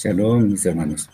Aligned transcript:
Shalom, 0.00 0.44
mis 0.52 0.64
hermanos. 0.64 1.10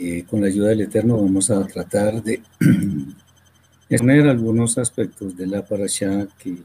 Eh, 0.00 0.24
con 0.28 0.40
la 0.40 0.48
ayuda 0.48 0.70
del 0.70 0.80
Eterno 0.80 1.16
vamos 1.16 1.48
a 1.48 1.64
tratar 1.64 2.20
de 2.24 2.42
exponer 3.88 4.26
algunos 4.26 4.78
aspectos 4.78 5.36
de 5.36 5.46
la 5.46 5.64
parasha 5.64 6.26
que 6.40 6.56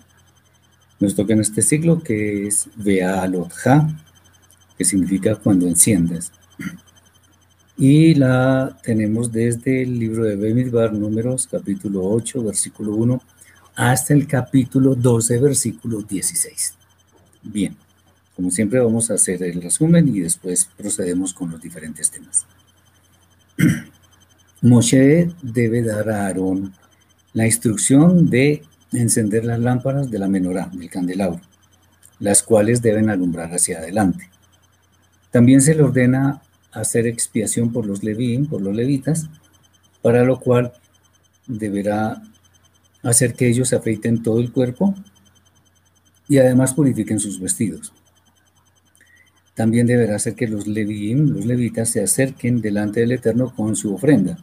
nos 0.99 1.13
toca 1.13 1.33
en 1.33 1.41
este 1.41 1.61
ciclo, 1.61 2.01
que 2.01 2.47
es 2.47 2.67
Ve'alotja, 2.77 3.87
que 4.75 4.83
significa 4.83 5.35
cuando 5.35 5.67
enciendas. 5.67 6.31
Y 7.77 8.15
la 8.15 8.75
tenemos 8.83 9.31
desde 9.31 9.83
el 9.83 9.99
libro 9.99 10.23
de 10.23 10.35
Bemidbar, 10.35 10.93
números, 10.93 11.47
capítulo 11.47 12.03
8, 12.05 12.43
versículo 12.43 12.93
1, 12.95 13.21
hasta 13.75 14.13
el 14.15 14.25
capítulo 14.25 14.95
12, 14.95 15.39
versículo 15.39 16.01
16. 16.01 16.75
Bien. 17.43 17.82
Como 18.35 18.51
siempre 18.51 18.79
vamos 18.79 19.11
a 19.11 19.15
hacer 19.15 19.43
el 19.43 19.61
resumen 19.61 20.07
y 20.07 20.21
después 20.21 20.69
procedemos 20.77 21.33
con 21.33 21.51
los 21.51 21.61
diferentes 21.61 22.09
temas. 22.09 22.45
Moshe 24.61 25.31
debe 25.41 25.83
dar 25.83 26.09
a 26.09 26.25
Aarón 26.27 26.73
la 27.33 27.45
instrucción 27.45 28.29
de 28.29 28.63
encender 28.91 29.45
las 29.45 29.59
lámparas 29.59 30.09
de 30.09 30.19
la 30.19 30.27
menorá, 30.27 30.69
del 30.73 30.89
candelabro, 30.89 31.41
las 32.19 32.43
cuales 32.43 32.81
deben 32.81 33.09
alumbrar 33.09 33.53
hacia 33.53 33.79
adelante. 33.79 34.29
También 35.31 35.61
se 35.61 35.75
le 35.75 35.83
ordena 35.83 36.41
hacer 36.71 37.07
expiación 37.07 37.71
por 37.71 37.85
los 37.85 38.03
levín, 38.03 38.45
por 38.45 38.61
los 38.61 38.75
levitas, 38.75 39.27
para 40.01 40.23
lo 40.23 40.39
cual 40.39 40.73
deberá 41.47 42.21
hacer 43.03 43.33
que 43.33 43.47
ellos 43.47 43.73
afeiten 43.73 44.23
todo 44.23 44.39
el 44.39 44.51
cuerpo 44.51 44.95
y 46.27 46.37
además 46.37 46.73
purifiquen 46.73 47.19
sus 47.19 47.39
vestidos. 47.39 47.93
También 49.55 49.85
deberá 49.85 50.15
hacer 50.15 50.35
que 50.35 50.47
los 50.47 50.67
levín, 50.67 51.33
los 51.33 51.45
levitas, 51.45 51.89
se 51.89 52.01
acerquen 52.01 52.61
delante 52.61 53.01
del 53.01 53.11
Eterno 53.11 53.53
con 53.55 53.75
su 53.75 53.93
ofrenda. 53.93 54.37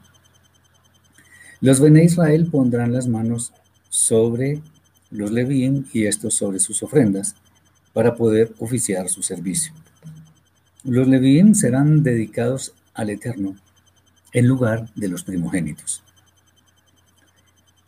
Los 1.61 1.81
Bene 1.81 2.05
Israel 2.05 2.49
pondrán 2.51 2.93
las 2.93 3.09
manos 3.09 3.53
sobre 3.89 4.61
los 5.11 5.33
levín 5.33 5.87
y 5.93 6.05
estos 6.05 6.35
sobre 6.35 6.61
sus 6.61 6.83
ofrendas 6.83 7.35
para 7.93 8.15
poder 8.15 8.53
oficiar 8.59 9.09
su 9.09 9.23
servicio. 9.23 9.73
Los 10.85 11.09
levín 11.09 11.55
serán 11.55 12.03
dedicados 12.03 12.73
al 12.95 13.11
Eterno 13.11 13.57
en 14.33 14.47
lugar 14.47 14.89
de 14.95 15.09
los 15.09 15.25
primogénitos. 15.25 16.03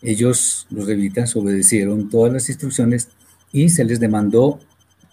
Ellos, 0.02 0.66
los 0.70 0.88
levitas, 0.88 1.36
obedecieron 1.36 2.10
todas 2.10 2.32
las 2.32 2.48
instrucciones 2.48 3.08
y 3.52 3.68
se 3.68 3.84
les 3.84 4.00
demandó 4.00 4.58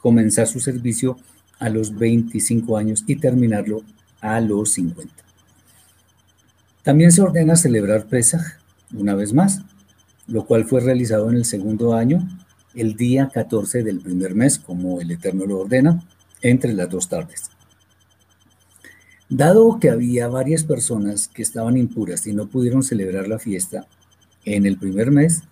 comenzar 0.01 0.47
su 0.47 0.59
servicio 0.59 1.19
a 1.59 1.69
los 1.69 1.97
25 1.97 2.77
años 2.77 3.03
y 3.05 3.17
terminarlo 3.17 3.83
a 4.21 4.39
los 4.39 4.73
50. 4.73 5.13
También 6.83 7.11
se 7.11 7.21
ordena 7.21 7.55
celebrar 7.55 8.05
Pesaj 8.05 8.41
una 8.93 9.13
vez 9.15 9.33
más, 9.33 9.61
lo 10.27 10.45
cual 10.45 10.65
fue 10.65 10.81
realizado 10.81 11.29
en 11.29 11.35
el 11.35 11.45
segundo 11.45 11.93
año, 11.93 12.27
el 12.73 12.95
día 12.95 13.29
14 13.33 13.83
del 13.83 13.99
primer 13.99 14.35
mes, 14.35 14.57
como 14.57 15.01
el 15.01 15.11
Eterno 15.11 15.45
lo 15.45 15.59
ordena, 15.59 16.03
entre 16.41 16.73
las 16.73 16.89
dos 16.89 17.09
tardes. 17.09 17.49
Dado 19.27 19.79
que 19.79 19.89
había 19.89 20.27
varias 20.27 20.63
personas 20.63 21.27
que 21.27 21.41
estaban 21.41 21.77
impuras 21.77 22.25
y 22.25 22.33
no 22.33 22.47
pudieron 22.47 22.81
celebrar 22.81 23.27
la 23.27 23.37
fiesta 23.37 23.85
en 24.45 24.65
el 24.65 24.77
primer 24.77 25.11
mes, 25.11 25.43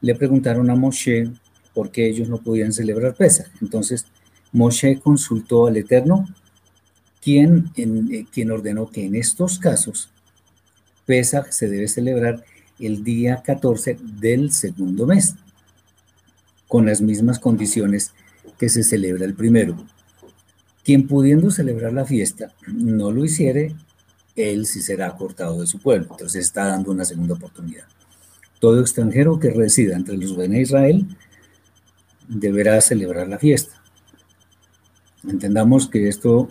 le 0.00 0.14
preguntaron 0.14 0.68
a 0.68 0.74
Moshe 0.74 1.30
por 1.72 1.90
qué 1.90 2.08
ellos 2.08 2.28
no 2.28 2.38
podían 2.38 2.72
celebrar 2.72 3.14
Pesaj. 3.14 3.46
Entonces, 3.62 4.04
Moshe 4.52 5.00
consultó 5.00 5.66
al 5.66 5.76
Eterno, 5.76 6.28
quien, 7.20 7.70
en, 7.76 8.12
eh, 8.12 8.26
quien 8.30 8.50
ordenó 8.50 8.90
que 8.90 9.06
en 9.06 9.14
estos 9.14 9.58
casos 9.58 10.10
Pesach 11.06 11.50
se 11.50 11.68
debe 11.68 11.88
celebrar 11.88 12.44
el 12.78 13.04
día 13.04 13.42
14 13.42 13.98
del 14.20 14.52
segundo 14.52 15.06
mes, 15.06 15.34
con 16.68 16.86
las 16.86 17.00
mismas 17.00 17.38
condiciones 17.38 18.12
que 18.58 18.68
se 18.68 18.82
celebra 18.82 19.24
el 19.24 19.34
primero. 19.34 19.76
Quien 20.84 21.06
pudiendo 21.06 21.50
celebrar 21.50 21.92
la 21.92 22.04
fiesta 22.04 22.52
no 22.66 23.10
lo 23.10 23.24
hiciere, 23.24 23.74
él 24.36 24.66
sí 24.66 24.80
será 24.80 25.16
cortado 25.16 25.60
de 25.60 25.66
su 25.66 25.78
pueblo. 25.78 26.08
Entonces 26.10 26.46
está 26.46 26.66
dando 26.66 26.90
una 26.90 27.04
segunda 27.04 27.34
oportunidad. 27.34 27.84
Todo 28.58 28.80
extranjero 28.80 29.38
que 29.38 29.50
resida 29.50 29.96
entre 29.96 30.16
los 30.16 30.36
de 30.36 30.60
Israel 30.60 31.06
deberá 32.28 32.80
celebrar 32.80 33.28
la 33.28 33.38
fiesta. 33.38 33.81
Entendamos 35.28 35.88
que 35.88 36.08
esto 36.08 36.48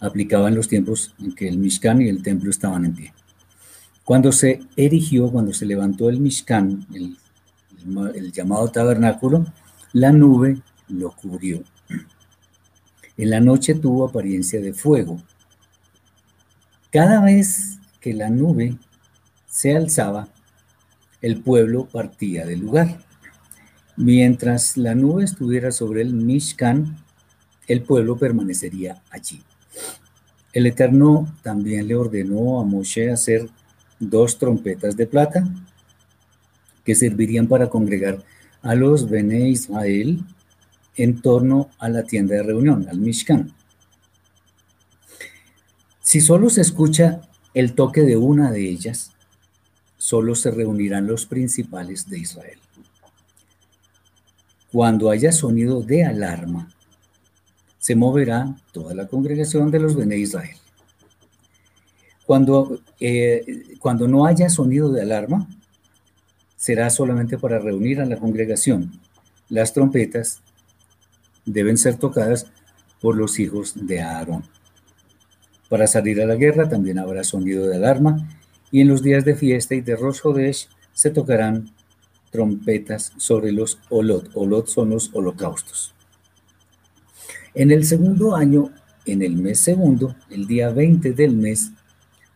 aplicaba 0.00 0.48
en 0.48 0.54
los 0.54 0.68
tiempos 0.68 1.14
en 1.20 1.34
que 1.34 1.48
el 1.48 1.58
Mishkan 1.58 2.00
y 2.00 2.08
el 2.08 2.22
templo 2.22 2.50
estaban 2.50 2.84
en 2.84 2.94
pie. 2.94 3.12
Cuando 4.04 4.32
se 4.32 4.60
erigió, 4.76 5.30
cuando 5.30 5.52
se 5.52 5.66
levantó 5.66 6.08
el 6.08 6.20
Mishkan, 6.20 6.86
el, 6.94 8.32
llamado 8.32 8.68
tabernáculo, 8.68 9.46
la 9.92 10.10
nube 10.10 10.60
lo 10.88 11.12
cubrió. 11.12 11.62
En 13.16 13.30
la 13.30 13.40
noche 13.40 13.74
tuvo 13.74 14.08
apariencia 14.08 14.60
de 14.60 14.72
fuego. 14.72 15.22
Cada 16.90 17.22
vez 17.22 17.78
que 18.00 18.14
la 18.14 18.30
nube 18.30 18.76
se 19.46 19.76
alzaba, 19.76 20.28
el 21.20 21.42
pueblo 21.42 21.86
partía 21.86 22.46
del 22.46 22.60
lugar. 22.60 22.98
Mientras 23.96 24.76
la 24.76 24.94
nube 24.94 25.24
estuviera 25.24 25.70
sobre 25.70 26.00
el 26.02 26.14
Mishkan, 26.14 26.96
el 27.66 27.82
pueblo 27.82 28.16
permanecería 28.16 29.02
allí. 29.10 29.42
El 30.52 30.66
Eterno 30.66 31.32
también 31.42 31.86
le 31.86 31.94
ordenó 31.94 32.60
a 32.60 32.64
Moshe 32.64 33.10
hacer 33.10 33.48
dos 34.00 34.38
trompetas 34.38 34.96
de 34.96 35.06
plata 35.06 35.48
que 36.84 36.94
servirían 36.94 37.46
para 37.46 37.68
congregar 37.68 38.22
a 38.62 38.74
los 38.74 39.08
Bene 39.08 39.48
Israel 39.48 40.24
en 40.96 41.20
torno 41.22 41.70
a 41.78 41.88
la 41.88 42.02
tienda 42.02 42.34
de 42.34 42.42
reunión, 42.42 42.88
al 42.88 42.98
Mishkan. 42.98 43.52
Si 46.02 46.20
solo 46.20 46.50
se 46.50 46.62
escucha 46.62 47.20
el 47.54 47.74
toque 47.74 48.02
de 48.02 48.16
una 48.16 48.50
de 48.50 48.68
ellas, 48.68 49.12
solo 49.96 50.34
se 50.34 50.50
reunirán 50.50 51.06
los 51.06 51.26
principales 51.26 52.08
de 52.08 52.18
Israel. 52.18 52.58
Cuando 54.72 55.10
haya 55.10 55.30
sonido 55.30 55.82
de 55.82 56.04
alarma, 56.04 56.68
se 57.80 57.96
moverá 57.96 58.54
toda 58.72 58.94
la 58.94 59.08
congregación 59.08 59.70
de 59.70 59.80
los 59.80 59.96
Bene 59.96 60.16
Israel. 60.18 60.56
Cuando, 62.26 62.78
eh, 63.00 63.74
cuando 63.80 64.06
no 64.06 64.26
haya 64.26 64.48
sonido 64.50 64.92
de 64.92 65.02
alarma, 65.02 65.48
será 66.56 66.90
solamente 66.90 67.38
para 67.38 67.58
reunir 67.58 68.00
a 68.00 68.04
la 68.04 68.18
congregación. 68.18 68.92
Las 69.48 69.72
trompetas 69.72 70.42
deben 71.46 71.78
ser 71.78 71.96
tocadas 71.96 72.46
por 73.00 73.16
los 73.16 73.40
hijos 73.40 73.74
de 73.74 74.00
Aarón. 74.02 74.44
Para 75.70 75.86
salir 75.86 76.20
a 76.20 76.26
la 76.26 76.34
guerra 76.34 76.68
también 76.68 76.98
habrá 76.98 77.24
sonido 77.24 77.66
de 77.66 77.76
alarma 77.76 78.28
y 78.70 78.82
en 78.82 78.88
los 78.88 79.02
días 79.02 79.24
de 79.24 79.34
fiesta 79.34 79.74
y 79.74 79.80
de 79.80 79.96
Rosh 79.96 80.20
Hodesh 80.22 80.68
se 80.92 81.10
tocarán 81.10 81.70
trompetas 82.30 83.14
sobre 83.16 83.52
los 83.52 83.78
olot. 83.88 84.30
Olot 84.34 84.66
son 84.66 84.90
los 84.90 85.10
holocaustos. 85.14 85.94
En 87.54 87.70
el 87.70 87.84
segundo 87.84 88.36
año, 88.36 88.70
en 89.06 89.22
el 89.22 89.36
mes 89.36 89.60
segundo, 89.60 90.14
el 90.30 90.46
día 90.46 90.70
20 90.70 91.12
del 91.12 91.36
mes, 91.36 91.72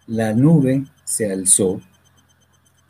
la 0.07 0.33
nube 0.33 0.85
se 1.05 1.31
alzó 1.31 1.81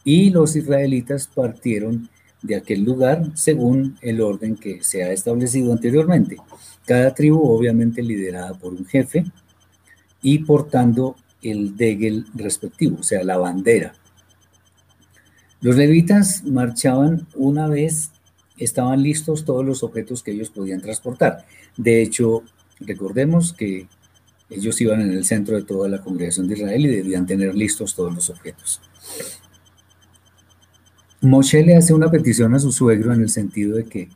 y 0.04 0.30
los 0.30 0.56
israelitas 0.56 1.26
partieron 1.26 2.08
de 2.42 2.56
aquel 2.56 2.82
lugar 2.82 3.30
según 3.34 3.96
el 4.02 4.20
orden 4.20 4.56
que 4.56 4.82
se 4.82 5.02
ha 5.02 5.12
establecido 5.12 5.72
anteriormente. 5.72 6.36
Cada 6.84 7.14
tribu 7.14 7.40
obviamente 7.42 8.02
liderada 8.02 8.54
por 8.54 8.74
un 8.74 8.84
jefe 8.86 9.24
y 10.22 10.38
portando 10.40 11.16
el 11.42 11.76
degel 11.76 12.26
respectivo, 12.34 12.98
o 13.00 13.02
sea, 13.02 13.22
la 13.24 13.36
bandera. 13.36 13.94
Los 15.60 15.76
levitas 15.76 16.44
marchaban 16.44 17.26
una 17.34 17.68
vez 17.68 18.10
estaban 18.56 19.02
listos 19.02 19.44
todos 19.44 19.64
los 19.64 19.82
objetos 19.82 20.22
que 20.22 20.32
ellos 20.32 20.50
podían 20.50 20.80
transportar. 20.80 21.44
De 21.76 22.02
hecho, 22.02 22.42
recordemos 22.80 23.52
que 23.52 23.88
ellos 24.50 24.80
iban 24.80 25.00
en 25.00 25.10
el 25.10 25.24
centro 25.24 25.56
de 25.56 25.62
toda 25.62 25.88
la 25.88 26.02
congregación 26.02 26.48
de 26.48 26.54
Israel 26.54 26.86
y 26.86 26.88
debían 26.88 27.26
tener 27.26 27.54
listos 27.54 27.94
todos 27.94 28.14
los 28.14 28.30
objetos. 28.30 28.80
Moshe 31.20 31.64
le 31.64 31.76
hace 31.76 31.94
una 31.94 32.10
petición 32.10 32.54
a 32.54 32.58
su 32.58 32.70
suegro 32.70 33.14
en 33.14 33.22
el 33.22 33.30
sentido 33.30 33.76
de 33.76 33.84
que 33.84 34.10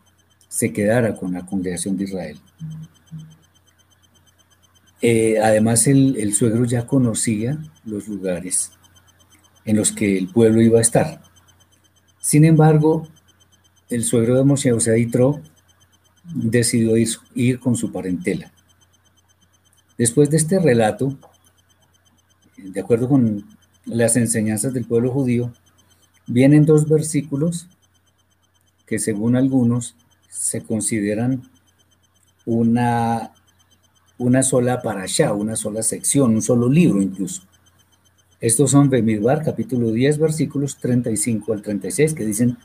se 0.49 0.73
quedara 0.73 1.15
con 1.17 1.33
la 1.33 1.47
congregación 1.47 1.97
de 1.97 2.05
Israel. 2.05 2.39
Eh, 5.01 5.39
además, 5.43 5.87
el, 5.87 6.35
suegro 6.35 6.65
ya 6.65 6.87
conocía 6.87 7.59
los 7.85 8.09
lugares 8.09 8.73
en 9.65 9.77
los 9.77 9.93
que 9.93 10.19
el 10.19 10.29
pueblo 10.29 10.61
iba 10.61 10.79
a 10.79 10.83
estar. 10.83 11.23
Sin 12.21 12.45
embargo, 12.45 13.09
el 13.89 14.05
suegro 14.05 14.37
de 14.37 14.45
Moshe, 14.45 14.73
o 14.73 14.81
sea, 14.81 14.95
decidió 16.35 16.95
ir 17.35 17.61
con 17.61 17.77
su 17.77 17.91
parentela. 17.93 18.53
Después 19.97 20.31
de 20.31 20.37
este 20.37 20.59
relato, 20.59 21.17
de 22.57 22.81
acuerdo 22.81 23.09
con 23.09 23.45
las 23.85 24.17
enseñanzas 24.17 24.73
del 24.75 24.85
pueblo 24.85 25.11
judío, 25.11 25.53
Vienen 26.31 26.67
dos 26.67 26.87
versículos 26.87 27.69
que 28.87 28.99
según 28.99 29.35
algunos 29.35 29.97
se 30.29 30.63
consideran 30.63 31.43
una, 32.45 33.33
una 34.19 34.43
sola 34.43 34.83
parasha, 34.83 35.33
una 35.33 35.57
sola 35.57 35.83
sección, 35.83 36.35
un 36.35 36.43
solo 36.43 36.69
libro 36.69 37.01
incluso. 37.01 37.45
Estos 38.43 38.73
son 38.73 38.91
Bemidbar, 38.91 39.43
capítulo 39.43 39.91
10, 39.91 40.19
versículos 40.19 40.77
35 40.77 41.55
al 41.55 41.63
36, 41.63 42.13
que 42.13 42.27
dicen, 42.27 42.59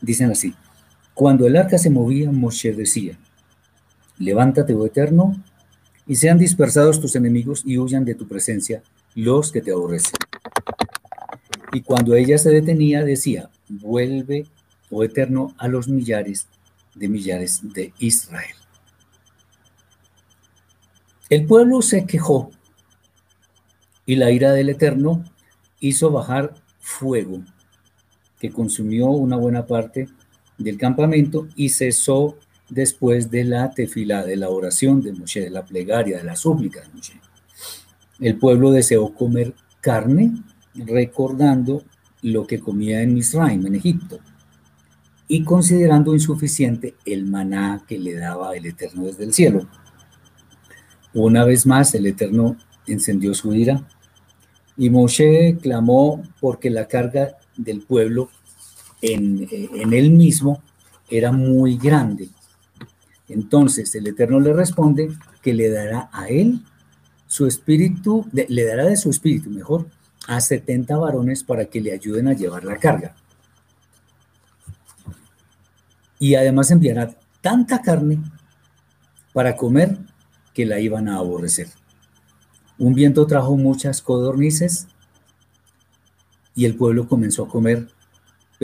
dicen 0.00 0.32
así. 0.32 0.52
Cuando 1.14 1.46
el 1.46 1.56
arca 1.56 1.78
se 1.78 1.90
movía, 1.90 2.30
Moshe 2.30 2.72
decía, 2.72 3.18
levántate, 4.18 4.74
oh 4.74 4.84
eterno, 4.84 5.42
y 6.06 6.16
sean 6.16 6.38
dispersados 6.38 7.00
tus 7.00 7.16
enemigos 7.16 7.62
y 7.64 7.78
huyan 7.78 8.04
de 8.04 8.14
tu 8.14 8.26
presencia 8.26 8.82
los 9.14 9.52
que 9.52 9.62
te 9.62 9.70
aborrecen. 9.70 10.18
Y 11.72 11.82
cuando 11.82 12.14
ella 12.14 12.36
se 12.36 12.50
detenía, 12.50 13.04
decía, 13.04 13.48
vuelve, 13.68 14.46
oh 14.90 15.04
eterno, 15.04 15.54
a 15.58 15.68
los 15.68 15.88
millares 15.88 16.48
de 16.94 17.08
millares 17.08 17.60
de 17.72 17.92
Israel. 17.98 18.54
El 21.30 21.46
pueblo 21.46 21.82
se 21.82 22.06
quejó 22.06 22.50
y 24.06 24.16
la 24.16 24.30
ira 24.30 24.52
del 24.52 24.68
Eterno 24.68 25.24
hizo 25.80 26.10
bajar 26.10 26.54
fuego 26.80 27.42
que 28.38 28.50
consumió 28.50 29.06
una 29.06 29.36
buena 29.36 29.66
parte 29.66 30.08
del 30.58 30.78
campamento 30.78 31.48
y 31.56 31.68
cesó 31.68 32.38
después 32.68 33.30
de 33.30 33.44
la 33.44 33.70
tefila, 33.70 34.24
de 34.24 34.36
la 34.36 34.48
oración 34.48 35.00
de 35.02 35.12
Moshe, 35.12 35.40
de 35.40 35.50
la 35.50 35.64
plegaria, 35.64 36.18
de 36.18 36.24
la 36.24 36.36
súplica 36.36 36.80
de 36.80 36.88
Moshe. 36.88 37.20
El 38.20 38.38
pueblo 38.38 38.70
deseó 38.70 39.12
comer 39.14 39.54
carne 39.80 40.32
recordando 40.74 41.84
lo 42.22 42.46
que 42.46 42.58
comía 42.58 43.02
en 43.02 43.14
Misraim, 43.14 43.66
en 43.66 43.74
Egipto, 43.74 44.18
y 45.28 45.42
considerando 45.44 46.14
insuficiente 46.14 46.94
el 47.04 47.26
maná 47.26 47.84
que 47.86 47.98
le 47.98 48.14
daba 48.14 48.56
el 48.56 48.66
Eterno 48.66 49.04
desde 49.04 49.24
el 49.24 49.32
cielo. 49.32 49.68
Una 51.12 51.44
vez 51.44 51.66
más 51.66 51.94
el 51.94 52.06
Eterno 52.06 52.56
encendió 52.86 53.34
su 53.34 53.54
ira 53.54 53.86
y 54.76 54.90
Moshe 54.90 55.56
clamó 55.60 56.22
porque 56.40 56.70
la 56.70 56.88
carga 56.88 57.36
del 57.56 57.82
pueblo 57.82 58.30
en, 59.12 59.48
en 59.50 59.92
él 59.92 60.10
mismo 60.10 60.62
era 61.08 61.32
muy 61.32 61.76
grande. 61.76 62.28
Entonces 63.28 63.94
el 63.94 64.06
Eterno 64.06 64.40
le 64.40 64.52
responde 64.52 65.10
que 65.42 65.54
le 65.54 65.70
dará 65.70 66.08
a 66.12 66.28
él 66.28 66.60
su 67.26 67.46
espíritu, 67.46 68.26
le 68.32 68.64
dará 68.64 68.84
de 68.84 68.96
su 68.96 69.10
espíritu, 69.10 69.50
mejor, 69.50 69.86
a 70.26 70.40
70 70.40 70.96
varones 70.96 71.42
para 71.42 71.66
que 71.66 71.80
le 71.80 71.92
ayuden 71.92 72.28
a 72.28 72.32
llevar 72.32 72.64
la 72.64 72.78
carga. 72.78 73.14
Y 76.18 76.34
además 76.36 76.70
enviará 76.70 77.10
tanta 77.40 77.82
carne 77.82 78.20
para 79.32 79.56
comer 79.56 79.98
que 80.54 80.64
la 80.64 80.78
iban 80.80 81.08
a 81.08 81.16
aborrecer. 81.16 81.68
Un 82.78 82.94
viento 82.94 83.26
trajo 83.26 83.56
muchas 83.56 84.00
codornices 84.00 84.86
y 86.54 86.64
el 86.64 86.76
pueblo 86.76 87.08
comenzó 87.08 87.44
a 87.44 87.48
comer, 87.48 87.88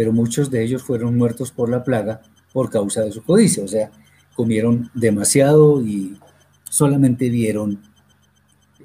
pero 0.00 0.14
muchos 0.14 0.50
de 0.50 0.64
ellos 0.64 0.82
fueron 0.82 1.18
muertos 1.18 1.50
por 1.50 1.68
la 1.68 1.84
plaga 1.84 2.22
por 2.54 2.70
causa 2.70 3.02
de 3.02 3.12
su 3.12 3.22
codicia, 3.22 3.62
o 3.62 3.68
sea, 3.68 3.90
comieron 4.34 4.90
demasiado 4.94 5.82
y 5.84 6.18
solamente 6.70 7.28
vieron 7.28 7.82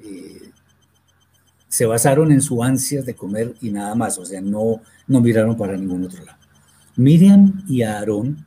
eh, 0.04 0.50
se 1.68 1.86
basaron 1.86 2.32
en 2.32 2.42
su 2.42 2.62
ansias 2.62 3.06
de 3.06 3.14
comer 3.14 3.54
y 3.62 3.70
nada 3.70 3.94
más, 3.94 4.18
o 4.18 4.26
sea, 4.26 4.42
no, 4.42 4.82
no 5.06 5.20
miraron 5.22 5.56
para 5.56 5.74
ningún 5.78 6.04
otro 6.04 6.22
lado. 6.22 6.36
Miriam 6.96 7.64
y 7.66 7.80
Aarón 7.80 8.44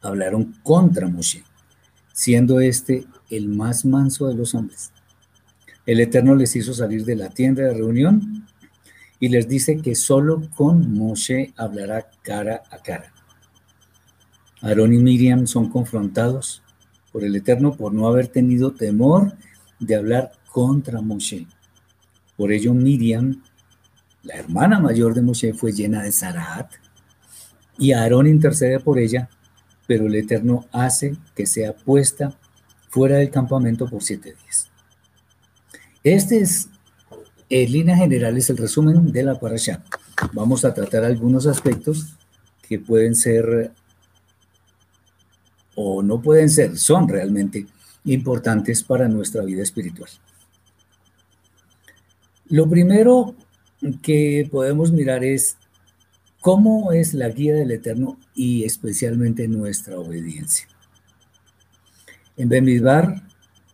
hablaron 0.00 0.54
contra 0.62 1.08
Moshe, 1.08 1.44
siendo 2.14 2.58
este 2.58 3.04
el 3.28 3.50
más 3.50 3.84
manso 3.84 4.28
de 4.28 4.34
los 4.34 4.54
hombres. 4.54 4.92
El 5.84 6.00
Eterno 6.00 6.36
les 6.36 6.56
hizo 6.56 6.72
salir 6.72 7.04
de 7.04 7.16
la 7.16 7.28
tienda 7.28 7.64
de 7.64 7.74
reunión 7.74 8.46
y 9.20 9.28
les 9.28 9.48
dice 9.48 9.78
que 9.78 9.94
solo 9.94 10.42
con 10.54 10.92
Moshe 10.92 11.52
hablará 11.56 12.10
cara 12.22 12.62
a 12.70 12.78
cara. 12.78 13.12
Aarón 14.60 14.94
y 14.94 14.98
Miriam 14.98 15.46
son 15.46 15.68
confrontados 15.68 16.62
por 17.12 17.24
el 17.24 17.36
Eterno 17.36 17.74
por 17.76 17.92
no 17.94 18.08
haber 18.08 18.28
tenido 18.28 18.72
temor 18.72 19.32
de 19.78 19.96
hablar 19.96 20.32
contra 20.50 21.00
Moshe. 21.00 21.46
Por 22.36 22.52
ello 22.52 22.74
Miriam, 22.74 23.42
la 24.22 24.34
hermana 24.34 24.80
mayor 24.80 25.14
de 25.14 25.22
Moshe, 25.22 25.54
fue 25.54 25.72
llena 25.72 26.02
de 26.02 26.12
Zaraat 26.12 26.72
y 27.78 27.92
Aarón 27.92 28.26
intercede 28.26 28.80
por 28.80 28.98
ella, 28.98 29.28
pero 29.86 30.06
el 30.06 30.14
Eterno 30.14 30.66
hace 30.72 31.16
que 31.34 31.46
sea 31.46 31.74
puesta 31.74 32.36
fuera 32.88 33.16
del 33.16 33.30
campamento 33.30 33.86
por 33.88 34.02
siete 34.02 34.34
días. 34.42 34.70
Este 36.02 36.40
es, 36.40 36.68
en 37.48 37.72
líneas 37.72 37.98
generales, 37.98 38.50
el 38.50 38.56
resumen 38.56 39.12
de 39.12 39.22
la 39.22 39.38
parasha. 39.38 39.82
Vamos 40.32 40.64
a 40.64 40.74
tratar 40.74 41.04
algunos 41.04 41.46
aspectos 41.46 42.16
que 42.68 42.78
pueden 42.78 43.14
ser 43.14 43.72
o 45.76 46.02
no 46.02 46.20
pueden 46.20 46.48
ser, 46.48 46.76
son 46.78 47.06
realmente 47.06 47.66
importantes 48.04 48.82
para 48.82 49.08
nuestra 49.08 49.42
vida 49.42 49.62
espiritual. 49.62 50.10
Lo 52.46 52.68
primero 52.68 53.34
que 54.02 54.48
podemos 54.50 54.90
mirar 54.90 55.22
es 55.22 55.56
cómo 56.40 56.92
es 56.92 57.12
la 57.12 57.28
guía 57.28 57.54
del 57.54 57.72
Eterno 57.72 58.18
y 58.34 58.64
especialmente 58.64 59.48
nuestra 59.48 59.98
obediencia. 59.98 60.66
En 62.36 62.48
Bemidbar, 62.48 63.22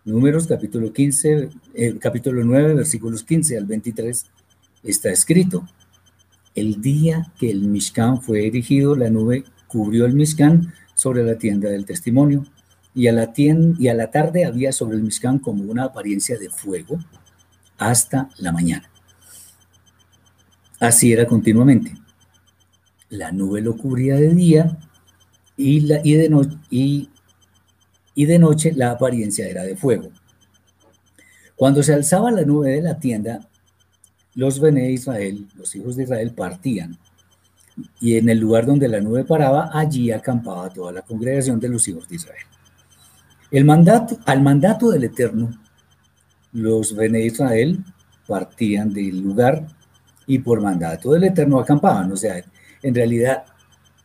Números 0.05 0.49
capítulo 0.49 0.93
15, 0.93 1.51
eh, 1.75 1.97
capítulo 1.99 2.45
9, 2.45 2.75
versículos 2.75 3.23
15 3.23 3.57
al 3.57 3.67
23, 3.67 4.27
está 4.85 5.11
escrito, 5.11 5.67
el 6.55 6.83
día 6.83 7.33
que 7.39 7.51
el 7.51 7.63
Mishkan 7.63 8.21
fue 8.21 8.47
erigido, 8.47 8.95
la 8.95 9.11
nube 9.11 9.45
cubrió 9.69 10.05
el 10.05 10.15
Mishkan 10.15 10.73
sobre 10.95 11.25
la 11.25 11.37
tienda 11.37 11.71
del 11.71 11.87
testimonio, 11.87 12.45
y 12.95 13.07
a 13.07 13.13
la, 13.13 13.33
y 13.37 13.89
a 13.89 13.95
la 13.95 14.11
tarde 14.11 14.45
había 14.45 14.73
sobre 14.73 14.97
el 14.97 15.03
Mishkan 15.03 15.39
como 15.39 15.65
una 15.65 15.85
apariencia 15.85 16.39
de 16.39 16.51
fuego, 16.51 16.99
hasta 17.79 18.29
la 18.39 18.53
mañana. 18.53 18.91
Así 20.79 21.13
era 21.13 21.27
continuamente. 21.27 21.95
La 23.09 23.33
nube 23.33 23.61
lo 23.61 23.77
cubría 23.77 24.17
de 24.17 24.35
día 24.35 24.79
y, 25.57 25.87
de, 25.87 26.01
y 28.15 28.27
de 28.27 28.39
noche 28.39 28.73
la 28.73 28.91
apariencia 28.91 29.49
era 29.49 29.63
de 29.63 29.77
fuego. 29.77 30.11
Cuando 31.63 31.81
se 31.85 31.95
alzaba 31.95 32.33
la 32.33 32.43
nube 32.43 32.71
de 32.71 32.83
la 32.83 32.99
tienda, 32.99 33.39
los 34.35 34.59
Bene 34.59 34.91
Israel, 34.91 35.47
los 35.55 35.77
hijos 35.77 35.95
de 35.95 36.03
Israel, 36.03 36.33
partían. 36.35 36.99
y 38.01 38.17
en 38.17 38.29
el 38.29 38.41
lugar 38.41 38.67
donde 38.67 38.89
la 38.89 39.01
nube 39.01 39.23
paraba, 39.23 39.71
allí 39.73 40.11
acampaba 40.11 40.71
toda 40.71 40.91
la 40.91 41.03
congregación 41.03 41.61
de 41.61 41.69
los 41.69 41.87
hijos 41.87 42.09
de 42.09 42.17
Israel. 42.17 42.45
El 43.53 43.65
mandato, 43.65 44.19
al 44.27 44.43
mandato 44.43 44.91
del 44.91 45.05
Eterno, 45.05 45.51
los 46.51 46.97
Bene 46.97 47.21
Israel 47.21 47.79
partían 48.27 48.93
del 48.93 49.21
lugar 49.21 49.65
y 50.27 50.41
por 50.41 50.61
mandato 50.61 51.13
del 51.13 51.23
Eterno 51.23 51.61
acampaban. 51.61 52.11
O 52.11 52.17
sea, 52.17 52.43
en 52.83 52.93
realidad, 52.93 53.45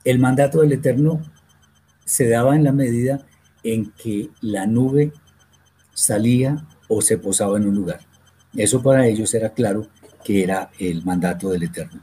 el 0.03 0.19
mandato 0.19 0.61
del 0.61 0.73
Eterno 0.73 1.23
se 2.05 2.29
daba 2.29 2.55
en 2.55 2.63
la 2.63 2.71
medida 2.71 3.25
en 3.63 3.91
que 3.93 4.29
la 4.41 4.67
nube 4.67 5.11
salía 5.95 6.63
o 6.87 7.01
se 7.01 7.17
posaba 7.17 7.57
en 7.57 7.67
un 7.67 7.75
lugar. 7.75 7.99
Eso 8.55 8.81
para 8.81 9.07
ellos 9.07 9.33
era 9.33 9.49
claro 9.49 9.87
que 10.23 10.43
era 10.43 10.71
el 10.79 11.03
mandato 11.03 11.49
del 11.49 11.63
Eterno. 11.63 12.01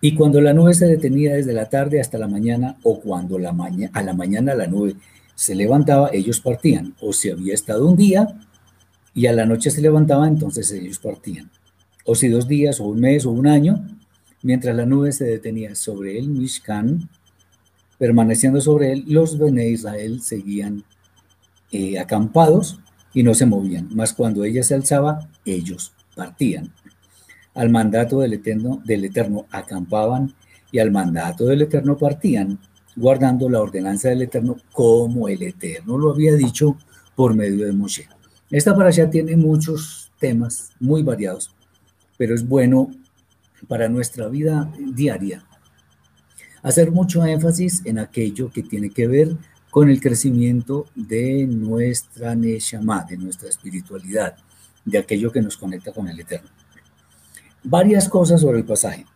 Y 0.00 0.14
cuando 0.14 0.40
la 0.40 0.52
nube 0.52 0.74
se 0.74 0.86
detenía 0.86 1.34
desde 1.34 1.52
la 1.52 1.68
tarde 1.68 2.00
hasta 2.00 2.18
la 2.18 2.26
mañana, 2.26 2.76
o 2.82 3.00
cuando 3.00 3.38
la 3.38 3.54
a 3.92 4.02
la 4.02 4.14
mañana 4.14 4.54
la 4.54 4.66
nube 4.66 4.96
se 5.34 5.54
levantaba, 5.54 6.10
ellos 6.12 6.40
partían. 6.40 6.94
O 7.00 7.12
si 7.12 7.30
había 7.30 7.54
estado 7.54 7.88
un 7.88 7.96
día 7.96 8.26
y 9.14 9.26
a 9.26 9.32
la 9.32 9.46
noche 9.46 9.70
se 9.70 9.80
levantaba, 9.80 10.26
entonces 10.26 10.70
ellos 10.72 10.98
partían. 10.98 11.50
O 12.04 12.16
si 12.16 12.28
dos 12.28 12.48
días, 12.48 12.80
o 12.80 12.84
un 12.84 13.00
mes, 13.00 13.26
o 13.26 13.30
un 13.30 13.46
año, 13.46 13.86
mientras 14.42 14.74
la 14.74 14.86
nube 14.86 15.12
se 15.12 15.24
detenía 15.24 15.76
sobre 15.76 16.18
el 16.18 16.28
Mishkan, 16.28 17.08
permaneciendo 17.98 18.60
sobre 18.60 18.92
él, 18.92 19.04
los 19.06 19.38
Bene 19.38 19.68
Israel 19.68 20.20
seguían 20.20 20.82
eh, 21.72 21.98
acampados 21.98 22.78
y 23.12 23.22
no 23.22 23.34
se 23.34 23.46
movían. 23.46 23.88
Mas 23.92 24.12
cuando 24.12 24.44
ella 24.44 24.62
se 24.62 24.74
alzaba, 24.74 25.28
ellos 25.44 25.92
partían 26.14 26.72
al 27.54 27.68
mandato 27.68 28.20
del 28.20 28.34
Eterno, 28.34 29.46
acampaban 29.50 30.34
y 30.70 30.78
al 30.78 30.90
mandato 30.90 31.46
del 31.46 31.62
Eterno 31.62 31.98
partían, 31.98 32.58
guardando 32.96 33.48
la 33.48 33.60
ordenanza 33.60 34.08
del 34.08 34.22
Eterno 34.22 34.56
como 34.72 35.28
el 35.28 35.42
Eterno 35.42 35.98
lo 35.98 36.12
había 36.12 36.34
dicho 36.34 36.76
por 37.14 37.34
medio 37.34 37.66
de 37.66 37.72
Moshe. 37.72 38.08
Esta 38.50 38.74
parasha 38.74 39.10
tiene 39.10 39.36
muchos 39.36 40.10
temas 40.18 40.70
muy 40.80 41.02
variados, 41.02 41.54
pero 42.16 42.34
es 42.34 42.46
bueno 42.46 42.90
para 43.68 43.88
nuestra 43.88 44.28
vida 44.28 44.72
diaria 44.94 45.44
hacer 46.62 46.92
mucho 46.92 47.24
énfasis 47.24 47.82
en 47.84 47.98
aquello 47.98 48.50
que 48.50 48.62
tiene 48.62 48.90
que 48.90 49.06
ver 49.06 49.36
con 49.72 49.90
el 49.90 50.00
crecimiento 50.00 50.86
de 50.94 51.48
nuestra 51.48 52.36
Neshama, 52.36 53.04
de 53.08 53.16
nuestra 53.16 53.48
espiritualidad, 53.48 54.36
de 54.84 54.98
aquello 54.98 55.32
que 55.32 55.42
nos 55.42 55.56
conecta 55.56 55.92
con 55.92 56.06
el 56.06 56.20
Eterno 56.20 56.48
varias 57.64 58.08
cosas 58.08 58.40
sobre 58.40 58.58
el 58.58 58.64
pasaje. 58.64 59.06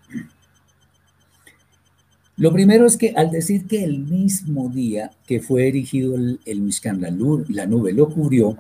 Lo 2.37 2.53
primero 2.53 2.87
es 2.87 2.97
que 2.97 3.15
al 3.17 3.31
decir 3.31 3.67
que 3.67 3.83
el 3.83 4.01
mismo 4.01 4.69
día 4.69 5.11
que 5.27 5.41
fue 5.41 5.69
erigido 5.69 6.15
el, 6.15 6.39
el 6.45 6.61
Mishkan, 6.61 7.01
la, 7.01 7.11
la 7.11 7.67
nube 7.67 7.93
lo 7.93 8.11
cubrió, 8.11 8.57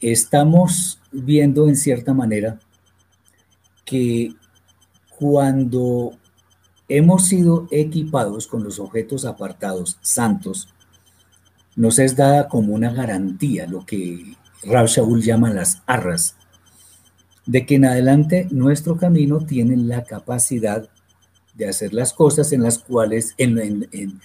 estamos 0.00 1.00
viendo 1.10 1.68
en 1.68 1.76
cierta 1.76 2.14
manera 2.14 2.60
que 3.84 4.32
cuando 5.18 6.12
hemos 6.90 7.26
sido 7.26 7.68
equipados 7.70 8.48
con 8.48 8.64
los 8.64 8.80
objetos 8.80 9.24
apartados 9.24 9.96
santos, 10.02 10.68
nos 11.76 12.00
es 12.00 12.16
dada 12.16 12.48
como 12.48 12.74
una 12.74 12.92
garantía, 12.92 13.68
lo 13.68 13.86
que 13.86 14.34
Rab 14.64 14.86
Shaul 14.86 15.22
llama 15.22 15.50
las 15.50 15.82
arras, 15.86 16.34
de 17.46 17.64
que 17.64 17.76
en 17.76 17.84
adelante 17.84 18.48
nuestro 18.50 18.96
camino 18.96 19.38
tiene 19.38 19.76
la 19.76 20.02
capacidad 20.02 20.88
de 21.54 21.68
hacer 21.68 21.94
las 21.94 22.12
cosas 22.12 22.52
en 22.52 22.64
las 22.64 22.80
cuales, 22.80 23.36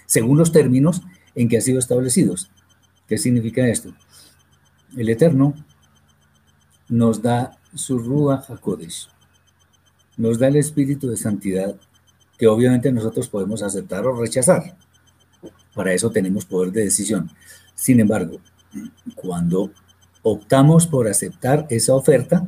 según 0.07 0.37
los 0.37 0.51
términos 0.51 1.03
en 1.35 1.47
que 1.47 1.57
ha 1.57 1.61
sido 1.61 1.77
establecidos. 1.77 2.49
¿Qué 3.07 3.19
significa 3.19 3.67
esto? 3.67 3.93
El 4.97 5.09
Eterno 5.09 5.53
nos 6.89 7.21
da 7.21 7.59
su 7.75 7.99
Ruach 7.99 8.49
HaKodesh, 8.49 9.07
nos 10.17 10.39
da 10.39 10.47
el 10.47 10.55
espíritu 10.55 11.07
de 11.07 11.17
santidad 11.17 11.75
que 12.37 12.47
obviamente 12.47 12.91
nosotros 12.91 13.27
podemos 13.27 13.63
aceptar 13.63 14.05
o 14.05 14.19
rechazar. 14.19 14.77
Para 15.73 15.93
eso 15.93 16.11
tenemos 16.11 16.45
poder 16.45 16.71
de 16.71 16.85
decisión. 16.85 17.29
Sin 17.75 17.99
embargo, 17.99 18.39
cuando 19.15 19.71
optamos 20.23 20.87
por 20.87 21.07
aceptar 21.07 21.67
esa 21.69 21.93
oferta, 21.93 22.47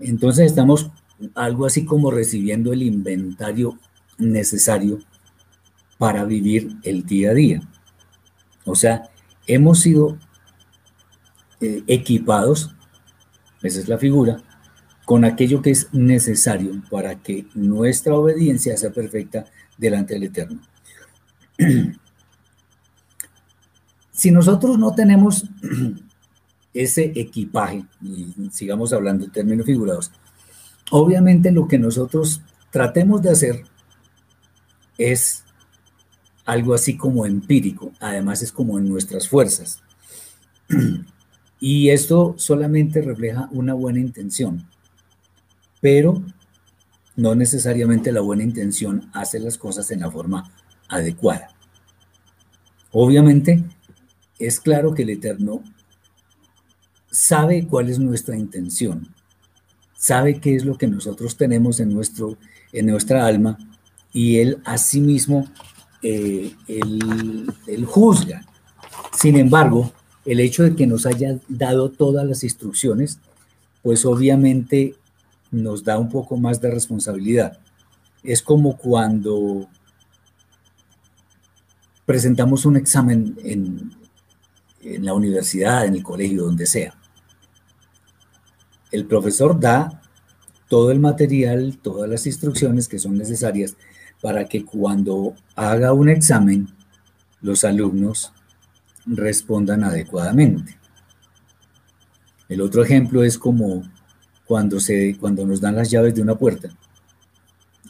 entonces 0.00 0.46
estamos 0.46 0.90
algo 1.34 1.66
así 1.66 1.84
como 1.84 2.10
recibiendo 2.10 2.72
el 2.72 2.82
inventario 2.82 3.78
necesario 4.18 4.98
para 5.98 6.24
vivir 6.24 6.76
el 6.82 7.04
día 7.04 7.30
a 7.30 7.34
día. 7.34 7.60
O 8.64 8.74
sea, 8.74 9.10
hemos 9.46 9.80
sido 9.80 10.18
eh, 11.60 11.82
equipados, 11.86 12.74
esa 13.62 13.80
es 13.80 13.88
la 13.88 13.98
figura, 13.98 14.42
con 15.04 15.24
aquello 15.24 15.60
que 15.60 15.70
es 15.70 15.92
necesario 15.92 16.82
para 16.90 17.16
que 17.16 17.46
nuestra 17.54 18.14
obediencia 18.14 18.76
sea 18.76 18.90
perfecta 18.90 19.44
delante 19.76 20.14
del 20.14 20.24
Eterno. 20.24 20.60
si 24.12 24.30
nosotros 24.30 24.78
no 24.78 24.94
tenemos 24.94 25.44
ese 26.74 27.12
equipaje, 27.14 27.84
y 28.00 28.34
sigamos 28.50 28.92
hablando 28.92 29.24
en 29.24 29.32
términos 29.32 29.66
figurados, 29.66 30.10
obviamente 30.90 31.52
lo 31.52 31.68
que 31.68 31.78
nosotros 31.78 32.40
tratemos 32.70 33.22
de 33.22 33.30
hacer 33.30 33.64
es 34.96 35.44
algo 36.44 36.74
así 36.74 36.96
como 36.96 37.26
empírico, 37.26 37.92
además 38.00 38.42
es 38.42 38.52
como 38.52 38.78
en 38.78 38.88
nuestras 38.88 39.28
fuerzas. 39.28 39.82
Y 41.60 41.88
esto 41.88 42.34
solamente 42.36 43.00
refleja 43.00 43.48
una 43.50 43.72
buena 43.72 43.98
intención, 43.98 44.66
pero 45.84 46.22
no 47.14 47.34
necesariamente 47.34 48.10
la 48.10 48.22
buena 48.22 48.42
intención 48.42 49.10
hace 49.12 49.38
las 49.38 49.58
cosas 49.58 49.90
en 49.90 50.00
la 50.00 50.10
forma 50.10 50.50
adecuada. 50.88 51.48
Obviamente, 52.90 53.62
es 54.38 54.60
claro 54.60 54.94
que 54.94 55.02
el 55.02 55.10
Eterno 55.10 55.62
sabe 57.10 57.66
cuál 57.66 57.90
es 57.90 57.98
nuestra 57.98 58.34
intención, 58.34 59.14
sabe 59.94 60.40
qué 60.40 60.54
es 60.54 60.64
lo 60.64 60.78
que 60.78 60.86
nosotros 60.86 61.36
tenemos 61.36 61.80
en, 61.80 61.92
nuestro, 61.92 62.38
en 62.72 62.86
nuestra 62.86 63.26
alma 63.26 63.58
y 64.10 64.38
Él 64.38 64.62
asimismo, 64.64 65.46
eh, 66.00 66.54
él, 66.66 67.84
juzga. 67.84 68.46
Sin 69.12 69.36
embargo, 69.36 69.92
el 70.24 70.40
hecho 70.40 70.62
de 70.62 70.76
que 70.76 70.86
nos 70.86 71.04
haya 71.04 71.38
dado 71.46 71.90
todas 71.90 72.26
las 72.26 72.42
instrucciones, 72.42 73.18
pues 73.82 74.06
obviamente 74.06 74.94
nos 75.62 75.84
da 75.84 75.98
un 75.98 76.08
poco 76.08 76.36
más 76.36 76.60
de 76.60 76.70
responsabilidad. 76.70 77.58
Es 78.22 78.42
como 78.42 78.76
cuando 78.76 79.68
presentamos 82.06 82.66
un 82.66 82.76
examen 82.76 83.36
en, 83.44 83.90
la 85.02 85.14
universidad, 85.14 85.86
en 85.86 85.94
el 85.94 86.02
colegio, 86.02 86.44
donde 86.44 86.66
sea 86.66 86.94
el 88.94 89.06
profesor 89.06 89.58
da 89.58 90.00
todo 90.68 90.92
el 90.92 91.00
material, 91.00 91.78
todas 91.82 92.08
las 92.08 92.26
instrucciones 92.26 92.88
que 92.88 93.00
son 93.00 93.18
necesarias 93.18 93.76
para 94.22 94.44
que 94.46 94.64
cuando 94.64 95.34
haga 95.56 95.92
un 95.92 96.08
examen 96.08 96.68
los 97.40 97.64
alumnos 97.64 98.32
respondan 99.04 99.82
adecuadamente. 99.82 100.78
El 102.48 102.60
otro 102.60 102.84
ejemplo 102.84 103.24
es 103.24 103.36
como 103.36 103.82
cuando, 104.46 104.80
se, 104.80 105.16
cuando 105.18 105.46
nos 105.46 105.60
dan 105.60 105.76
las 105.76 105.90
llaves 105.90 106.14
de 106.14 106.22
una 106.22 106.36
puerta. 106.36 106.70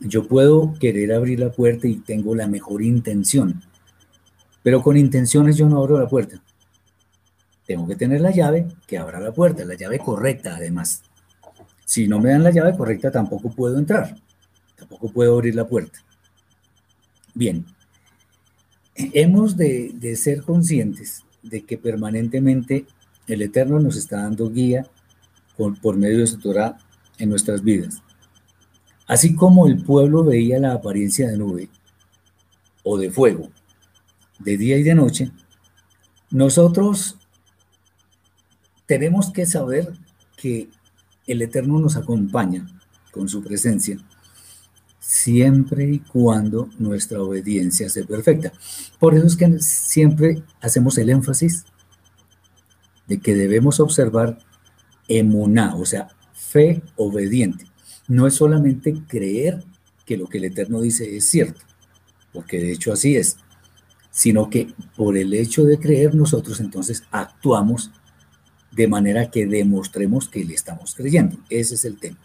Yo 0.00 0.26
puedo 0.26 0.74
querer 0.78 1.12
abrir 1.12 1.40
la 1.40 1.50
puerta 1.50 1.86
y 1.86 1.96
tengo 1.96 2.34
la 2.34 2.46
mejor 2.46 2.82
intención, 2.82 3.62
pero 4.62 4.82
con 4.82 4.96
intenciones 4.96 5.56
yo 5.56 5.68
no 5.68 5.78
abro 5.78 5.98
la 5.98 6.08
puerta. 6.08 6.42
Tengo 7.66 7.86
que 7.86 7.96
tener 7.96 8.20
la 8.20 8.30
llave 8.30 8.66
que 8.86 8.98
abra 8.98 9.20
la 9.20 9.32
puerta, 9.32 9.64
la 9.64 9.74
llave 9.74 9.98
correcta 9.98 10.56
además. 10.56 11.02
Si 11.86 12.08
no 12.08 12.18
me 12.18 12.30
dan 12.30 12.42
la 12.42 12.50
llave 12.50 12.76
correcta, 12.76 13.10
tampoco 13.10 13.50
puedo 13.50 13.78
entrar, 13.78 14.16
tampoco 14.76 15.10
puedo 15.10 15.34
abrir 15.34 15.54
la 15.54 15.66
puerta. 15.66 15.98
Bien, 17.34 17.64
hemos 18.94 19.56
de, 19.56 20.16
ser 20.16 20.42
conscientes 20.42 21.24
de 21.42 21.62
que 21.62 21.78
permanentemente 21.78 22.86
el 23.26 23.42
Eterno 23.42 23.80
nos 23.80 23.96
está 23.96 24.22
dando 24.22 24.50
guía 24.50 24.86
por, 25.56 25.96
medio 25.96 26.18
de 26.18 26.26
su 26.26 26.38
Torah 26.38 26.78
en 27.18 27.30
nuestras 27.30 27.62
vidas. 27.62 28.02
Así 29.06 29.34
como 29.34 29.66
el 29.66 29.82
pueblo 29.82 30.24
veía 30.24 30.58
la 30.58 30.72
apariencia 30.72 31.28
de 31.28 31.36
nube 31.36 31.68
o 32.82 32.98
de 32.98 33.10
fuego 33.10 33.50
de 34.38 34.56
día 34.56 34.76
y 34.76 34.82
de 34.82 34.94
noche, 34.94 35.30
nosotros 36.30 37.18
tenemos 38.86 39.30
que 39.30 39.46
saber 39.46 39.92
que 40.36 40.70
el 41.26 41.42
Eterno 41.42 41.78
nos 41.78 41.96
acompaña 41.96 42.66
con 43.10 43.28
su 43.28 43.42
presencia, 43.42 43.98
siempre 44.98 45.84
y 45.84 45.98
cuando 46.00 46.68
nuestra 46.78 47.22
obediencia 47.22 47.88
sea 47.88 48.04
perfecta. 48.04 48.52
Por 48.98 49.14
eso 49.14 49.26
es 49.26 49.36
que 49.36 49.58
siempre 49.60 50.42
hacemos 50.60 50.98
el 50.98 51.10
énfasis 51.10 51.64
de 53.06 53.18
que 53.18 53.34
debemos 53.34 53.80
observar 53.80 54.38
emuná, 55.08 55.74
o 55.76 55.84
sea, 55.84 56.08
fe 56.32 56.82
obediente. 56.96 57.66
No 58.08 58.26
es 58.26 58.34
solamente 58.34 58.94
creer 59.06 59.62
que 60.04 60.16
lo 60.16 60.26
que 60.26 60.38
el 60.38 60.44
Eterno 60.44 60.80
dice 60.80 61.16
es 61.16 61.28
cierto, 61.28 61.60
porque 62.32 62.58
de 62.58 62.72
hecho 62.72 62.92
así 62.92 63.16
es, 63.16 63.38
sino 64.10 64.50
que 64.50 64.72
por 64.96 65.16
el 65.16 65.34
hecho 65.34 65.64
de 65.64 65.78
creer 65.78 66.14
nosotros 66.14 66.60
entonces 66.60 67.02
actuamos 67.10 67.90
de 68.70 68.88
manera 68.88 69.30
que 69.30 69.46
demostremos 69.46 70.28
que 70.28 70.44
le 70.44 70.54
estamos 70.54 70.94
creyendo. 70.94 71.36
Ese 71.48 71.74
es 71.74 71.84
el 71.84 71.98
tema. 71.98 72.18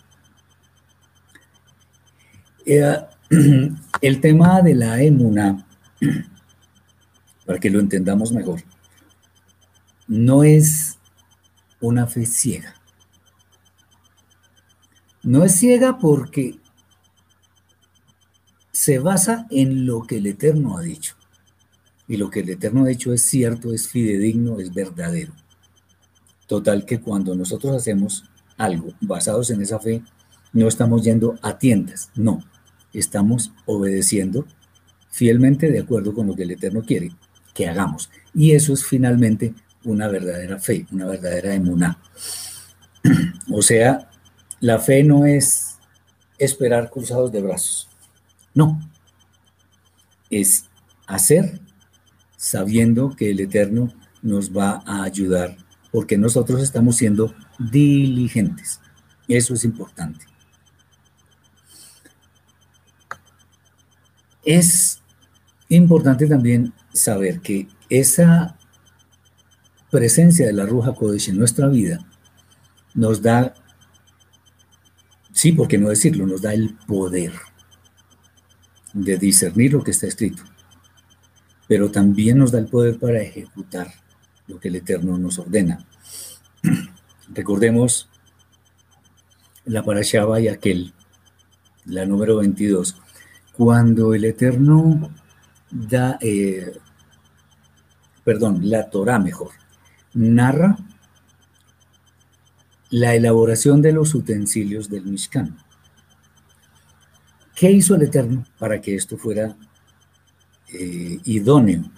Eh, 2.66 2.98
el 4.02 4.22
tema 4.22 4.62
de 4.62 4.76
la 4.76 5.02
emuna, 5.02 5.66
para 7.46 7.60
que 7.60 7.70
lo 7.70 7.80
entendamos 7.80 8.32
mejor, 8.32 8.62
no 10.08 10.44
es 10.44 10.99
una 11.82 12.08
fe 12.08 12.26
ciega. 12.26 12.76
No 15.24 15.44
es 15.44 15.56
ciega 15.56 15.98
porque 15.98 16.60
se 18.72 19.00
basa 19.00 19.46
en 19.50 19.86
lo 19.86 20.04
que 20.04 20.18
el 20.18 20.28
Eterno 20.28 20.78
ha 20.78 20.82
dicho. 20.82 21.16
Y 22.08 22.18
lo 22.18 22.30
que 22.30 22.40
el 22.40 22.50
Eterno 22.50 22.86
ha 22.86 22.88
dicho 22.88 23.14
es 23.14 23.22
cierto, 23.22 23.74
es 23.74 23.90
fidedigno, 23.90 24.60
es 24.60 24.74
verdadero. 24.74 25.34
Total 26.48 26.86
que 26.86 27.00
cuando 27.00 27.36
nosotros 27.36 27.76
hacemos 27.76 28.24
algo 28.58 28.94
basados 29.02 29.52
en 29.52 29.62
esa 29.62 29.80
fe, 29.80 30.02
no 30.54 30.68
estamos 30.68 31.04
yendo 31.04 31.38
a 31.42 31.60
tiendas, 31.60 32.10
no, 32.16 32.44
estamos 32.94 33.52
obedeciendo 33.66 34.46
fielmente 35.12 35.70
de 35.70 35.80
acuerdo 35.80 36.14
con 36.14 36.28
lo 36.28 36.36
que 36.36 36.44
el 36.44 36.52
Eterno 36.52 36.82
quiere 36.82 37.12
que 37.54 37.68
hagamos. 37.68 38.10
Y 38.34 38.54
eso 38.54 38.74
es 38.74 38.86
finalmente 38.86 39.54
una 39.84 40.08
verdadera 40.08 40.60
fe, 40.60 40.86
una 40.92 41.06
verdadera 41.06 41.54
emuná. 41.54 42.00
O 43.52 43.62
sea, 43.64 44.10
la 44.60 44.78
fe 44.78 45.04
no 45.04 45.26
es 45.26 45.80
esperar 46.38 46.92
cruzados 46.92 47.32
de 47.32 47.42
brazos, 47.42 47.90
no, 48.54 48.80
es 50.30 50.66
hacer 51.08 51.60
sabiendo 52.38 53.16
que 53.16 53.32
el 53.32 53.40
Eterno 53.40 53.92
nos 54.22 54.56
va 54.56 54.84
a 54.86 55.04
ayudar 55.04 55.58
porque 55.92 56.18
nosotros 56.18 56.62
estamos 56.62 56.98
siendo 56.98 57.34
diligentes. 57.58 58.80
Eso 59.28 59.54
es 59.54 59.64
importante. 59.64 60.26
Es 64.46 65.02
importante 65.68 66.28
también 66.28 66.74
saber 66.94 67.42
que 67.42 67.68
esa 67.90 68.59
presencia 69.92 70.46
de 70.46 70.54
la 70.54 70.66
Ruja 70.66 70.94
Kodesh 70.94 71.30
en 71.30 71.38
nuestra 71.38 71.68
vida 71.68 72.06
nos 72.94 73.22
da, 73.22 73.54
sí, 75.32 75.52
por 75.52 75.68
qué 75.68 75.78
no 75.78 75.90
decirlo, 75.90 76.26
nos 76.28 76.42
da 76.42 76.54
el 76.54 76.76
poder 76.88 77.34
de 78.94 79.18
discernir 79.18 79.74
lo 79.74 79.84
que 79.84 79.92
está 79.92 80.08
escrito, 80.08 80.44
pero 81.68 81.92
también 81.92 82.38
nos 82.38 82.52
da 82.52 82.60
el 82.60 82.68
poder 82.68 83.00
para 83.00 83.22
ejecutar 83.22 83.92
lo 84.48 84.60
que 84.60 84.70
el 84.70 84.76
Eterno 84.76 85.18
nos 85.18 85.40
ordena. 85.40 85.86
Recordemos 87.34 88.10
la 89.66 89.84
Parashaba 89.84 90.40
y 90.40 90.48
aquel, 90.48 90.94
la 91.86 92.06
número 92.06 92.38
22, 92.38 92.98
cuando 93.54 94.14
el 94.14 94.26
Eterno 94.26 95.12
da, 95.70 96.18
eh, 96.22 96.74
perdón, 98.24 98.62
la 98.64 98.90
Torah 98.90 99.20
mejor, 99.20 99.59
narra 100.20 100.78
la 102.90 103.16
elaboración 103.16 103.82
de 103.82 103.94
los 103.94 104.14
utensilios 104.14 104.90
del 104.90 105.06
Mishkan. 105.06 105.58
¿Qué 107.56 107.72
hizo 107.72 107.96
el 107.96 108.04
Eterno 108.04 108.46
para 108.58 108.82
que 108.82 108.96
esto 108.96 109.18
fuera 109.18 109.56
eh, 110.74 111.20
idóneo? 111.24 111.90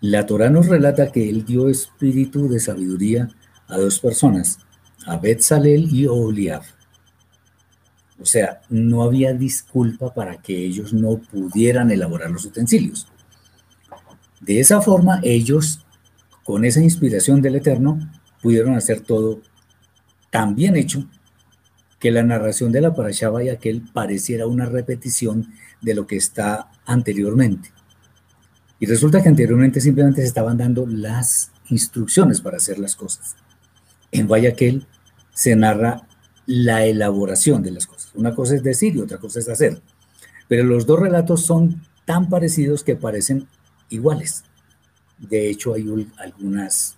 La 0.00 0.26
Torah 0.26 0.50
nos 0.50 0.66
relata 0.66 1.10
que 1.10 1.30
él 1.30 1.46
dio 1.46 1.70
espíritu 1.70 2.48
de 2.48 2.60
sabiduría 2.60 3.30
a 3.68 3.78
dos 3.78 3.98
personas, 4.00 4.58
a 5.06 5.16
Betzalel 5.16 5.88
y 5.90 6.06
Oliab. 6.06 6.62
O 8.20 8.26
sea, 8.26 8.60
no 8.68 9.02
había 9.02 9.32
disculpa 9.32 10.12
para 10.12 10.36
que 10.42 10.56
ellos 10.56 10.92
no 10.92 11.16
pudieran 11.18 11.90
elaborar 11.90 12.30
los 12.30 12.44
utensilios. 12.44 13.08
De 14.40 14.60
esa 14.60 14.82
forma, 14.82 15.20
ellos, 15.22 15.83
con 16.44 16.64
esa 16.64 16.82
inspiración 16.82 17.42
del 17.42 17.56
Eterno, 17.56 17.98
pudieron 18.42 18.74
hacer 18.74 19.00
todo 19.00 19.40
tan 20.30 20.54
bien 20.54 20.76
hecho 20.76 21.04
que 21.98 22.10
la 22.10 22.22
narración 22.22 22.70
de 22.70 22.82
la 22.82 22.94
Parashá 22.94 23.30
y 23.42 23.48
aquel 23.48 23.82
pareciera 23.92 24.46
una 24.46 24.66
repetición 24.66 25.52
de 25.80 25.94
lo 25.94 26.06
que 26.06 26.16
está 26.16 26.70
anteriormente. 26.84 27.72
Y 28.78 28.86
resulta 28.86 29.22
que 29.22 29.30
anteriormente 29.30 29.80
simplemente 29.80 30.20
se 30.20 30.26
estaban 30.26 30.58
dando 30.58 30.86
las 30.86 31.50
instrucciones 31.70 32.42
para 32.42 32.58
hacer 32.58 32.78
las 32.78 32.94
cosas. 32.96 33.36
En 34.12 34.28
Vayaquel 34.28 34.86
se 35.32 35.56
narra 35.56 36.06
la 36.46 36.84
elaboración 36.84 37.62
de 37.62 37.70
las 37.70 37.86
cosas. 37.86 38.10
Una 38.14 38.34
cosa 38.34 38.54
es 38.54 38.62
decir 38.62 38.94
y 38.94 39.00
otra 39.00 39.18
cosa 39.18 39.38
es 39.38 39.48
hacer. 39.48 39.80
Pero 40.46 40.64
los 40.64 40.84
dos 40.84 41.00
relatos 41.00 41.46
son 41.46 41.82
tan 42.04 42.28
parecidos 42.28 42.84
que 42.84 42.96
parecen 42.96 43.48
iguales. 43.88 44.44
De 45.18 45.48
hecho, 45.48 45.74
hay 45.74 45.86
algunas, 46.18 46.96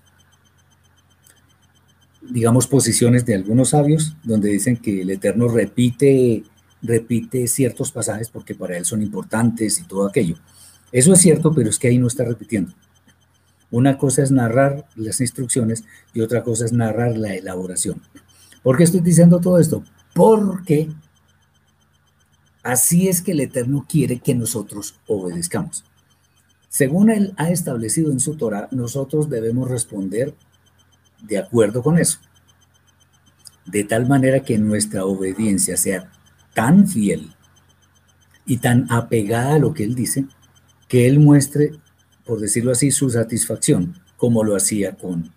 digamos, 2.23 2.67
posiciones 2.67 3.25
de 3.25 3.35
algunos 3.35 3.71
sabios 3.71 4.17
donde 4.25 4.51
dicen 4.51 4.77
que 4.77 5.03
el 5.03 5.11
Eterno 5.11 5.49
repite, 5.49 6.45
repite 6.83 7.47
ciertos 7.47 7.93
pasajes 7.93 8.29
porque 8.29 8.55
para 8.55 8.77
él 8.77 8.85
son 8.85 9.03
importantes 9.03 9.79
y 9.79 9.85
todo 9.85 10.07
aquello. 10.07 10.37
Eso 10.93 11.13
es 11.13 11.21
cierto, 11.21 11.55
pero 11.55 11.71
es 11.71 11.79
que 11.79 11.89
ahí 11.89 11.99
no 11.99 12.07
está 12.07 12.25
repitiendo. 12.25 12.73
Una 13.71 13.99
cosa 13.99 14.23
es 14.23 14.31
narrar 14.31 14.87
las 14.95 15.21
instrucciones 15.21 15.85
y 16.15 16.21
otra 16.21 16.43
cosa 16.43 16.65
es 16.65 16.73
narrar 16.73 17.17
la 17.19 17.35
elaboración. 17.35 18.01
¿Por 18.63 18.77
qué 18.77 18.85
estoy 18.85 19.01
diciendo 19.01 19.41
todo 19.41 19.59
esto? 19.59 19.85
Porque 20.15 20.89
así 22.63 23.09
es 23.09 23.23
que 23.23 23.33
el 23.33 23.41
Eterno 23.41 23.85
quiere 23.89 24.21
que 24.21 24.35
nosotros 24.35 24.99
obedezcamos. 25.07 25.85
Según 26.69 27.11
Él 27.11 27.33
ha 27.37 27.51
establecido 27.51 28.11
en 28.11 28.21
su 28.21 28.37
Torah, 28.37 28.69
nosotros 28.71 29.31
debemos 29.31 29.71
responder 29.71 30.35
de 31.23 31.39
acuerdo 31.39 31.83
con 31.83 31.99
eso. 31.99 32.19
De 33.65 33.85
tal 33.85 34.07
manera 34.07 34.41
que 34.41 34.59
nuestra 34.59 35.05
obediencia 35.05 35.77
sea 35.77 36.11
tan 36.55 36.87
fiel 36.87 37.33
y 38.45 38.59
tan 38.59 38.91
apegada 38.91 39.55
a 39.55 39.59
lo 39.59 39.75
que 39.75 39.85
Él 39.85 39.95
dice, 39.95 40.27
que 40.89 41.07
Él 41.07 41.19
muestre, 41.19 41.73
por 42.25 42.41
decirlo 42.41 42.73
así, 42.73 42.91
su 42.91 43.11
satisfacción, 43.11 43.97
como 44.17 44.45
lo 44.45 44.57
hacía 44.57 44.97
con, 44.97 45.33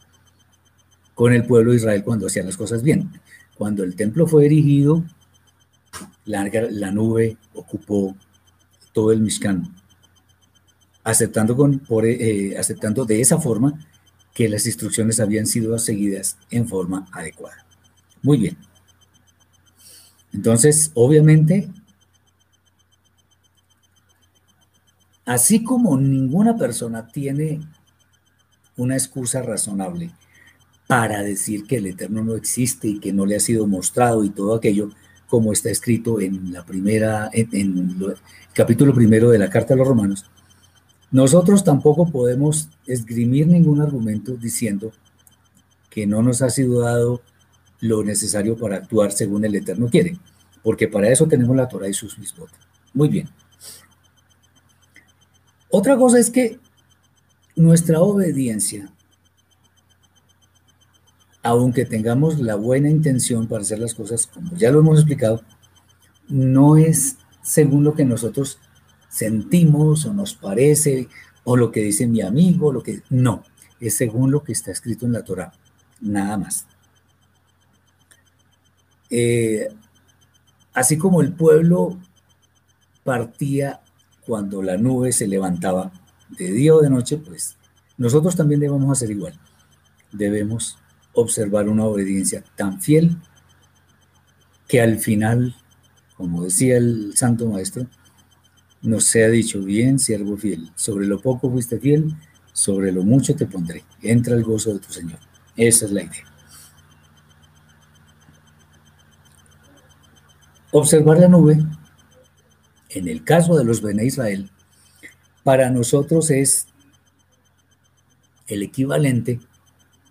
con 1.15 1.33
el 1.33 1.45
pueblo 1.45 1.71
de 1.71 1.77
Israel 1.77 2.03
cuando 2.03 2.27
hacía 2.27 2.43
las 2.43 2.57
cosas 2.57 2.83
bien. 2.83 3.11
Cuando 3.55 3.83
el 3.83 3.95
templo 3.95 4.27
fue 4.27 4.45
erigido, 4.45 5.03
la, 6.25 6.49
la 6.71 6.91
nube 6.91 7.37
ocupó 7.53 8.15
todo 8.93 9.11
el 9.11 9.21
Mishkan, 9.21 9.75
aceptando, 11.03 11.55
con, 11.55 11.79
por, 11.79 12.05
eh, 12.05 12.57
aceptando 12.57 13.05
de 13.05 13.21
esa 13.21 13.39
forma 13.39 13.85
que 14.33 14.49
las 14.49 14.65
instrucciones 14.65 15.19
habían 15.19 15.47
sido 15.47 15.77
seguidas 15.79 16.37
en 16.51 16.67
forma 16.67 17.07
adecuada. 17.11 17.65
Muy 18.21 18.37
bien. 18.37 18.57
Entonces, 20.31 20.91
obviamente, 20.93 21.69
Así 25.29 25.63
como 25.63 25.95
ninguna 25.95 26.57
persona 26.57 27.07
tiene 27.07 27.59
una 28.75 28.95
excusa 28.95 29.43
razonable 29.43 30.09
para 30.87 31.21
decir 31.21 31.67
que 31.67 31.77
el 31.77 31.85
Eterno 31.85 32.23
no 32.23 32.35
existe 32.35 32.87
y 32.87 32.99
que 32.99 33.13
no 33.13 33.27
le 33.27 33.35
ha 33.35 33.39
sido 33.39 33.67
mostrado 33.67 34.23
y 34.23 34.31
todo 34.31 34.55
aquello, 34.55 34.89
como 35.27 35.53
está 35.53 35.69
escrito 35.69 36.19
en 36.19 36.51
la 36.51 36.65
primera, 36.65 37.29
en, 37.31 37.47
el 37.53 38.15
capítulo 38.53 38.91
primero 38.91 39.29
de 39.29 39.37
la 39.37 39.51
Carta 39.51 39.75
a 39.75 39.77
los 39.77 39.87
Romanos, 39.87 40.25
nosotros 41.11 41.63
tampoco 41.63 42.11
podemos 42.11 42.69
esgrimir 42.85 43.47
ningún 43.47 43.81
argumento 43.81 44.33
diciendo 44.33 44.91
que 45.89 46.05
no 46.05 46.21
nos 46.21 46.41
ha 46.41 46.49
sido 46.49 46.81
dado 46.81 47.21
lo 47.81 48.03
necesario 48.03 48.57
para 48.57 48.77
actuar 48.77 49.11
según 49.11 49.45
el 49.45 49.55
Eterno 49.55 49.89
quiere, 49.89 50.17
porque 50.63 50.87
para 50.87 51.09
eso 51.09 51.27
tenemos 51.27 51.55
la 51.55 51.67
Torah 51.67 51.87
y 51.87 51.93
sus 51.93 52.19
mismos. 52.19 52.51
Muy 52.93 53.07
bien. 53.07 53.29
Otra 55.69 55.97
cosa 55.97 56.19
es 56.19 56.29
que 56.29 56.59
nuestra 57.55 58.01
obediencia 58.01 58.91
aunque 61.41 61.85
tengamos 61.85 62.39
la 62.39 62.55
buena 62.55 62.89
intención 62.89 63.47
para 63.47 63.61
hacer 63.61 63.79
las 63.79 63.93
cosas, 63.93 64.27
como 64.27 64.55
ya 64.55 64.71
lo 64.71 64.79
hemos 64.79 64.99
explicado, 64.99 65.41
no 66.27 66.77
es 66.77 67.17
según 67.41 67.83
lo 67.83 67.93
que 67.95 68.05
nosotros 68.05 68.59
sentimos 69.09 70.05
o 70.05 70.13
nos 70.13 70.35
parece 70.35 71.09
o 71.43 71.57
lo 71.57 71.71
que 71.71 71.81
dice 71.81 72.07
mi 72.07 72.21
amigo, 72.21 72.71
lo 72.71 72.83
que 72.83 73.01
no, 73.09 73.43
es 73.79 73.95
según 73.95 74.31
lo 74.31 74.43
que 74.43 74.51
está 74.51 74.71
escrito 74.71 75.05
en 75.05 75.13
la 75.13 75.23
Torah, 75.23 75.51
nada 75.99 76.37
más. 76.37 76.65
Eh, 79.09 79.67
así 80.73 80.97
como 80.97 81.21
el 81.21 81.33
pueblo 81.33 81.97
partía 83.03 83.81
cuando 84.25 84.61
la 84.61 84.77
nube 84.77 85.11
se 85.11 85.27
levantaba 85.27 85.91
de 86.29 86.51
día 86.51 86.75
o 86.75 86.81
de 86.81 86.89
noche, 86.89 87.17
pues 87.17 87.57
nosotros 87.97 88.35
también 88.35 88.59
debemos 88.59 88.91
hacer 88.91 89.09
igual. 89.09 89.33
Debemos 90.11 90.77
observar 91.13 91.67
una 91.67 91.85
obediencia 91.85 92.43
tan 92.55 92.79
fiel 92.81 93.17
que 94.67 94.81
al 94.81 94.99
final, 94.99 95.55
como 96.15 96.43
decía 96.43 96.77
el 96.77 97.17
Santo 97.17 97.47
Maestro, 97.47 97.87
nos 98.81 99.05
sea 99.05 99.29
dicho, 99.29 99.61
bien, 99.61 99.99
siervo 99.99 100.37
fiel, 100.37 100.71
sobre 100.75 101.05
lo 101.05 101.21
poco 101.21 101.51
fuiste 101.51 101.79
fiel, 101.79 102.15
sobre 102.53 102.91
lo 102.91 103.03
mucho 103.03 103.35
te 103.35 103.45
pondré. 103.45 103.83
Entra 104.01 104.35
el 104.35 104.43
gozo 104.43 104.73
de 104.73 104.79
tu 104.79 104.91
Señor. 104.91 105.19
Esa 105.55 105.85
es 105.85 105.91
la 105.91 106.03
idea. 106.03 106.25
Observar 110.71 111.19
la 111.19 111.27
nube, 111.27 111.57
en 112.89 113.07
el 113.07 113.23
caso 113.23 113.57
de 113.57 113.63
los 113.63 113.81
Bene 113.81 114.05
Israel, 114.05 114.51
para 115.43 115.69
nosotros 115.69 116.29
es 116.31 116.67
el 118.47 118.63
equivalente 118.63 119.39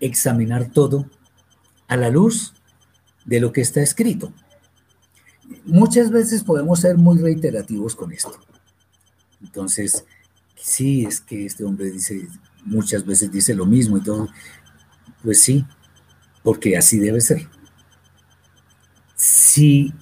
examinar 0.00 0.70
todo 0.70 1.08
a 1.86 1.96
la 1.96 2.10
luz 2.10 2.54
de 3.24 3.40
lo 3.40 3.52
que 3.52 3.60
está 3.60 3.80
escrito. 3.82 4.32
Muchas 5.64 6.10
veces 6.10 6.44
podemos 6.44 6.80
ser 6.80 6.96
muy 6.96 7.18
reiterativos 7.18 7.94
con 7.94 8.12
esto. 8.12 8.38
Entonces, 9.42 10.04
sí, 10.56 11.04
es 11.04 11.20
que 11.20 11.46
este 11.46 11.64
hombre 11.64 11.90
dice, 11.90 12.28
muchas 12.64 13.04
veces 13.04 13.30
dice 13.30 13.54
lo 13.54 13.66
mismo 13.66 13.98
y 13.98 14.02
todo. 14.02 14.28
Pues 15.22 15.40
sí, 15.40 15.64
porque 16.42 16.76
así 16.76 16.98
debe 16.98 17.20
ser. 17.20 17.48
Si 19.14 19.92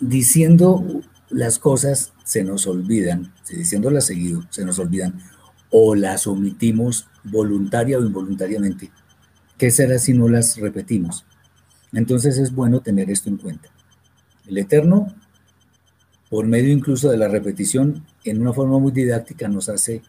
diciendo 0.00 1.02
las 1.30 1.58
cosas 1.58 2.12
se 2.24 2.44
nos 2.44 2.66
olvidan, 2.66 3.32
si 3.42 3.56
diciéndolas 3.56 4.06
seguido 4.06 4.46
se 4.50 4.64
nos 4.64 4.78
olvidan, 4.78 5.20
o 5.70 5.94
las 5.94 6.26
omitimos 6.26 7.08
voluntaria 7.24 7.98
o 7.98 8.02
involuntariamente, 8.02 8.90
¿qué 9.56 9.70
será 9.70 9.98
si 9.98 10.12
no 10.12 10.28
las 10.28 10.58
repetimos? 10.58 11.24
Entonces 11.92 12.38
es 12.38 12.54
bueno 12.54 12.80
tener 12.80 13.10
esto 13.10 13.30
en 13.30 13.38
cuenta. 13.38 13.68
El 14.46 14.58
Eterno, 14.58 15.14
por 16.28 16.46
medio 16.46 16.72
incluso 16.72 17.10
de 17.10 17.16
la 17.16 17.28
repetición, 17.28 18.04
en 18.24 18.40
una 18.40 18.52
forma 18.52 18.78
muy 18.78 18.92
didáctica 18.92 19.48
nos 19.48 19.68
hace 19.68 20.02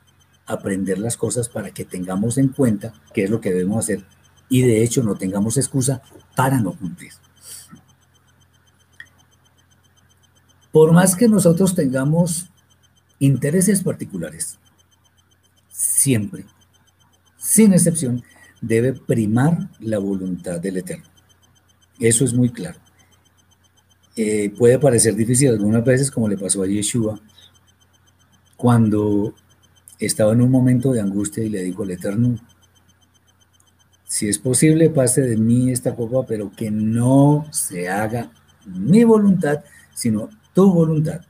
aprender 0.46 1.00
las 1.00 1.18
cosas 1.18 1.50
para 1.50 1.72
que 1.72 1.86
tengamos 1.86 2.38
en 2.38 2.50
cuenta 2.50 2.94
qué 3.14 3.24
es 3.24 3.30
lo 3.30 3.42
que 3.42 3.52
debemos 3.52 3.80
hacer 3.80 4.04
y 4.50 4.62
de 4.62 4.84
hecho 4.84 5.04
no 5.04 5.16
tengamos 5.16 5.58
excusa 5.58 6.02
para 6.36 6.60
no 6.60 6.74
cumplir. 6.74 7.12
Por 10.72 10.92
más 10.92 11.16
que 11.16 11.28
nosotros 11.28 11.76
tengamos 11.76 12.50
intereses 13.20 13.84
particulares, 13.84 14.58
siempre, 15.70 16.46
sin 17.38 17.74
excepción, 17.74 18.24
debe 18.60 18.94
primar 18.94 19.70
la 19.80 20.00
voluntad 20.00 20.60
del 20.60 20.78
Eterno. 20.78 21.06
Eso 22.00 22.26
es 22.26 22.34
muy 22.34 22.50
claro. 22.50 22.80
Eh, 24.16 24.52
puede 24.58 24.80
parecer 24.80 25.16
difícil 25.16 25.50
algunas 25.50 25.84
veces, 25.84 26.12
como 26.12 26.28
le 26.28 26.38
pasó 26.38 26.64
a 26.64 26.68
Yeshua, 26.68 27.20
cuando 28.64 29.36
estaba 30.00 30.32
en 30.32 30.40
un 30.40 30.50
momento 30.50 30.94
de 30.94 31.02
angustia 31.02 31.44
y 31.44 31.50
le 31.50 31.64
dijo 31.64 31.84
al 31.84 31.92
Eterno, 31.92 32.40
si 34.06 34.30
es 34.30 34.40
posible, 34.40 34.90
pase 34.90 35.20
de 35.20 35.36
mí 35.36 35.70
esta 35.70 35.94
copa, 35.94 36.26
pero 36.26 36.50
que 36.50 36.72
no 36.72 37.46
se 37.52 37.90
haga 37.90 38.32
mi 38.66 39.04
voluntad, 39.04 39.66
sino 39.94 40.30
tu 40.54 40.74
voluntad. 40.74 41.26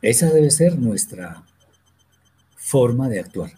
Esa 0.00 0.30
debe 0.30 0.48
ser 0.52 0.78
nuestra 0.78 1.42
forma 2.54 3.08
de 3.08 3.18
actuar. 3.18 3.50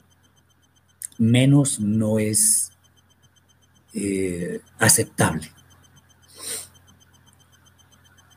Menos 1.18 1.78
no 1.78 2.18
es 2.18 2.70
eh, 3.92 4.62
aceptable. 4.78 5.52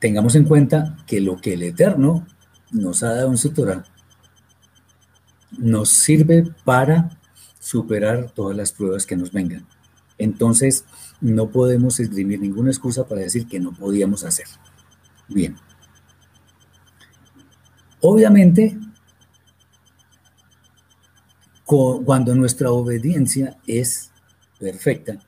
Tengamos 0.02 0.36
en 0.36 0.44
cuenta 0.44 0.98
que 1.08 1.22
lo 1.22 1.38
que 1.38 1.54
el 1.54 1.64
Eterno 1.64 2.28
nos 2.72 3.04
ha 3.04 3.14
dado 3.14 3.30
en 3.30 3.38
su 3.38 3.52
Torah 3.52 3.86
nos 5.60 5.90
sirve 5.90 6.52
para 6.64 7.20
superar 7.60 8.32
todas 8.32 8.56
las 8.56 8.72
pruebas 8.72 9.06
que 9.06 9.16
nos 9.16 9.32
vengan. 9.32 9.68
Entonces, 10.18 10.86
no 11.22 11.50
podemos 11.50 12.00
esgrimir 12.00 12.40
ninguna 12.40 12.72
excusa 12.72 13.08
para 13.08 13.22
decir 13.22 13.48
que 13.48 13.60
no 13.60 13.72
podíamos 13.74 14.24
hacer. 14.24 14.48
Bien. 15.28 15.56
Obviamente, 18.02 18.78
cuando 21.66 22.34
nuestra 22.34 22.72
obediencia 22.72 23.58
es 23.68 24.12
perfecta, 24.60 25.20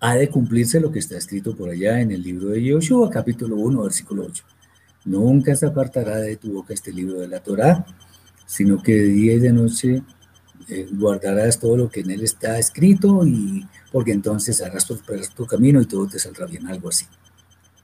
ha 0.00 0.14
de 0.14 0.28
cumplirse 0.28 0.78
lo 0.78 0.92
que 0.92 0.98
está 0.98 1.16
escrito 1.16 1.56
por 1.56 1.70
allá 1.70 2.00
en 2.00 2.10
el 2.10 2.22
libro 2.22 2.50
de 2.50 2.62
Yoshua, 2.62 3.10
capítulo 3.10 3.56
1, 3.56 3.82
versículo 3.82 4.26
8. 4.26 4.44
Nunca 5.06 5.56
se 5.56 5.66
apartará 5.66 6.18
de 6.18 6.36
tu 6.36 6.52
boca 6.52 6.74
este 6.74 6.92
libro 6.92 7.20
de 7.20 7.28
la 7.28 7.40
Torá, 7.40 7.86
sino 8.46 8.82
que 8.82 8.94
de 8.94 9.08
día 9.08 9.34
y 9.34 9.38
de 9.38 9.52
noche 9.52 10.02
eh, 10.68 10.88
guardarás 10.92 11.60
todo 11.60 11.76
lo 11.76 11.90
que 11.90 12.00
en 12.00 12.10
él 12.10 12.22
está 12.22 12.58
escrito, 12.58 13.26
y 13.26 13.66
porque 13.92 14.12
entonces 14.12 14.62
harás 14.62 14.86
tu 14.86 15.46
camino 15.46 15.80
y 15.80 15.86
todo 15.86 16.06
te 16.06 16.18
saldrá 16.18 16.46
bien, 16.46 16.66
algo 16.66 16.88
así. 16.88 17.06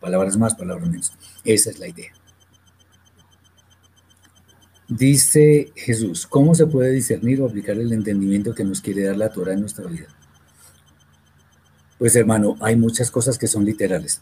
Palabras 0.01 0.37
más, 0.37 0.55
palabras 0.55 0.88
menos. 0.88 1.12
Esa 1.44 1.70
es 1.70 1.79
la 1.79 1.88
idea. 1.88 2.12
Dice 4.88 5.72
Jesús, 5.75 6.27
¿cómo 6.27 6.55
se 6.55 6.66
puede 6.66 6.90
discernir 6.90 7.40
o 7.40 7.46
aplicar 7.46 7.79
el 7.79 7.92
entendimiento 7.92 8.55
que 8.55 8.64
nos 8.64 8.81
quiere 8.81 9.05
dar 9.05 9.16
la 9.16 9.31
Torah 9.31 9.55
en 9.55 9.61
nuestra 9.61 9.87
vida? 9.87 10.09
Pues 11.98 12.16
hermano, 12.16 12.57
hay 12.61 12.77
muchas 12.77 13.11
cosas 13.11 13.38
que 13.38 13.46
son 13.46 13.64
literales. 13.64 14.20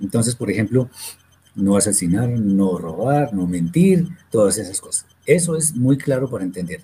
Entonces, 0.00 0.34
por 0.34 0.50
ejemplo, 0.50 0.90
no 1.54 1.76
asesinar, 1.76 2.28
no 2.28 2.78
robar, 2.78 3.32
no 3.32 3.46
mentir, 3.46 4.08
todas 4.30 4.58
esas 4.58 4.80
cosas. 4.80 5.06
Eso 5.26 5.56
es 5.56 5.74
muy 5.74 5.98
claro 5.98 6.28
para 6.28 6.44
entender. 6.44 6.82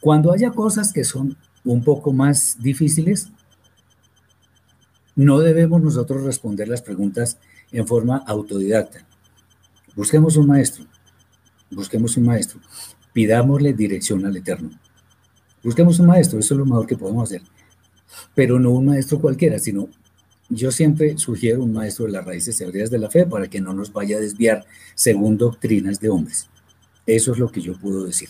Cuando 0.00 0.32
haya 0.32 0.50
cosas 0.50 0.92
que 0.92 1.04
son 1.04 1.36
un 1.64 1.82
poco 1.82 2.12
más 2.12 2.56
difíciles, 2.60 3.28
no 5.16 5.38
debemos 5.38 5.82
nosotros 5.82 6.24
responder 6.24 6.68
las 6.68 6.82
preguntas 6.82 7.38
en 7.72 7.86
forma 7.86 8.22
autodidacta. 8.26 9.06
Busquemos 9.94 10.36
un 10.36 10.48
maestro 10.48 10.84
busquemos 11.74 12.16
un 12.16 12.24
maestro, 12.24 12.60
pidámosle 13.12 13.72
dirección 13.72 14.24
al 14.24 14.36
Eterno. 14.36 14.70
Busquemos 15.62 15.98
un 15.98 16.06
maestro, 16.06 16.38
eso 16.38 16.54
es 16.54 16.58
lo 16.58 16.66
mejor 16.66 16.86
que 16.86 16.96
podemos 16.96 17.24
hacer. 17.24 17.42
Pero 18.34 18.58
no 18.58 18.70
un 18.70 18.86
maestro 18.86 19.20
cualquiera, 19.20 19.58
sino 19.58 19.88
yo 20.50 20.70
siempre 20.70 21.16
sugiero 21.18 21.62
un 21.62 21.72
maestro 21.72 22.06
de 22.06 22.12
las 22.12 22.24
raíces 22.24 22.60
hebreas 22.60 22.90
de 22.90 22.98
la 22.98 23.10
fe 23.10 23.26
para 23.26 23.48
que 23.48 23.60
no 23.60 23.72
nos 23.72 23.92
vaya 23.92 24.18
a 24.18 24.20
desviar 24.20 24.64
según 24.94 25.38
doctrinas 25.38 26.00
de 26.00 26.10
hombres. 26.10 26.48
Eso 27.06 27.32
es 27.32 27.38
lo 27.38 27.50
que 27.50 27.60
yo 27.60 27.78
puedo 27.78 28.04
decir. 28.04 28.28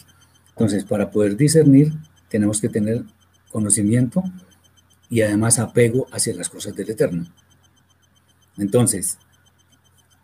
Entonces, 0.51 0.85
para 0.85 1.11
poder 1.11 1.37
discernir, 1.37 1.93
tenemos 2.29 2.61
que 2.61 2.69
tener 2.69 3.05
conocimiento 3.51 4.23
y 5.09 5.23
además 5.23 5.59
apego 5.59 6.07
hacia 6.11 6.35
las 6.35 6.49
cosas 6.49 6.75
del 6.75 6.91
Eterno. 6.91 7.27
Entonces, 8.57 9.19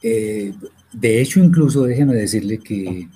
eh, 0.03 0.55
de 0.93 1.21
hecho, 1.21 1.41
incluso 1.41 1.85
déjeme 1.85 2.15
decirle 2.15 2.59
que 2.59 3.09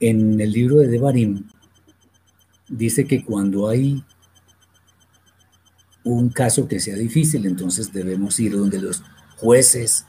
en 0.00 0.40
el 0.40 0.52
libro 0.52 0.76
de 0.76 0.88
Devarim 0.88 1.44
dice 2.68 3.06
que 3.06 3.24
cuando 3.24 3.68
hay 3.68 4.04
un 6.04 6.28
caso 6.28 6.68
que 6.68 6.80
sea 6.80 6.96
difícil, 6.96 7.46
entonces 7.46 7.92
debemos 7.92 8.38
ir 8.38 8.52
donde 8.52 8.80
los 8.80 9.02
jueces 9.36 10.04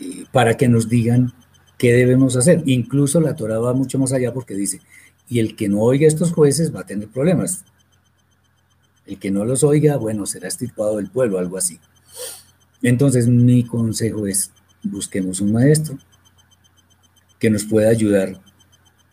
eh, 0.00 0.24
para 0.30 0.56
que 0.56 0.68
nos 0.68 0.88
digan 0.88 1.32
qué 1.78 1.92
debemos 1.92 2.36
hacer. 2.36 2.62
Incluso 2.66 3.20
la 3.20 3.36
Torah 3.36 3.58
va 3.58 3.74
mucho 3.74 3.98
más 3.98 4.12
allá 4.12 4.32
porque 4.32 4.54
dice, 4.54 4.80
y 5.28 5.40
el 5.40 5.56
que 5.56 5.68
no 5.68 5.80
oiga 5.80 6.06
estos 6.06 6.32
jueces 6.32 6.74
va 6.74 6.80
a 6.80 6.86
tener 6.86 7.08
problemas. 7.08 7.64
El 9.06 9.18
que 9.18 9.30
no 9.30 9.44
los 9.44 9.62
oiga, 9.64 9.96
bueno, 9.96 10.26
será 10.26 10.48
estipado 10.48 10.96
del 10.96 11.10
pueblo, 11.10 11.38
algo 11.38 11.56
así. 11.56 11.78
Entonces 12.82 13.28
mi 13.28 13.64
consejo 13.64 14.26
es, 14.26 14.50
busquemos 14.82 15.40
un 15.40 15.52
maestro 15.52 15.98
que 17.38 17.50
nos 17.50 17.64
pueda 17.64 17.90
ayudar 17.90 18.40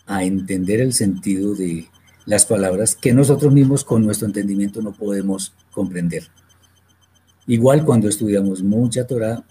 a 0.05 0.23
entender 0.23 0.81
el 0.81 0.93
sentido 0.93 1.55
de 1.55 1.87
las 2.25 2.45
palabras 2.45 2.95
que 2.95 3.13
nosotros 3.13 3.53
mismos 3.53 3.83
con 3.83 4.05
nuestro 4.05 4.27
entendimiento 4.27 4.81
no 4.81 4.93
podemos 4.93 5.53
comprender. 5.71 6.27
Igual 7.47 7.83
cuando 7.83 8.07
estudiamos 8.07 8.63
mucha 8.63 9.05
Torah, 9.05 9.43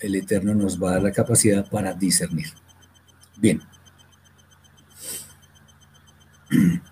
el 0.00 0.14
Eterno 0.14 0.54
nos 0.54 0.82
va 0.82 0.90
a 0.90 0.92
dar 0.94 1.02
la 1.02 1.12
capacidad 1.12 1.68
para 1.68 1.92
discernir. 1.94 2.48
Bien. 3.36 3.60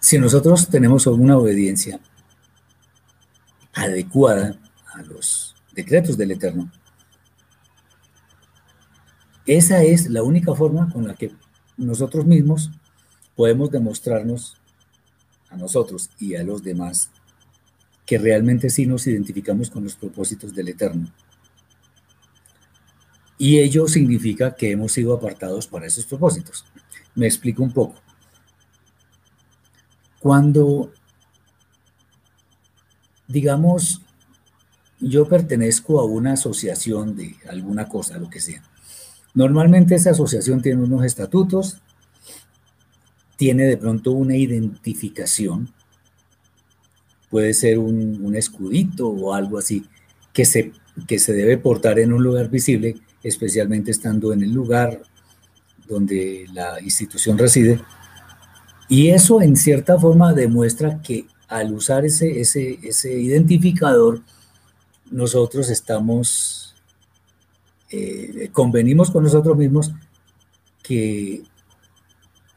Si 0.00 0.18
nosotros 0.18 0.68
tenemos 0.68 1.06
una 1.06 1.38
obediencia 1.38 1.98
adecuada 3.72 4.60
a 4.92 5.00
los 5.02 5.54
decretos 5.72 6.18
del 6.18 6.32
Eterno, 6.32 6.70
esa 9.46 9.82
es 9.84 10.10
la 10.10 10.22
única 10.22 10.54
forma 10.54 10.90
con 10.92 11.06
la 11.08 11.14
que 11.14 11.32
nosotros 11.78 12.26
mismos 12.26 12.70
podemos 13.36 13.70
demostrarnos 13.70 14.58
a 15.48 15.56
nosotros 15.56 16.10
y 16.18 16.34
a 16.34 16.42
los 16.42 16.62
demás 16.62 17.10
que 18.06 18.18
realmente 18.18 18.70
sí 18.70 18.86
nos 18.86 19.06
identificamos 19.06 19.70
con 19.70 19.84
los 19.84 19.94
propósitos 19.94 20.54
del 20.54 20.68
Eterno. 20.68 21.10
Y 23.38 23.58
ello 23.58 23.88
significa 23.88 24.54
que 24.54 24.70
hemos 24.70 24.92
sido 24.92 25.14
apartados 25.14 25.66
para 25.66 25.86
esos 25.86 26.06
propósitos. 26.06 26.64
Me 27.14 27.26
explico 27.26 27.62
un 27.62 27.72
poco. 27.72 28.00
Cuando, 30.20 30.92
digamos, 33.26 34.02
yo 35.00 35.26
pertenezco 35.26 35.98
a 36.00 36.04
una 36.04 36.34
asociación 36.34 37.16
de 37.16 37.34
alguna 37.48 37.88
cosa, 37.88 38.18
lo 38.18 38.30
que 38.30 38.40
sea, 38.40 38.62
normalmente 39.34 39.96
esa 39.96 40.10
asociación 40.10 40.62
tiene 40.62 40.82
unos 40.82 41.04
estatutos, 41.04 41.78
tiene 43.36 43.64
de 43.64 43.76
pronto 43.76 44.12
una 44.12 44.36
identificación, 44.36 45.72
puede 47.32 47.54
ser 47.54 47.78
un, 47.78 48.36
escudito 48.36 49.08
o 49.08 49.32
algo 49.32 49.56
así, 49.56 49.86
que 50.34 50.44
se, 50.44 50.72
que 51.08 51.18
se 51.18 51.32
debe 51.32 51.56
portar 51.56 51.98
en 51.98 52.12
un 52.12 52.22
lugar 52.22 52.50
visible, 52.50 52.96
especialmente 53.22 53.90
estando 53.90 54.34
en 54.34 54.42
el 54.42 54.52
lugar 54.52 55.00
donde 55.88 56.44
la 56.52 56.78
institución 56.82 57.38
reside. 57.38 57.80
Y 58.86 59.08
eso 59.08 59.40
en 59.40 59.56
cierta 59.56 59.98
forma 59.98 60.34
demuestra 60.34 61.00
que 61.00 61.24
al 61.48 61.72
usar 61.72 62.04
ese, 62.04 62.38
ese, 62.38 62.78
ese 62.82 63.18
identificador, 63.18 64.20
nosotros 65.10 65.70
estamos, 65.70 66.74
eh, 67.88 68.50
convenimos 68.52 69.10
con 69.10 69.24
nosotros 69.24 69.56
mismos 69.56 69.90
que 70.82 71.44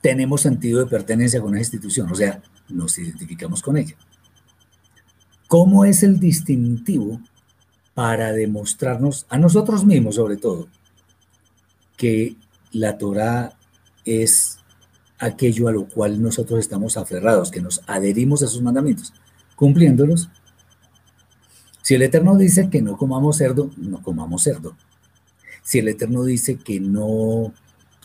tenemos 0.02 0.42
sentido 0.42 0.82
de 0.82 0.88
pertenencia 0.88 1.40
con 1.40 1.54
esa 1.56 1.62
institución, 1.62 2.12
o 2.12 2.16
sea, 2.16 2.42
nos 2.68 2.98
identificamos 2.98 3.62
con 3.62 3.78
ella. 3.78 3.96
¿Cómo 5.48 5.86
es 5.86 6.04
el 6.04 6.20
distintivo 6.20 7.20
para 7.94 8.34
demostrarnos 8.34 9.26
a 9.30 9.38
nosotros 9.38 9.86
mismos, 9.86 10.16
sobre 10.16 10.38
todo, 10.38 10.68
que 11.98 12.36
la 12.72 12.98
Torah 12.98 13.54
es 14.04 14.58
aquello 15.18 15.68
a 15.68 15.72
lo 15.72 15.88
cual 15.88 16.22
nosotros 16.22 16.60
estamos 16.60 16.98
aferrados, 16.98 17.52
que 17.52 17.62
nos 17.62 17.82
adherimos 17.88 18.44
a 18.44 18.48
sus 18.48 18.62
mandamientos, 18.62 19.14
cumpliéndolos? 19.56 20.30
Si 21.82 21.94
el 21.94 22.02
Eterno 22.02 22.36
dice 22.36 22.70
que 22.70 22.82
no 22.82 22.98
comamos 22.98 23.38
cerdo, 23.38 23.70
no 23.78 24.02
comamos 24.02 24.44
cerdo. 24.44 24.76
Si 25.62 25.80
el 25.80 25.88
Eterno 25.88 26.24
dice 26.24 26.58
que 26.58 26.80
no 26.80 27.54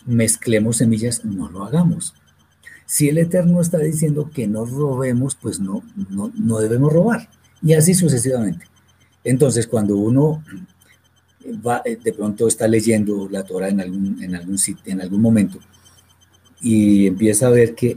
mezclemos 0.04 0.76
semillas, 0.76 1.24
no 1.24 1.48
lo 1.48 1.64
hagamos. 1.64 2.14
Si 2.90 3.08
el 3.08 3.18
Eterno 3.18 3.60
está 3.60 3.78
diciendo 3.78 4.32
que 4.34 4.48
no 4.48 4.64
robemos, 4.64 5.36
pues 5.36 5.60
no, 5.60 5.84
no, 6.08 6.58
debemos 6.58 6.92
robar. 6.92 7.30
Y 7.62 7.74
así 7.74 7.94
sucesivamente. 7.94 8.66
Entonces, 9.22 9.68
cuando 9.68 9.96
uno 9.96 10.42
va, 11.64 11.82
eh, 11.84 11.96
de 12.02 12.12
pronto 12.12 12.48
está 12.48 12.66
leyendo 12.66 13.28
la 13.30 13.44
Torah 13.44 13.68
en 13.68 13.80
algún, 13.80 14.20
en 14.20 14.34
algún 14.34 14.58
sitio, 14.58 14.92
en 14.92 15.00
algún 15.00 15.22
momento, 15.22 15.60
y 16.60 17.06
empieza 17.06 17.46
a 17.46 17.50
ver 17.50 17.76
que 17.76 17.96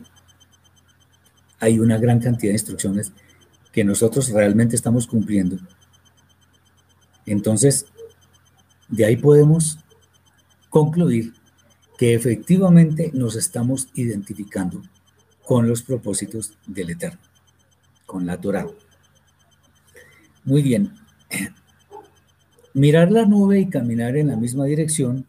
hay 1.59 1.79
una 1.79 1.97
gran 1.97 2.19
cantidad 2.19 2.51
de 2.51 2.57
instrucciones 2.57 3.13
que 3.71 3.83
nosotros 3.83 4.29
realmente 4.29 4.75
estamos 4.75 5.07
cumpliendo. 5.07 5.57
Entonces, 7.25 7.87
de 8.89 9.05
ahí 9.05 9.15
podemos 9.15 9.79
concluir 10.69 11.33
que 11.97 12.13
efectivamente 12.13 13.11
nos 13.13 13.35
estamos 13.35 13.89
identificando 13.93 14.81
con 15.45 15.67
los 15.67 15.83
propósitos 15.83 16.53
del 16.65 16.91
Eterno, 16.91 17.19
con 18.05 18.25
la 18.25 18.39
Torah. 18.39 18.67
Muy 20.43 20.61
bien. 20.61 20.93
Mirar 22.73 23.11
la 23.11 23.25
nube 23.25 23.59
y 23.59 23.69
caminar 23.69 24.17
en 24.17 24.27
la 24.27 24.35
misma 24.35 24.65
dirección 24.65 25.25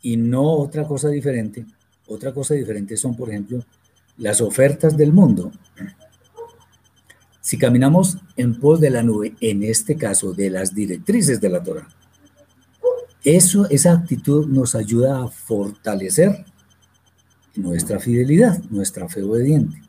y 0.00 0.16
no 0.16 0.44
otra 0.44 0.86
cosa 0.86 1.08
diferente. 1.08 1.66
Otra 2.06 2.32
cosa 2.32 2.54
diferente 2.54 2.96
son, 2.96 3.16
por 3.16 3.30
ejemplo, 3.30 3.64
las 4.16 4.40
ofertas 4.40 4.96
del 4.96 5.12
mundo. 5.12 5.52
Si 7.40 7.58
caminamos 7.58 8.18
en 8.36 8.58
pos 8.58 8.80
de 8.80 8.90
la 8.90 9.02
nube, 9.02 9.34
en 9.40 9.62
este 9.62 9.96
caso 9.96 10.32
de 10.32 10.50
las 10.50 10.74
directrices 10.74 11.40
de 11.40 11.48
la 11.48 11.62
Torah, 11.62 11.88
eso, 13.26 13.68
esa 13.70 13.92
actitud 13.92 14.46
nos 14.46 14.76
ayuda 14.76 15.24
a 15.24 15.28
fortalecer 15.28 16.44
nuestra 17.56 17.98
fidelidad, 17.98 18.62
nuestra 18.70 19.08
fe 19.08 19.24
obediente. 19.24 19.82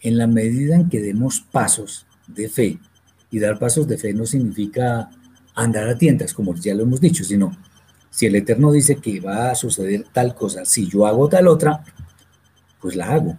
En 0.00 0.16
la 0.18 0.28
medida 0.28 0.76
en 0.76 0.88
que 0.88 1.00
demos 1.00 1.40
pasos 1.40 2.06
de 2.28 2.48
fe, 2.48 2.78
y 3.28 3.40
dar 3.40 3.58
pasos 3.58 3.88
de 3.88 3.98
fe 3.98 4.14
no 4.14 4.24
significa 4.24 5.10
andar 5.56 5.88
a 5.88 5.98
tientas, 5.98 6.32
como 6.32 6.54
ya 6.54 6.76
lo 6.76 6.84
hemos 6.84 7.00
dicho, 7.00 7.24
sino 7.24 7.56
si 8.08 8.26
el 8.26 8.36
Eterno 8.36 8.70
dice 8.70 8.96
que 8.96 9.18
va 9.18 9.50
a 9.50 9.56
suceder 9.56 10.06
tal 10.12 10.36
cosa, 10.36 10.64
si 10.64 10.86
yo 10.86 11.08
hago 11.08 11.28
tal 11.28 11.48
otra, 11.48 11.82
pues 12.80 12.94
la 12.94 13.12
hago. 13.12 13.36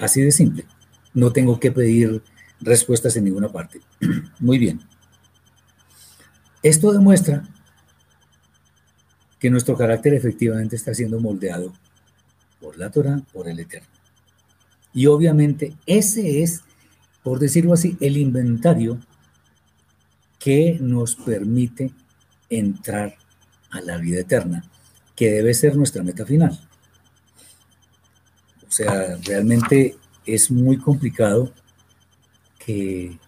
Así 0.00 0.20
de 0.20 0.30
simple. 0.30 0.66
No 1.12 1.32
tengo 1.32 1.58
que 1.58 1.72
pedir 1.72 2.22
respuestas 2.60 3.16
en 3.16 3.24
ninguna 3.24 3.48
parte. 3.48 3.80
Muy 4.38 4.58
bien. 4.58 4.80
Esto 6.62 6.92
demuestra 6.92 7.48
que 9.44 9.50
nuestro 9.50 9.76
carácter 9.76 10.14
efectivamente 10.14 10.74
está 10.74 10.94
siendo 10.94 11.20
moldeado 11.20 11.70
por 12.62 12.78
la 12.78 12.90
Torah, 12.90 13.20
por 13.30 13.46
el 13.46 13.60
Eterno. 13.60 13.90
Y 14.94 15.04
obviamente 15.04 15.74
ese 15.84 16.42
es, 16.42 16.62
por 17.22 17.38
decirlo 17.38 17.74
así, 17.74 17.94
el 18.00 18.16
inventario 18.16 18.98
que 20.38 20.78
nos 20.80 21.16
permite 21.16 21.90
entrar 22.48 23.16
a 23.70 23.82
la 23.82 23.98
vida 23.98 24.20
eterna, 24.20 24.64
que 25.14 25.30
debe 25.30 25.52
ser 25.52 25.76
nuestra 25.76 26.02
meta 26.02 26.24
final. 26.24 26.58
O 28.66 28.70
sea, 28.70 29.18
realmente 29.26 29.98
es 30.24 30.50
muy 30.50 30.78
complicado 30.78 31.52
que 32.58 33.18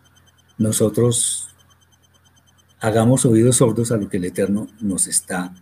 nosotros 0.57 1.51
hagamos 2.81 3.27
oídos 3.27 3.57
sordos 3.57 3.93
a 3.93 3.99
lo 3.99 4.09
que 4.09 4.17
el 4.17 4.25
Eterno 4.25 4.67
nos 4.81 5.09
está 5.09 5.53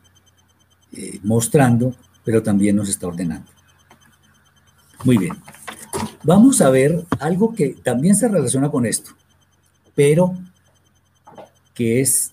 eh, 0.96 1.20
mostrando, 1.22 1.94
pero 2.24 2.42
también 2.42 2.76
nos 2.76 2.88
está 2.88 3.06
ordenando. 3.06 3.50
Muy 5.04 5.18
bien. 5.18 5.36
Vamos 6.22 6.60
a 6.60 6.70
ver 6.70 7.04
algo 7.20 7.54
que 7.54 7.76
también 7.82 8.14
se 8.14 8.28
relaciona 8.28 8.70
con 8.70 8.86
esto, 8.86 9.10
pero 9.94 10.34
que 11.74 12.00
es, 12.00 12.32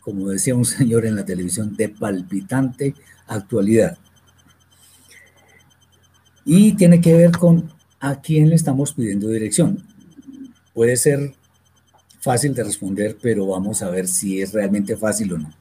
como 0.00 0.28
decía 0.28 0.54
un 0.54 0.64
señor 0.64 1.06
en 1.06 1.14
la 1.14 1.24
televisión, 1.24 1.76
de 1.76 1.88
palpitante 1.88 2.94
actualidad. 3.26 3.98
Y 6.44 6.72
tiene 6.72 7.00
que 7.00 7.14
ver 7.14 7.32
con 7.32 7.70
a 8.00 8.20
quién 8.20 8.48
le 8.48 8.54
estamos 8.54 8.94
pidiendo 8.94 9.28
dirección. 9.28 9.84
Puede 10.72 10.96
ser 10.96 11.34
fácil 12.20 12.54
de 12.54 12.64
responder, 12.64 13.16
pero 13.20 13.46
vamos 13.46 13.82
a 13.82 13.90
ver 13.90 14.08
si 14.08 14.40
es 14.40 14.52
realmente 14.52 14.96
fácil 14.96 15.34
o 15.34 15.38
no. 15.38 15.57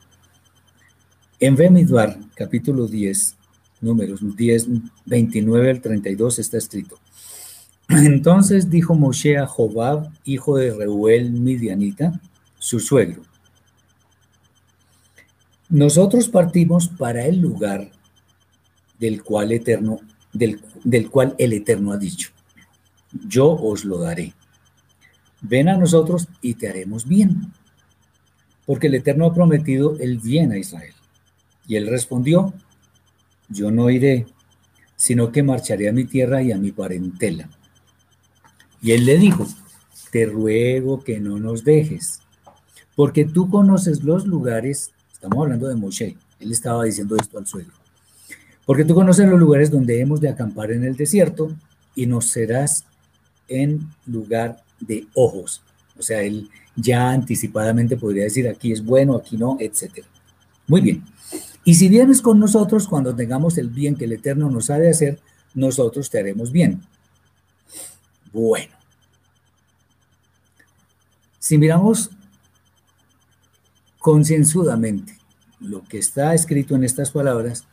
En 1.40 1.56
Bemidbar, 1.56 2.18
capítulo 2.34 2.88
10, 2.88 3.36
números 3.82 4.22
10, 4.36 4.70
29 5.06 5.70
al 5.70 5.82
32 5.82 6.40
está 6.40 6.58
escrito. 6.58 6.98
Entonces 7.90 8.72
dijo 8.72 8.96
Moshe 8.96 9.38
a 9.38 9.46
Jobab, 9.46 10.10
hijo 10.26 10.58
de 10.58 10.74
Reuel 10.74 11.32
Midianita, 11.32 12.20
su 12.58 12.80
suegro. 12.80 13.22
Nosotros 15.70 16.28
partimos 16.28 16.88
para 16.88 17.28
el 17.28 17.40
lugar 17.40 17.92
eterno, 19.00 20.00
del 20.34 21.10
cual 21.12 21.36
el 21.38 21.54
Eterno 21.54 21.92
ha 21.92 21.98
dicho, 21.98 22.32
yo 23.28 23.52
os 23.52 23.86
lo 23.86 24.00
daré. 24.00 24.34
Ven 25.42 25.70
a 25.70 25.78
nosotros 25.78 26.28
y 26.42 26.56
te 26.56 26.68
haremos 26.68 27.08
bien, 27.08 27.54
porque 28.66 28.88
el 28.88 28.96
Eterno 28.96 29.28
ha 29.28 29.36
prometido 29.36 30.00
el 30.00 30.18
bien 30.18 30.52
a 30.52 30.58
Israel. 30.58 30.97
Y 31.68 31.76
él 31.76 31.88
respondió, 31.88 32.54
yo 33.50 33.72
no 33.72 33.90
iré, 33.90 34.26
sino 34.96 35.32
que 35.32 35.44
marcharé 35.44 35.90
a 35.90 35.94
mi 35.94 36.06
tierra 36.06 36.42
y 36.42 36.52
a 36.52 36.58
mi 36.58 36.72
parentela. 36.72 37.50
Y 38.82 38.92
él 38.92 39.06
le 39.06 39.18
dijo, 39.18 39.48
te 40.12 40.26
ruego 40.26 41.04
que 41.04 41.20
no 41.20 41.40
nos 41.40 41.64
dejes, 41.64 42.22
porque 42.96 43.26
tú 43.26 43.50
conoces 43.50 44.04
los 44.04 44.26
lugares, 44.26 44.92
estamos 45.12 45.40
hablando 45.40 45.68
de 45.68 45.76
Moshe, 45.76 46.18
él 46.40 46.52
estaba 46.52 46.84
diciendo 46.84 47.16
esto 47.16 47.38
al 47.38 47.48
suegro, 47.48 47.74
porque 48.66 48.86
tú 48.86 48.96
conoces 48.96 49.28
los 49.28 49.40
lugares 49.40 49.72
donde 49.72 50.00
hemos 50.00 50.22
de 50.22 50.30
acampar 50.30 50.72
en 50.72 50.84
el 50.84 50.96
desierto 50.96 51.52
y 51.96 52.06
nos 52.06 52.28
serás 52.30 52.86
en 53.48 53.88
lugar 54.06 54.64
de 54.80 55.08
ojos. 55.14 55.62
O 55.98 56.02
sea, 56.02 56.22
él 56.22 56.50
ya 56.76 57.10
anticipadamente 57.10 57.98
podría 57.98 58.26
decir 58.26 58.48
aquí 58.48 58.72
es 58.72 58.84
bueno, 58.84 59.16
aquí 59.16 59.38
no, 59.38 59.58
etc. 59.60 60.06
Muy 60.68 60.82
bien. 60.82 61.04
Y 61.68 61.74
si 61.74 61.90
vienes 61.90 62.22
con 62.22 62.40
nosotros 62.40 62.88
cuando 62.88 63.14
tengamos 63.14 63.58
el 63.58 63.68
bien 63.68 63.98
que 63.98 64.06
el 64.06 64.14
Eterno 64.14 64.50
nos 64.50 64.70
ha 64.70 64.80
de 64.80 64.90
hacer, 64.90 65.20
nosotros 65.54 66.10
te 66.10 66.18
haremos 66.18 66.54
bien. 66.54 66.82
Bueno. 68.32 68.74
Si 71.40 71.58
miramos 71.58 72.10
concienzudamente 74.00 75.18
lo 75.60 75.84
que 75.84 75.98
está 75.98 76.34
escrito 76.34 76.74
en 76.74 76.86
estas 76.86 77.12
palabras, 77.12 77.66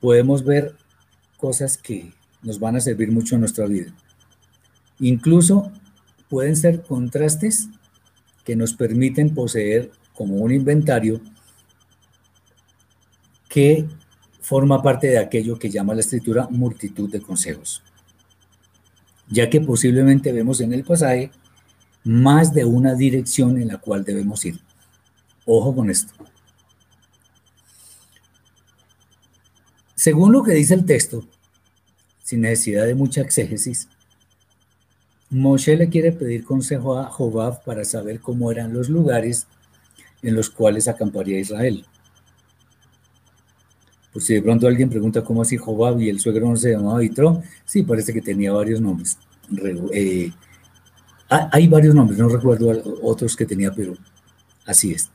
podemos 0.00 0.44
ver 0.44 0.76
cosas 1.38 1.78
que 1.78 2.12
nos 2.44 2.60
van 2.60 2.76
a 2.76 2.80
servir 2.80 3.10
mucho 3.10 3.34
en 3.34 3.40
nuestra 3.40 3.66
vida. 3.66 3.92
Incluso 5.00 5.72
pueden 6.28 6.54
ser 6.54 6.84
contrastes 6.84 7.66
que 8.44 8.54
nos 8.54 8.74
permiten 8.74 9.34
poseer 9.34 9.90
como 10.14 10.36
un 10.36 10.52
inventario 10.52 11.20
que 13.48 13.86
forma 14.40 14.82
parte 14.82 15.08
de 15.08 15.18
aquello 15.18 15.58
que 15.58 15.70
llama 15.70 15.94
la 15.94 16.00
escritura 16.00 16.46
multitud 16.50 17.10
de 17.10 17.20
consejos, 17.20 17.82
ya 19.28 19.50
que 19.50 19.60
posiblemente 19.60 20.32
vemos 20.32 20.60
en 20.60 20.72
el 20.72 20.84
pasaje 20.84 21.30
más 22.04 22.54
de 22.54 22.64
una 22.64 22.94
dirección 22.94 23.60
en 23.60 23.68
la 23.68 23.78
cual 23.78 24.04
debemos 24.04 24.44
ir. 24.44 24.60
Ojo 25.44 25.74
con 25.74 25.90
esto. 25.90 26.12
Según 29.96 30.32
lo 30.32 30.44
que 30.44 30.52
dice 30.52 30.74
el 30.74 30.84
texto, 30.84 31.26
sin 32.22 32.42
necesidad 32.42 32.86
de 32.86 32.94
mucha 32.94 33.22
exégesis, 33.22 33.88
Moshe 35.30 35.76
le 35.76 35.88
quiere 35.88 36.12
pedir 36.12 36.44
consejo 36.44 36.96
a 36.96 37.06
Jobab 37.06 37.64
para 37.64 37.84
saber 37.84 38.20
cómo 38.20 38.52
eran 38.52 38.72
los 38.72 38.88
lugares 38.88 39.48
en 40.22 40.36
los 40.36 40.50
cuales 40.50 40.86
acamparía 40.86 41.40
Israel. 41.40 41.84
Pues 44.16 44.24
si 44.24 44.32
de 44.32 44.40
pronto 44.40 44.66
alguien 44.66 44.88
pregunta 44.88 45.22
cómo 45.22 45.42
así 45.42 45.58
Jobab 45.58 46.00
y 46.00 46.08
el 46.08 46.18
suegro 46.18 46.48
no 46.48 46.56
se 46.56 46.70
llamaba 46.72 47.00
Vitro, 47.00 47.42
sí, 47.66 47.82
parece 47.82 48.14
que 48.14 48.22
tenía 48.22 48.50
varios 48.50 48.80
nombres. 48.80 49.18
Eh, 49.92 50.32
hay 51.28 51.68
varios 51.68 51.94
nombres, 51.94 52.18
no 52.18 52.30
recuerdo 52.30 52.82
otros 53.02 53.36
que 53.36 53.44
tenía, 53.44 53.72
pero 53.72 53.92
así 54.64 54.92
es. 54.92 55.10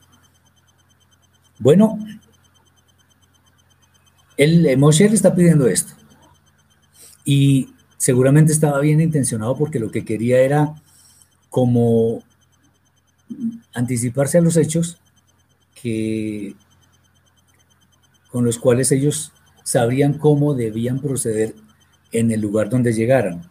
Bueno, 1.58 1.98
el, 4.36 4.66
eh, 4.66 4.76
Moshe 4.76 5.08
le 5.08 5.16
está 5.16 5.34
pidiendo 5.34 5.66
esto. 5.66 5.94
Y 7.24 7.70
seguramente 7.96 8.52
estaba 8.52 8.78
bien 8.78 9.00
intencionado 9.00 9.56
porque 9.56 9.80
lo 9.80 9.90
que 9.90 10.04
quería 10.04 10.40
era 10.42 10.80
como 11.50 12.22
anticiparse 13.74 14.38
a 14.38 14.42
los 14.42 14.56
hechos 14.56 15.00
que 15.74 16.54
con 18.32 18.44
los 18.44 18.58
cuales 18.58 18.90
ellos 18.90 19.32
sabrían 19.62 20.14
cómo 20.14 20.54
debían 20.54 21.00
proceder 21.00 21.54
en 22.10 22.32
el 22.32 22.40
lugar 22.40 22.70
donde 22.70 22.94
llegaran. 22.94 23.48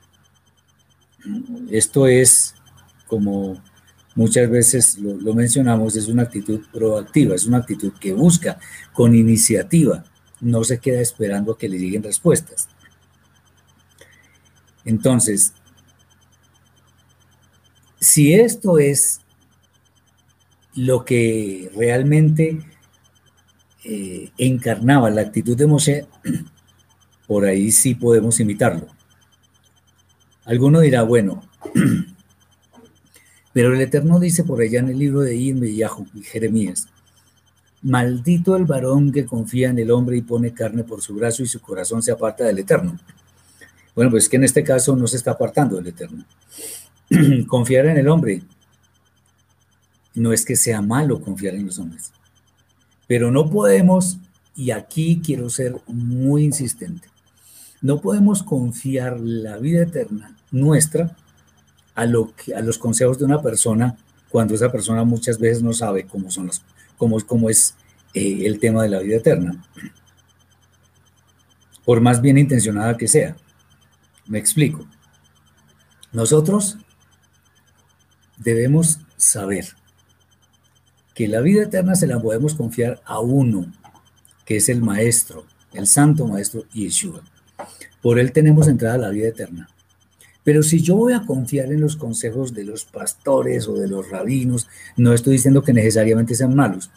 Esto 1.70 2.08
es, 2.08 2.56
como 3.08 3.62
muchas 4.16 4.50
veces 4.50 4.98
lo, 4.98 5.16
lo, 5.16 5.36
mencionamos, 5.36 5.96
es 5.96 6.08
una 6.08 6.24
actitud 6.24 6.62
proactiva, 6.74 7.36
es 7.36 7.46
una 7.46 7.58
actitud 7.58 7.94
que 8.00 8.12
busca 8.12 8.60
con 8.92 9.16
iniciativa, 9.16 10.04
no 10.42 10.64
se 10.64 10.80
queda 10.80 11.00
esperando 11.00 11.54
a 11.54 11.58
que 11.58 11.70
le 11.70 11.78
lleguen 11.78 12.02
respuestas. 12.02 12.68
Entonces, 14.84 15.54
si 18.00 18.34
esto 18.34 18.80
es 18.80 19.22
lo 20.74 21.06
que 21.06 21.72
realmente 21.76 22.71
eh, 23.84 24.32
encarnaba 24.38 25.10
la 25.10 25.22
actitud 25.22 25.58
de 25.58 25.68
Moshe, 25.68 26.08
por 27.28 27.46
ahí 27.46 27.72
sí 27.72 27.96
podemos 27.96 28.40
imitarlo. 28.40 28.88
Alguno 30.46 30.80
dirá, 30.80 31.04
bueno, 31.04 31.44
pero 33.54 33.74
el 33.74 33.82
Eterno 33.82 34.20
dice 34.20 34.44
por 34.44 34.62
allá 34.62 34.80
en 34.80 34.90
el 34.90 35.00
libro 35.00 35.22
de 35.22 35.36
Irme 35.36 35.70
y 35.70 35.82
Jeremías, 36.24 36.88
maldito 37.82 38.56
el 38.56 38.66
varón 38.66 39.12
que 39.12 39.26
confía 39.26 39.70
en 39.70 39.80
el 39.80 39.92
hombre 39.92 40.18
y 40.18 40.22
pone 40.22 40.54
carne 40.54 40.84
por 40.84 41.02
su 41.02 41.16
brazo 41.16 41.44
y 41.44 41.48
su 41.48 41.60
corazón 41.62 42.04
se 42.04 42.12
aparta 42.12 42.44
del 42.44 42.60
Eterno. 42.60 42.98
Bueno, 43.96 44.12
pues 44.12 44.30
que 44.30 44.38
en 44.38 44.44
este 44.44 44.64
caso 44.64 44.96
no 44.96 45.08
se 45.08 45.18
está 45.18 45.32
apartando 45.32 45.76
del 45.78 45.88
Eterno. 45.88 46.26
confiar 47.48 47.88
en 47.88 47.98
el 47.98 48.08
hombre 48.08 48.42
no 50.14 50.34
es 50.34 50.46
que 50.46 50.56
sea 50.56 50.82
malo 50.82 51.22
confiar 51.22 51.56
en 51.56 51.66
los 51.66 51.80
hombres, 51.80 52.12
pero 53.08 53.32
no 53.32 53.50
podemos, 53.50 54.18
y 54.56 54.72
aquí 54.72 55.22
quiero 55.24 55.50
ser 55.50 55.76
muy 55.88 56.44
insistente, 56.44 57.08
no 57.82 58.00
podemos 58.00 58.44
confiar 58.44 59.20
la 59.20 59.58
vida 59.58 59.84
eterna 59.84 60.36
nuestra 60.52 61.16
a, 61.96 62.06
lo 62.06 62.34
que, 62.36 62.54
a 62.54 62.62
los 62.62 62.78
consejos 62.78 63.18
de 63.18 63.26
una 63.26 63.42
persona 63.42 63.98
cuando 64.30 64.54
esa 64.54 64.72
persona 64.72 65.04
muchas 65.04 65.40
veces 65.40 65.62
no 65.62 65.74
sabe 65.74 66.06
cómo, 66.06 66.32
son 66.32 66.48
las, 66.48 66.62
cómo, 66.98 67.20
cómo 67.26 67.50
es 67.50 67.76
eh, 68.14 68.46
el 68.46 68.60
tema 68.60 68.84
de 68.84 68.90
la 68.90 69.00
vida 69.00 69.18
eterna, 69.18 69.64
por 71.84 72.02
más 72.02 72.22
bien 72.22 72.38
intencionada 72.38 72.98
que 72.98 73.08
sea. 73.08 73.36
Me 74.28 74.40
explico. 74.40 74.88
Nosotros 76.14 76.78
debemos 78.38 79.00
saber 79.18 79.76
que 81.14 81.28
la 81.28 81.42
vida 81.42 81.64
eterna 81.64 81.96
se 81.96 82.08
la 82.08 82.22
podemos 82.22 82.56
confiar 82.56 83.02
a 83.06 83.20
uno, 83.20 83.72
que 84.46 84.58
es 84.58 84.70
el 84.70 84.82
Maestro, 84.82 85.46
el 85.74 85.88
Santo 85.88 86.28
Maestro 86.28 86.66
Yeshua. 86.74 87.22
Por 88.02 88.20
él 88.20 88.32
tenemos 88.32 88.68
entrada 88.68 88.96
a 88.96 89.00
la 89.00 89.10
vida 89.10 89.28
eterna. 89.28 89.70
Pero 90.44 90.64
si 90.64 90.82
yo 90.82 90.96
voy 90.96 91.14
a 91.14 91.26
confiar 91.26 91.72
en 91.72 91.82
los 91.82 91.96
consejos 91.96 92.54
de 92.54 92.64
los 92.64 92.86
pastores 92.86 93.68
o 93.68 93.74
de 93.74 93.88
los 93.88 94.10
rabinos, 94.10 94.68
no 94.98 95.14
estoy 95.14 95.34
diciendo 95.34 95.62
que 95.62 95.74
necesariamente 95.74 96.34
sean 96.34 96.56
malos, 96.56 96.90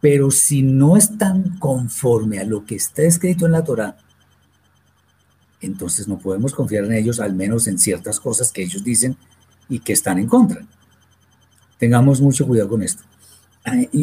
pero 0.00 0.32
si 0.32 0.62
no 0.62 0.96
están 0.96 1.58
conforme 1.60 2.40
a 2.40 2.44
lo 2.44 2.64
que 2.66 2.74
está 2.74 3.02
escrito 3.02 3.46
en 3.46 3.52
la 3.52 3.62
Torah, 3.62 3.96
entonces 5.60 6.08
no 6.08 6.18
podemos 6.18 6.54
confiar 6.54 6.84
en 6.84 6.94
ellos, 6.94 7.20
al 7.20 7.34
menos 7.34 7.68
en 7.68 7.78
ciertas 7.78 8.18
cosas 8.18 8.50
que 8.50 8.64
ellos 8.64 8.82
dicen 8.82 9.16
y 9.68 9.78
que 9.78 9.92
están 9.92 10.18
en 10.18 10.26
contra. 10.26 10.66
Tengamos 11.78 12.20
mucho 12.20 12.48
cuidado 12.48 12.70
con 12.70 12.82
esto. 12.82 13.04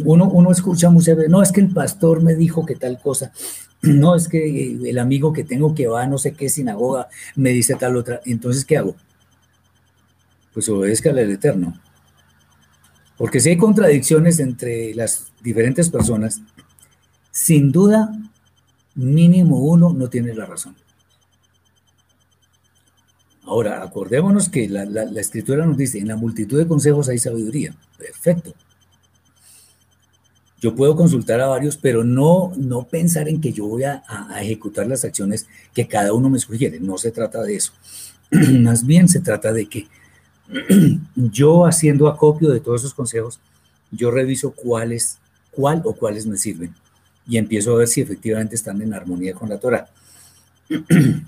Uno, 0.05 0.30
uno 0.30 0.51
escucha 0.51 0.89
muchas 0.89 1.18
veces, 1.18 1.30
no 1.30 1.41
es 1.41 1.51
que 1.51 1.60
el 1.60 1.74
pastor 1.74 2.22
me 2.22 2.34
dijo 2.34 2.66
que 2.66 2.76
tal 2.76 2.99
cosa, 2.99 3.34
no 3.82 4.16
es 4.16 4.28
que 4.28 4.78
el 4.89 4.97
amigo 4.99 5.34
que 5.34 5.43
tengo 5.43 5.76
que 5.76 5.88
va 5.88 6.03
a 6.03 6.07
no 6.07 6.18
sé 6.18 6.34
qué 6.34 6.49
sinagoga 6.49 7.10
me 7.36 7.49
dice 7.51 7.76
tal 7.76 7.97
otra, 7.97 8.22
entonces 8.26 8.64
¿qué 8.66 8.78
hago? 8.78 8.95
Pues 10.53 10.68
obedezca 10.70 11.10
al 11.10 11.20
Eterno. 11.20 11.80
Porque 13.18 13.41
si 13.41 13.49
hay 13.49 13.57
contradicciones 13.57 14.39
entre 14.39 14.95
las 14.95 15.28
diferentes 15.41 15.89
personas, 15.89 16.41
sin 17.32 17.72
duda, 17.72 18.12
mínimo 18.95 19.60
uno 19.60 19.93
no 19.93 20.10
tiene 20.10 20.34
la 20.34 20.45
razón. 20.45 20.76
Ahora, 23.43 23.82
acordémonos 23.82 24.47
que 24.47 24.70
la, 24.70 25.03
escritura 25.20 25.66
nos 25.66 25.76
dice, 25.76 25.97
en 25.97 26.07
la 26.07 26.16
multitud 26.16 26.57
de 26.60 26.68
consejos 26.68 27.10
hay 27.10 27.18
sabiduría. 27.18 27.74
Perfecto. 27.97 28.53
Yo 30.60 30.76
puedo 30.76 30.95
consultar 30.95 31.39
a 31.39 31.47
varios, 31.47 31.78
pero 31.78 32.03
no, 32.03 32.51
no 32.57 32.84
pensar 32.84 33.30
en 33.30 33.39
que 33.39 33.53
yo 33.53 33.66
voy 33.66 33.84
a, 33.84 34.03
a 34.07 34.41
ejecutar 34.41 34.88
las 34.88 35.05
acciones 35.05 35.47
que 35.74 35.88
cada 35.88 36.14
uno 36.14 36.30
me 36.30 36.39
sugiere. 36.39 36.80
No 36.80 36.97
se 36.97 37.12
trata 37.12 37.41
de 37.43 37.55
eso. 37.55 37.72
Más 38.32 38.86
bien 38.86 39.07
se 39.07 39.22
trata 39.22 39.53
de 39.53 39.68
que 39.68 39.88
yo 41.16 41.66
haciendo 41.66 42.07
acopio 42.07 42.49
de 42.49 42.60
todos 42.60 42.82
esos 42.82 42.93
consejos, 42.93 43.39
yo 43.91 44.12
reviso 44.12 44.51
cuáles, 44.51 45.18
cuál 45.51 45.82
o 45.86 45.93
cuáles 45.93 46.26
me 46.26 46.38
sirven 46.38 46.74
y 47.28 47.38
empiezo 47.38 47.74
a 47.74 47.78
ver 47.78 47.88
si 47.88 48.01
efectivamente 48.01 48.55
están 48.55 48.82
en 48.82 48.93
armonía 48.93 49.34
con 49.34 49.49
la 49.49 49.60
Torah. 49.60 49.88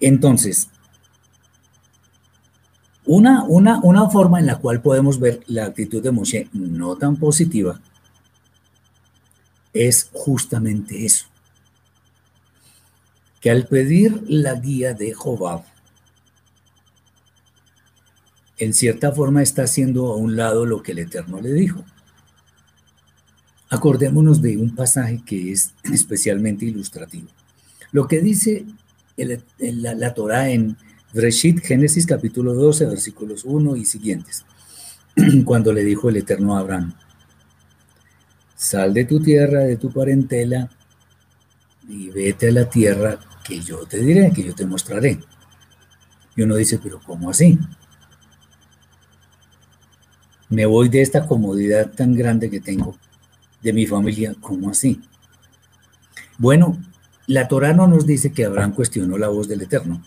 Entonces, 0.00 0.68
una, 3.06 3.44
una, 3.44 3.80
una 3.82 4.10
forma 4.10 4.40
en 4.40 4.46
la 4.46 4.56
cual 4.56 4.82
podemos 4.82 5.20
ver 5.20 5.40
la 5.46 5.64
actitud 5.64 6.02
de 6.02 6.10
Moshe 6.10 6.48
no 6.52 6.96
tan 6.96 7.16
positiva 7.16 7.80
es 9.72 10.08
justamente 10.12 11.04
eso. 11.04 11.26
que 13.40 13.50
al 13.50 13.66
pedir 13.66 14.24
la 14.26 14.54
guía 14.54 14.92
de 14.94 15.12
Jobab, 15.12 15.62
en 18.58 18.72
cierta 18.72 19.12
forma 19.12 19.42
está 19.42 19.64
haciendo 19.64 20.12
a 20.12 20.16
un 20.16 20.34
lado 20.34 20.64
lo 20.64 20.82
que 20.82 20.92
el 20.92 21.00
Eterno 21.00 21.40
le 21.40 21.52
dijo. 21.52 21.84
Acordémonos 23.68 24.40
de 24.40 24.56
un 24.56 24.74
pasaje 24.74 25.20
que 25.24 25.52
es 25.52 25.74
especialmente 25.92 26.64
ilustrativo. 26.64 27.28
Lo 27.92 28.08
que 28.08 28.20
dice 28.20 28.64
la, 29.16 29.94
la 29.94 30.14
Torah 30.14 30.48
en 30.50 30.76
Breshit, 31.16 31.64
Génesis 31.64 32.04
capítulo 32.04 32.52
12, 32.52 32.84
versículos 32.84 33.44
1 33.46 33.74
y 33.76 33.86
siguientes, 33.86 34.44
cuando 35.46 35.72
le 35.72 35.82
dijo 35.82 36.10
el 36.10 36.18
Eterno 36.18 36.54
a 36.54 36.60
Abraham, 36.60 36.92
sal 38.54 38.92
de 38.92 39.06
tu 39.06 39.22
tierra, 39.22 39.60
de 39.60 39.78
tu 39.78 39.90
parentela, 39.90 40.70
y 41.88 42.10
vete 42.10 42.50
a 42.50 42.52
la 42.52 42.68
tierra 42.68 43.18
que 43.42 43.60
yo 43.60 43.86
te 43.86 43.96
diré, 44.00 44.30
que 44.30 44.42
yo 44.42 44.54
te 44.54 44.66
mostraré. 44.66 45.18
Y 46.36 46.42
uno 46.42 46.54
dice, 46.56 46.78
pero 46.82 47.00
¿cómo 47.00 47.30
así? 47.30 47.58
Me 50.50 50.66
voy 50.66 50.90
de 50.90 51.00
esta 51.00 51.26
comodidad 51.26 51.92
tan 51.92 52.14
grande 52.14 52.50
que 52.50 52.60
tengo 52.60 52.94
de 53.62 53.72
mi 53.72 53.86
familia, 53.86 54.34
¿cómo 54.38 54.68
así? 54.68 55.00
Bueno, 56.36 56.76
la 57.26 57.48
Torah 57.48 57.72
no 57.72 57.86
nos 57.86 58.04
dice 58.06 58.32
que 58.32 58.44
Abraham 58.44 58.74
cuestionó 58.74 59.16
la 59.16 59.28
voz 59.28 59.48
del 59.48 59.62
Eterno, 59.62 60.02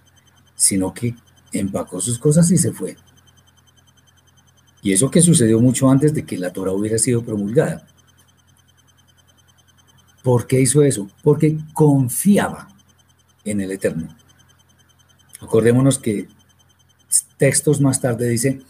sino 0.60 0.94
que 0.94 1.16
empacó 1.54 2.02
sus 2.02 2.20
cosas 2.20 2.52
y 2.52 2.58
se 2.58 2.74
fue. 2.74 2.98
Y 4.82 4.92
eso 4.92 5.10
que 5.10 5.22
sucedió 5.22 5.60
mucho 5.62 5.90
antes 5.90 6.14
de 6.14 6.26
que 6.26 6.38
la 6.38 6.52
Torah 6.52 6.74
hubiera 6.74 6.98
sido 6.98 7.24
promulgada. 7.24 7.88
¿Por 10.22 10.48
qué 10.48 10.60
hizo 10.60 10.84
eso? 10.84 11.10
Porque 11.24 11.58
confiaba 11.74 12.68
en 13.46 13.62
el 13.62 13.72
Eterno. 13.72 14.14
Acordémonos 15.40 15.98
que 15.98 16.28
textos 17.38 17.80
más 17.80 18.02
tarde 18.02 18.28
dice, 18.28 18.62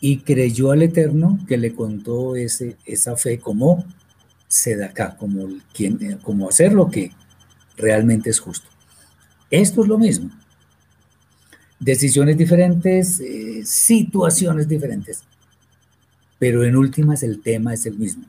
y 0.00 0.20
creyó 0.20 0.70
al 0.70 0.82
Eterno 0.82 1.38
que 1.46 1.58
le 1.58 1.74
contó 1.74 2.36
ese, 2.36 2.78
esa 2.86 3.16
fe 3.16 3.38
como 3.38 3.84
acá, 4.82 5.14
como, 5.18 5.46
quien, 5.74 6.18
como 6.22 6.48
hacer 6.48 6.72
lo 6.72 6.90
que 6.90 7.12
realmente 7.76 8.30
es 8.30 8.40
justo. 8.40 8.66
Esto 9.50 9.82
es 9.82 9.88
lo 9.88 9.98
mismo. 9.98 10.30
Decisiones 11.80 12.36
diferentes, 12.36 13.20
eh, 13.20 13.62
situaciones 13.64 14.68
diferentes, 14.68 15.22
pero 16.38 16.64
en 16.64 16.76
últimas 16.76 17.22
el 17.22 17.40
tema 17.40 17.74
es 17.74 17.86
el 17.86 17.96
mismo. 17.98 18.24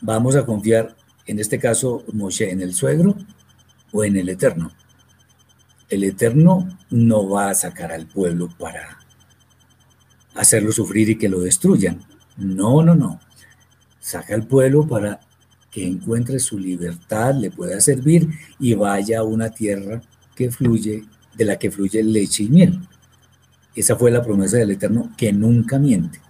Vamos 0.00 0.36
a 0.36 0.44
confiar, 0.44 0.94
en 1.26 1.38
este 1.40 1.58
caso, 1.58 2.04
Moshe, 2.12 2.50
en 2.50 2.60
el 2.60 2.74
suegro 2.74 3.16
o 3.90 4.04
en 4.04 4.16
el 4.16 4.28
Eterno. 4.28 4.70
El 5.88 6.04
Eterno 6.04 6.78
no 6.90 7.28
va 7.28 7.50
a 7.50 7.54
sacar 7.54 7.90
al 7.90 8.06
pueblo 8.06 8.48
para 8.58 8.98
hacerlo 10.34 10.72
sufrir 10.72 11.10
y 11.10 11.18
que 11.18 11.28
lo 11.28 11.40
destruyan. 11.40 12.00
No, 12.36 12.82
no, 12.82 12.94
no. 12.94 13.20
Saca 14.00 14.34
al 14.34 14.46
pueblo 14.46 14.86
para 14.86 15.20
que 15.70 15.86
encuentre 15.86 16.38
su 16.38 16.58
libertad, 16.58 17.34
le 17.34 17.50
pueda 17.50 17.80
servir 17.80 18.28
y 18.60 18.74
vaya 18.74 19.20
a 19.20 19.24
una 19.24 19.50
tierra 19.50 20.02
que 20.34 20.50
fluye, 20.50 21.04
de 21.34 21.44
la 21.44 21.58
que 21.58 21.70
fluye 21.70 22.02
leche 22.02 22.44
y 22.44 22.48
miel. 22.48 22.80
Esa 23.74 23.96
fue 23.96 24.10
la 24.10 24.22
promesa 24.22 24.56
del 24.56 24.70
Eterno 24.70 25.12
que 25.16 25.32
nunca 25.32 25.78
miente. 25.78 26.20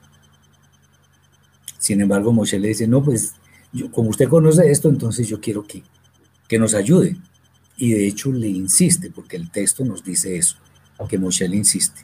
Sin 1.79 2.01
embargo, 2.01 2.33
Moshe 2.33 2.59
le 2.59 2.69
dice, 2.69 2.89
no, 2.89 3.05
pues 3.05 3.35
yo, 3.73 3.91
como 3.91 4.11
usted 4.11 4.29
conoce 4.29 4.71
esto, 4.71 4.89
entonces 4.89 5.29
yo 5.29 5.41
quiero 5.41 5.67
que, 5.67 5.83
que 6.49 6.59
nos 6.59 6.75
ayude. 6.75 7.17
Y 7.77 7.93
de 7.93 8.07
hecho 8.07 8.33
le 8.33 8.49
insiste, 8.49 9.11
porque 9.11 9.37
el 9.37 9.51
texto 9.51 9.85
nos 9.85 10.03
dice 10.03 10.37
eso, 10.37 10.57
que 11.09 11.19
Moshe 11.19 11.47
le 11.49 11.57
insiste. 11.57 12.03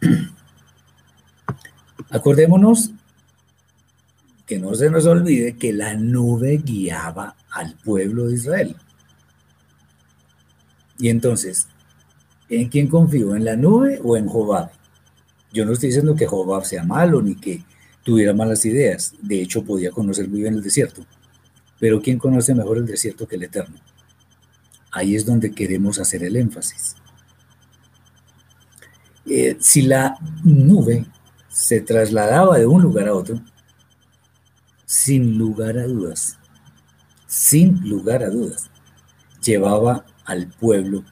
Acordémonos 2.10 2.90
que 4.46 4.58
no 4.58 4.74
se 4.74 4.90
nos 4.90 5.06
olvide 5.06 5.56
que 5.56 5.72
la 5.72 5.94
nube 5.94 6.60
guiaba 6.64 7.36
al 7.50 7.74
pueblo 7.74 8.28
de 8.28 8.34
Israel. 8.34 8.76
Y 10.98 11.08
entonces, 11.08 11.68
¿en 12.48 12.68
quién 12.68 12.88
confío? 12.88 13.36
¿En 13.36 13.44
la 13.44 13.56
nube 13.56 14.00
o 14.02 14.16
en 14.16 14.26
Jobab? 14.26 14.70
Yo 15.52 15.64
no 15.64 15.72
estoy 15.72 15.88
diciendo 15.88 16.14
que 16.14 16.26
Jobab 16.26 16.64
sea 16.64 16.84
malo 16.84 17.22
ni 17.22 17.34
que 17.34 17.64
tuviera 18.02 18.32
malas 18.32 18.64
ideas. 18.64 19.14
De 19.20 19.40
hecho, 19.40 19.64
podía 19.64 19.90
conocer 19.90 20.28
muy 20.28 20.42
bien 20.42 20.54
el 20.54 20.62
desierto. 20.62 21.04
Pero 21.78 22.00
¿quién 22.00 22.18
conoce 22.18 22.54
mejor 22.54 22.78
el 22.78 22.86
desierto 22.86 23.26
que 23.26 23.36
el 23.36 23.44
Eterno? 23.44 23.76
Ahí 24.90 25.14
es 25.14 25.26
donde 25.26 25.52
queremos 25.52 25.98
hacer 25.98 26.22
el 26.22 26.36
énfasis. 26.36 26.96
Eh, 29.26 29.56
si 29.60 29.82
la 29.82 30.16
nube 30.44 31.04
se 31.48 31.80
trasladaba 31.80 32.58
de 32.58 32.66
un 32.66 32.82
lugar 32.82 33.08
a 33.08 33.14
otro, 33.14 33.40
sin 34.84 35.36
lugar 35.36 35.76
a 35.78 35.86
dudas, 35.86 36.38
sin 37.26 37.88
lugar 37.88 38.22
a 38.22 38.30
dudas, 38.30 38.70
llevaba 39.42 40.06
al 40.26 40.48
pueblo 40.48 41.04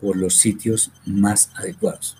por 0.00 0.16
los 0.16 0.34
sitios 0.34 0.92
más 1.04 1.50
adecuados. 1.54 2.16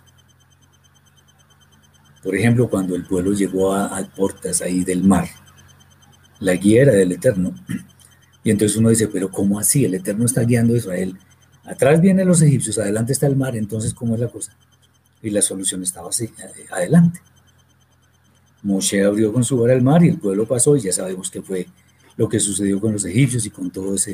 Por 2.22 2.34
ejemplo, 2.34 2.68
cuando 2.68 2.94
el 2.94 3.06
pueblo 3.06 3.32
llegó 3.32 3.72
a, 3.72 3.96
a 3.96 4.04
puertas 4.04 4.60
ahí 4.60 4.84
del 4.84 5.04
mar, 5.04 5.28
la 6.40 6.54
guía 6.54 6.82
era 6.82 6.92
del 6.92 7.12
Eterno. 7.12 7.54
Y 8.44 8.50
entonces 8.50 8.78
uno 8.78 8.88
dice, 8.88 9.08
pero 9.08 9.30
¿cómo 9.30 9.58
así? 9.58 9.84
El 9.84 9.94
Eterno 9.94 10.24
está 10.24 10.42
guiando 10.42 10.72
a 10.72 10.76
Israel. 10.76 11.18
Atrás 11.64 12.00
vienen 12.00 12.26
los 12.26 12.40
egipcios, 12.40 12.78
adelante 12.78 13.12
está 13.12 13.26
el 13.26 13.36
mar, 13.36 13.54
entonces 13.56 13.92
¿cómo 13.92 14.14
es 14.14 14.20
la 14.20 14.28
cosa? 14.28 14.56
Y 15.20 15.28
la 15.30 15.42
solución 15.42 15.82
estaba 15.82 16.08
así, 16.08 16.24
eh, 16.24 16.66
adelante. 16.70 17.20
Moshe 18.62 19.04
abrió 19.04 19.32
con 19.32 19.44
su 19.44 19.58
vara 19.58 19.74
el 19.74 19.82
mar 19.82 20.02
y 20.02 20.08
el 20.08 20.18
pueblo 20.18 20.46
pasó 20.46 20.76
y 20.76 20.80
ya 20.80 20.92
sabemos 20.92 21.30
qué 21.30 21.42
fue 21.42 21.66
lo 22.16 22.28
que 22.28 22.40
sucedió 22.40 22.80
con 22.80 22.92
los 22.92 23.04
egipcios 23.04 23.44
y 23.44 23.50
con 23.50 23.70
todos 23.70 24.08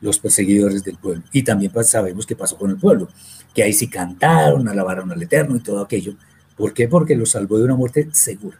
los 0.00 0.18
perseguidores 0.18 0.84
del 0.84 0.96
pueblo. 0.96 1.22
Y 1.32 1.42
también 1.42 1.72
sabemos 1.84 2.26
qué 2.26 2.36
pasó 2.36 2.56
con 2.56 2.70
el 2.70 2.76
pueblo, 2.76 3.08
que 3.54 3.62
ahí 3.62 3.72
sí 3.72 3.88
cantaron, 3.88 4.68
alabaron 4.68 5.10
al 5.12 5.22
Eterno 5.22 5.56
y 5.56 5.60
todo 5.60 5.80
aquello. 5.80 6.14
¿Por 6.56 6.72
qué? 6.72 6.88
Porque 6.88 7.16
los 7.16 7.30
salvó 7.30 7.58
de 7.58 7.64
una 7.64 7.76
muerte 7.76 8.08
segura. 8.12 8.58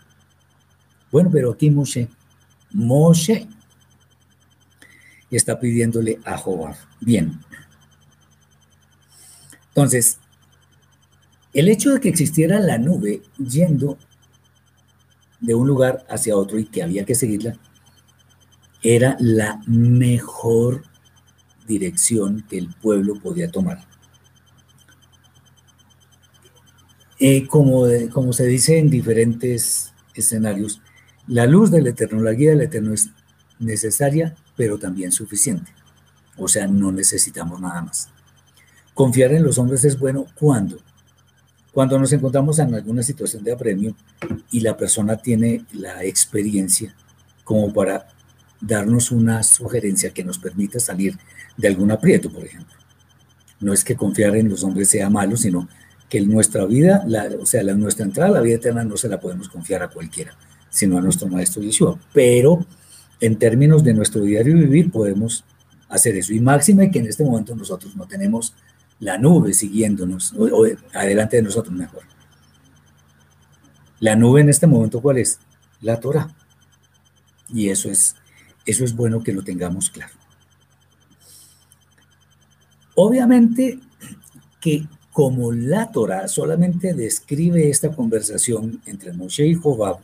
Bueno, 1.11 1.31
pero 1.33 1.53
aquí 1.53 1.71
Moshe, 1.71 2.09
Moshe 2.73 3.49
está 5.31 5.59
pidiéndole 5.59 6.21
a 6.25 6.39
Jehová. 6.39 6.77
Bien. 7.01 7.41
Entonces, 9.69 10.19
el 11.53 11.69
hecho 11.69 11.93
de 11.93 12.01
que 12.01 12.09
existiera 12.09 12.61
la 12.61 12.79
nube 12.79 13.23
yendo 13.39 13.99
de 15.41 15.55
un 15.55 15.67
lugar 15.67 16.05
hacia 16.09 16.37
otro 16.37 16.59
y 16.59 16.65
que 16.65 16.83
había 16.83 17.05
que 17.05 17.15
seguirla, 17.15 17.59
era 18.83 19.17
la 19.21 19.61
mejor 19.67 20.83
dirección 21.67 22.45
que 22.49 22.59
el 22.59 22.69
pueblo 22.75 23.21
podía 23.21 23.51
tomar. 23.51 23.87
Eh, 27.19 27.47
como, 27.47 27.87
como 28.13 28.33
se 28.33 28.47
dice 28.47 28.79
en 28.79 28.91
diferentes 28.91 29.93
escenarios, 30.15 30.83
la 31.27 31.47
luz 31.47 31.71
del 31.71 31.87
Eterno, 31.87 32.23
la 32.23 32.33
guía 32.33 32.51
del 32.51 32.63
Eterno 32.63 32.93
es 32.93 33.11
necesaria, 33.59 34.37
pero 34.57 34.79
también 34.79 35.13
suficiente. 35.13 35.73
O 36.37 36.49
sea, 36.49 36.67
no 36.67 36.93
necesitamos 36.93 37.61
nada 37.61 37.83
más. 37.83 38.11
Confiar 38.95 39.33
en 39.33 39.43
los 39.43 39.59
hombres 39.59 39.85
es 39.85 39.99
bueno 39.99 40.27
cuando 40.35 40.79
cuando 41.77 41.99
nos 41.99 42.11
encontramos 42.11 42.59
en 42.59 42.75
alguna 42.75 43.03
situación 43.03 43.45
de 43.45 43.53
apremio 43.53 43.95
y 44.51 44.61
la 44.61 44.79
persona 44.79 45.19
tiene 45.19 45.67
la 45.75 46.05
experiencia 46.05 46.95
como 47.45 47.71
para 47.71 48.09
darnos 48.63 49.11
una 49.11 49.43
sugerencia 49.43 50.09
que 50.15 50.25
nos 50.25 50.39
permita 50.39 50.81
salir 50.81 51.19
de 51.57 51.69
algún 51.69 51.91
aprieto, 51.91 52.31
por 52.31 52.45
ejemplo. 52.45 52.75
No 53.61 53.73
es 53.73 53.85
que 53.85 53.97
confiar 53.97 54.37
en 54.37 54.49
los 54.49 54.63
hombres 54.65 54.89
sea 54.89 55.09
malo, 55.09 55.37
sino 55.37 55.69
que 56.09 56.21
nuestra 56.21 56.65
vida, 56.67 57.05
o 57.41 57.47
sea, 57.47 57.63
la, 57.63 57.75
nuestra 57.75 58.05
entrada 58.05 58.31
a 58.31 58.35
la 58.35 58.41
vida 58.41 58.57
eterna 58.57 58.85
no 58.85 58.97
se 58.97 59.09
la 59.09 59.19
podemos 59.19 59.49
confiar 59.49 59.83
a 59.83 59.89
cualquiera, 59.89 60.37
sino 60.69 60.99
a 60.99 61.01
nuestro 61.01 61.29
Maestro 61.29 61.63
Yeshua. 61.63 61.99
Pero 62.13 62.65
en 63.21 63.37
términos 63.37 63.83
de 63.83 63.95
nuestro 63.95 64.23
diario 64.23 64.55
vivir 64.55 64.91
podemos 64.91 65.45
hacer 65.89 66.17
eso. 66.17 66.33
Y 66.33 66.41
máxime 66.41 66.91
que 66.91 66.99
en 66.99 67.07
este 67.07 67.25
momento 67.25 67.55
nosotros 67.57 67.97
no 67.97 68.07
tenemos 68.07 68.55
la 69.01 69.19
nube 69.19 69.53
siguiéndonos, 69.53 70.33
o, 70.39 70.65
adelante 70.95 71.37
de 71.37 71.43
nosotros 71.43 71.75
mejor. 71.75 72.03
La 74.01 74.15
nube 74.15 74.43
en 74.43 74.51
este 74.51 74.67
momento, 74.67 75.01
¿cuál 75.01 75.19
es? 75.19 75.39
La 75.81 75.99
Torah. 76.01 76.29
Y 77.53 77.69
eso 77.71 77.91
es, 77.91 78.17
eso 78.65 78.85
es 78.85 78.95
bueno 78.95 79.23
que 79.23 79.33
lo 79.33 79.43
tengamos 79.43 79.91
claro. 79.91 80.13
Obviamente 82.97 83.79
que 84.61 84.87
como 85.13 85.53
la 85.53 85.91
Torah 85.93 86.29
solamente 86.29 86.93
describe 86.93 87.71
esta 87.71 87.95
conversación 87.95 88.83
entre 88.87 89.13
Moshe 89.13 89.47
y 89.47 89.55
Jobab, 89.55 89.99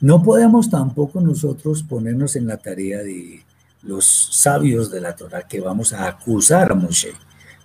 no 0.00 0.22
podemos 0.22 0.68
tampoco 0.68 1.20
nosotros 1.20 1.82
ponernos 1.82 2.36
en 2.36 2.46
la 2.46 2.56
tarea 2.56 3.02
de 3.02 3.44
los 3.82 4.04
sabios 4.04 4.90
de 4.90 5.00
la 5.00 5.16
Torah 5.16 5.46
que 5.46 5.60
vamos 5.60 5.92
a 5.92 6.06
acusar 6.06 6.72
a 6.72 6.74
Moshe 6.74 7.12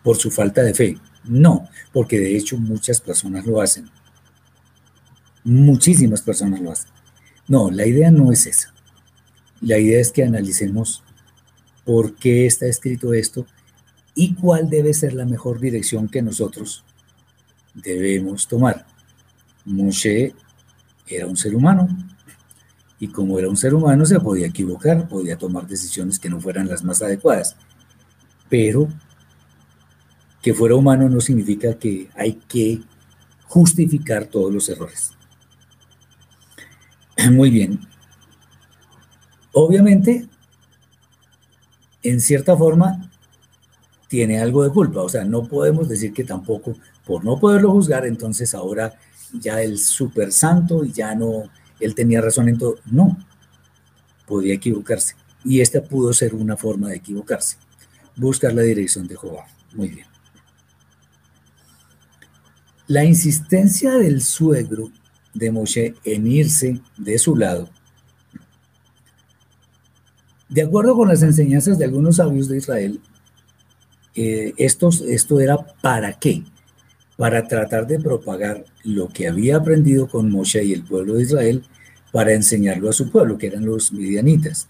por 0.03 0.17
su 0.17 0.31
falta 0.31 0.61
de 0.63 0.73
fe. 0.73 0.97
No, 1.25 1.67
porque 1.91 2.19
de 2.19 2.37
hecho 2.37 2.57
muchas 2.57 3.01
personas 3.01 3.45
lo 3.45 3.59
hacen. 3.59 3.89
Muchísimas 5.43 6.21
personas 6.21 6.61
lo 6.61 6.71
hacen. 6.71 6.91
No, 7.47 7.71
la 7.71 7.85
idea 7.85 8.11
no 8.11 8.31
es 8.31 8.45
esa. 8.45 8.73
La 9.61 9.79
idea 9.79 9.99
es 9.99 10.11
que 10.11 10.23
analicemos 10.23 11.01
por 11.85 12.15
qué 12.15 12.45
está 12.45 12.67
escrito 12.67 13.13
esto 13.13 13.47
y 14.17 14.33
cuál 14.33 14.67
debe 14.67 14.95
ser 14.95 15.13
la 15.13 15.25
mejor 15.25 15.59
dirección 15.59 16.09
que 16.09 16.23
nosotros 16.23 16.83
debemos 17.75 18.47
tomar. 18.47 18.87
Moshe 19.63 20.33
era 21.07 21.27
un 21.27 21.37
ser 21.37 21.55
humano 21.55 21.87
y 22.99 23.09
como 23.09 23.37
era 23.37 23.47
un 23.47 23.55
ser 23.55 23.75
humano 23.75 24.07
se 24.07 24.19
podía 24.19 24.47
equivocar, 24.47 25.07
podía 25.07 25.37
tomar 25.37 25.67
decisiones 25.67 26.17
que 26.17 26.31
no 26.31 26.41
fueran 26.41 26.67
las 26.67 26.83
más 26.83 27.03
adecuadas. 27.03 27.55
Pero 28.49 28.87
que 30.41 30.55
fuera 30.55 30.73
humano 30.73 31.07
no 31.09 31.21
significa 31.21 31.75
que 31.75 32.09
hay 32.15 32.33
que 32.47 32.81
justificar 33.43 34.25
todos 34.25 34.51
los 34.51 34.67
errores. 34.67 35.11
Muy 37.31 37.51
bien. 37.51 37.81
Obviamente, 39.53 40.27
en 42.01 42.19
cierta 42.19 42.57
forma, 42.57 43.11
tiene 44.07 44.39
algo 44.39 44.63
de 44.63 44.71
culpa. 44.71 45.01
O 45.01 45.09
sea, 45.09 45.23
no 45.23 45.47
podemos 45.47 45.87
decir 45.87 46.13
que 46.13 46.23
tampoco, 46.23 46.75
por 47.05 47.23
no 47.23 47.39
poderlo 47.39 47.71
juzgar, 47.71 48.05
entonces 48.05 48.53
ahora 48.53 48.93
ya 49.33 49.61
el 49.61 49.77
super 49.77 50.31
santo 50.31 50.85
y 50.85 50.91
ya 50.91 51.15
no, 51.15 51.43
él 51.79 51.95
tenía 51.95 52.21
razón 52.21 52.49
en 52.49 52.57
todo. 52.57 52.77
No, 52.85 53.17
podía 54.25 54.53
equivocarse. 54.53 55.15
Y 55.43 55.61
esta 55.61 55.81
pudo 55.81 56.13
ser 56.13 56.35
una 56.35 56.57
forma 56.57 56.89
de 56.89 56.97
equivocarse. 56.97 57.57
Buscar 58.15 58.53
la 58.53 58.63
dirección 58.63 59.07
de 59.07 59.17
Jehová. 59.17 59.45
Muy 59.73 59.89
bien. 59.89 60.07
La 62.87 63.03
insistencia 63.03 63.91
del 63.93 64.21
suegro 64.21 64.91
de 65.33 65.51
Moshe 65.51 65.93
en 66.03 66.25
irse 66.25 66.81
de 66.97 67.19
su 67.19 67.35
lado, 67.35 67.69
de 70.49 70.61
acuerdo 70.61 70.95
con 70.95 71.09
las 71.09 71.21
enseñanzas 71.21 71.77
de 71.77 71.85
algunos 71.85 72.15
sabios 72.15 72.47
de 72.47 72.57
Israel, 72.57 73.01
eh, 74.19 74.55
esto, 74.57 74.89
esto 75.07 75.39
era 75.39 75.57
para 75.79 76.13
qué? 76.13 76.43
Para 77.17 77.47
tratar 77.47 77.85
de 77.85 77.99
propagar 77.99 78.65
lo 78.83 79.09
que 79.09 79.27
había 79.27 79.57
aprendido 79.57 80.07
con 80.07 80.31
Moshe 80.31 80.63
y 80.63 80.73
el 80.73 80.83
pueblo 80.83 81.13
de 81.13 81.21
Israel 81.21 81.63
para 82.11 82.33
enseñarlo 82.33 82.89
a 82.89 82.93
su 82.93 83.11
pueblo, 83.11 83.37
que 83.37 83.45
eran 83.45 83.67
los 83.67 83.93
midianitas. 83.93 84.67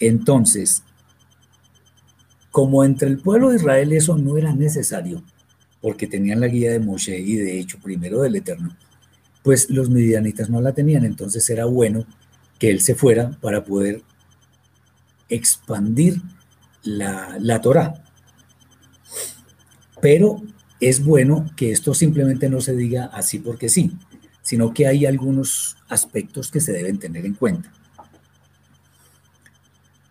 Entonces, 0.00 0.82
como 2.50 2.84
entre 2.84 3.08
el 3.08 3.18
pueblo 3.18 3.50
de 3.50 3.56
Israel 3.56 3.92
eso 3.92 4.16
no 4.16 4.38
era 4.38 4.54
necesario, 4.54 5.22
porque 5.82 6.06
tenían 6.06 6.40
la 6.40 6.48
guía 6.48 6.72
de 6.72 6.80
Moshe 6.80 7.18
y 7.18 7.36
de 7.36 7.60
hecho 7.60 7.78
primero 7.82 8.22
del 8.22 8.36
Eterno, 8.36 8.74
pues 9.42 9.68
los 9.68 9.90
midianitas 9.90 10.48
no 10.48 10.62
la 10.62 10.72
tenían, 10.72 11.04
entonces 11.04 11.48
era 11.50 11.66
bueno 11.66 12.06
que 12.58 12.70
él 12.70 12.80
se 12.80 12.94
fuera 12.94 13.32
para 13.42 13.62
poder 13.62 14.00
expandir 15.28 16.22
la, 16.82 17.36
la 17.40 17.60
Torah. 17.60 17.94
Pero 20.00 20.42
es 20.80 21.04
bueno 21.04 21.46
que 21.56 21.72
esto 21.72 21.94
simplemente 21.94 22.48
no 22.48 22.60
se 22.60 22.74
diga 22.76 23.06
así 23.06 23.38
porque 23.38 23.68
sí, 23.68 23.92
sino 24.42 24.72
que 24.72 24.86
hay 24.86 25.06
algunos 25.06 25.76
aspectos 25.88 26.50
que 26.50 26.60
se 26.60 26.72
deben 26.72 26.98
tener 26.98 27.26
en 27.26 27.34
cuenta. 27.34 27.72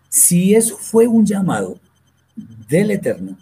Si 0.08 0.54
eso 0.54 0.76
fue 0.76 1.06
un 1.06 1.24
llamado 1.24 1.78
del 2.68 2.90
Eterno, 2.90 3.36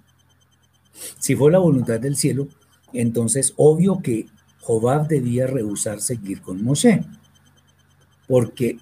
si 1.19 1.35
fue 1.37 1.51
la 1.51 1.59
voluntad 1.59 2.01
del 2.01 2.17
cielo, 2.17 2.49
entonces 2.93 3.53
obvio 3.57 4.01
que 4.01 4.27
Jobab 4.61 5.07
debía 5.09 5.47
rehusar 5.47 6.01
seguir 6.01 6.41
con 6.41 6.63
Moshe, 6.63 7.05
porque 8.27 8.79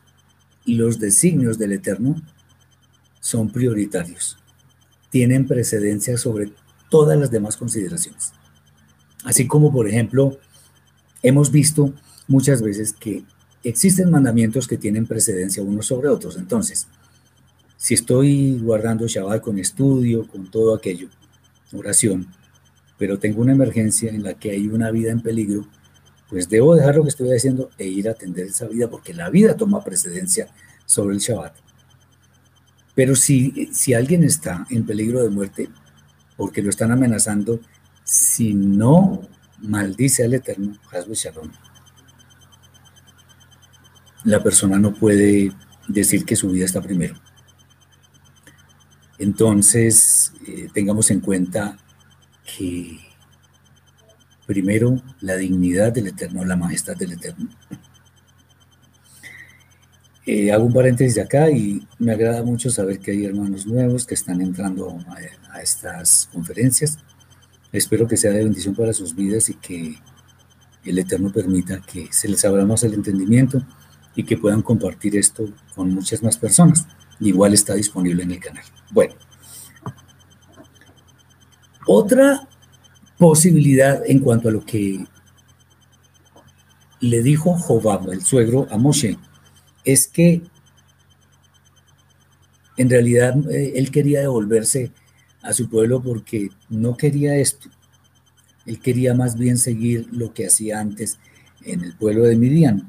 los 0.64 0.98
designios 0.98 1.58
del 1.58 1.72
Eterno 1.72 2.16
son 3.24 3.48
prioritarios, 3.48 4.36
tienen 5.08 5.46
precedencia 5.46 6.18
sobre 6.18 6.52
todas 6.90 7.18
las 7.18 7.30
demás 7.30 7.56
consideraciones. 7.56 8.32
Así 9.24 9.46
como, 9.46 9.72
por 9.72 9.88
ejemplo, 9.88 10.38
hemos 11.22 11.50
visto 11.50 11.94
muchas 12.28 12.60
veces 12.60 12.92
que 12.92 13.24
existen 13.62 14.10
mandamientos 14.10 14.68
que 14.68 14.76
tienen 14.76 15.06
precedencia 15.06 15.62
unos 15.62 15.86
sobre 15.86 16.08
otros. 16.08 16.36
Entonces, 16.36 16.86
si 17.78 17.94
estoy 17.94 18.58
guardando 18.58 19.08
Shabbat 19.08 19.40
con 19.40 19.58
estudio, 19.58 20.28
con 20.28 20.50
todo 20.50 20.74
aquello, 20.74 21.08
oración, 21.72 22.26
pero 22.98 23.18
tengo 23.18 23.40
una 23.40 23.52
emergencia 23.52 24.10
en 24.10 24.22
la 24.22 24.34
que 24.34 24.50
hay 24.50 24.68
una 24.68 24.90
vida 24.90 25.10
en 25.10 25.22
peligro, 25.22 25.66
pues 26.28 26.50
debo 26.50 26.74
dejar 26.74 26.96
lo 26.96 27.04
que 27.04 27.08
estoy 27.08 27.34
haciendo 27.34 27.70
e 27.78 27.86
ir 27.86 28.06
a 28.06 28.12
atender 28.12 28.48
esa 28.48 28.68
vida 28.68 28.90
porque 28.90 29.14
la 29.14 29.30
vida 29.30 29.56
toma 29.56 29.82
precedencia 29.82 30.46
sobre 30.84 31.14
el 31.14 31.20
Shabbat. 31.20 31.63
Pero 32.94 33.16
si, 33.16 33.70
si 33.72 33.94
alguien 33.94 34.22
está 34.22 34.66
en 34.70 34.86
peligro 34.86 35.22
de 35.22 35.30
muerte 35.30 35.68
porque 36.36 36.62
lo 36.62 36.70
están 36.70 36.92
amenazando, 36.92 37.60
si 38.04 38.54
no 38.54 39.22
maldice 39.60 40.24
al 40.24 40.34
Eterno, 40.34 40.76
la 44.24 44.42
persona 44.42 44.78
no 44.78 44.94
puede 44.94 45.52
decir 45.88 46.24
que 46.24 46.36
su 46.36 46.50
vida 46.50 46.64
está 46.64 46.80
primero. 46.80 47.14
Entonces, 49.18 50.32
eh, 50.46 50.68
tengamos 50.72 51.10
en 51.10 51.20
cuenta 51.20 51.78
que 52.56 52.98
primero 54.46 55.00
la 55.20 55.36
dignidad 55.36 55.92
del 55.92 56.08
Eterno, 56.08 56.44
la 56.44 56.56
majestad 56.56 56.96
del 56.96 57.12
Eterno. 57.12 57.48
Eh, 60.26 60.50
hago 60.50 60.64
un 60.64 60.72
paréntesis 60.72 61.18
acá 61.18 61.50
y 61.50 61.86
me 61.98 62.12
agrada 62.12 62.42
mucho 62.42 62.70
saber 62.70 62.98
que 62.98 63.10
hay 63.10 63.26
hermanos 63.26 63.66
nuevos 63.66 64.06
que 64.06 64.14
están 64.14 64.40
entrando 64.40 64.98
a, 65.52 65.60
estas 65.60 66.28
conferencias. 66.32 66.98
Espero 67.72 68.08
que 68.08 68.16
sea 68.16 68.32
de 68.32 68.42
bendición 68.44 68.74
para 68.74 68.92
sus 68.92 69.14
vidas 69.14 69.50
y 69.50 69.54
que 69.54 69.96
el 70.84 70.98
Eterno 70.98 71.30
permita 71.30 71.80
que 71.80 72.08
se 72.10 72.28
les 72.28 72.44
abra 72.44 72.64
más 72.64 72.82
el 72.84 72.94
entendimiento 72.94 73.62
y 74.16 74.24
que 74.24 74.38
puedan 74.38 74.62
compartir 74.62 75.16
esto 75.16 75.44
con 75.74 75.92
muchas 75.92 76.22
más 76.22 76.38
personas. 76.38 76.86
Igual 77.20 77.52
está 77.52 77.74
disponible 77.74 78.22
en 78.22 78.32
el 78.32 78.40
canal. 78.40 78.64
Bueno, 78.90 79.14
otra 81.86 82.48
posibilidad 83.18 84.02
en 84.06 84.20
cuanto 84.20 84.48
a 84.48 84.52
lo 84.52 84.64
que 84.64 85.04
le 87.00 87.22
dijo 87.22 87.54
Jobab, 87.58 88.10
el 88.10 88.24
suegro, 88.24 88.66
a 88.70 88.78
Moshe, 88.78 89.18
es 89.84 90.08
que 90.08 90.42
en 92.76 92.90
realidad 92.90 93.34
eh, 93.50 93.72
él 93.76 93.90
quería 93.90 94.20
devolverse 94.20 94.90
a 95.42 95.52
su 95.52 95.68
pueblo 95.68 96.02
porque 96.02 96.48
no 96.68 96.96
quería 96.96 97.36
esto. 97.36 97.68
Él 98.66 98.80
quería 98.80 99.14
más 99.14 99.36
bien 99.36 99.58
seguir 99.58 100.08
lo 100.10 100.32
que 100.32 100.46
hacía 100.46 100.80
antes 100.80 101.18
en 101.64 101.84
el 101.84 101.94
pueblo 101.94 102.24
de 102.24 102.36
Midian. 102.36 102.88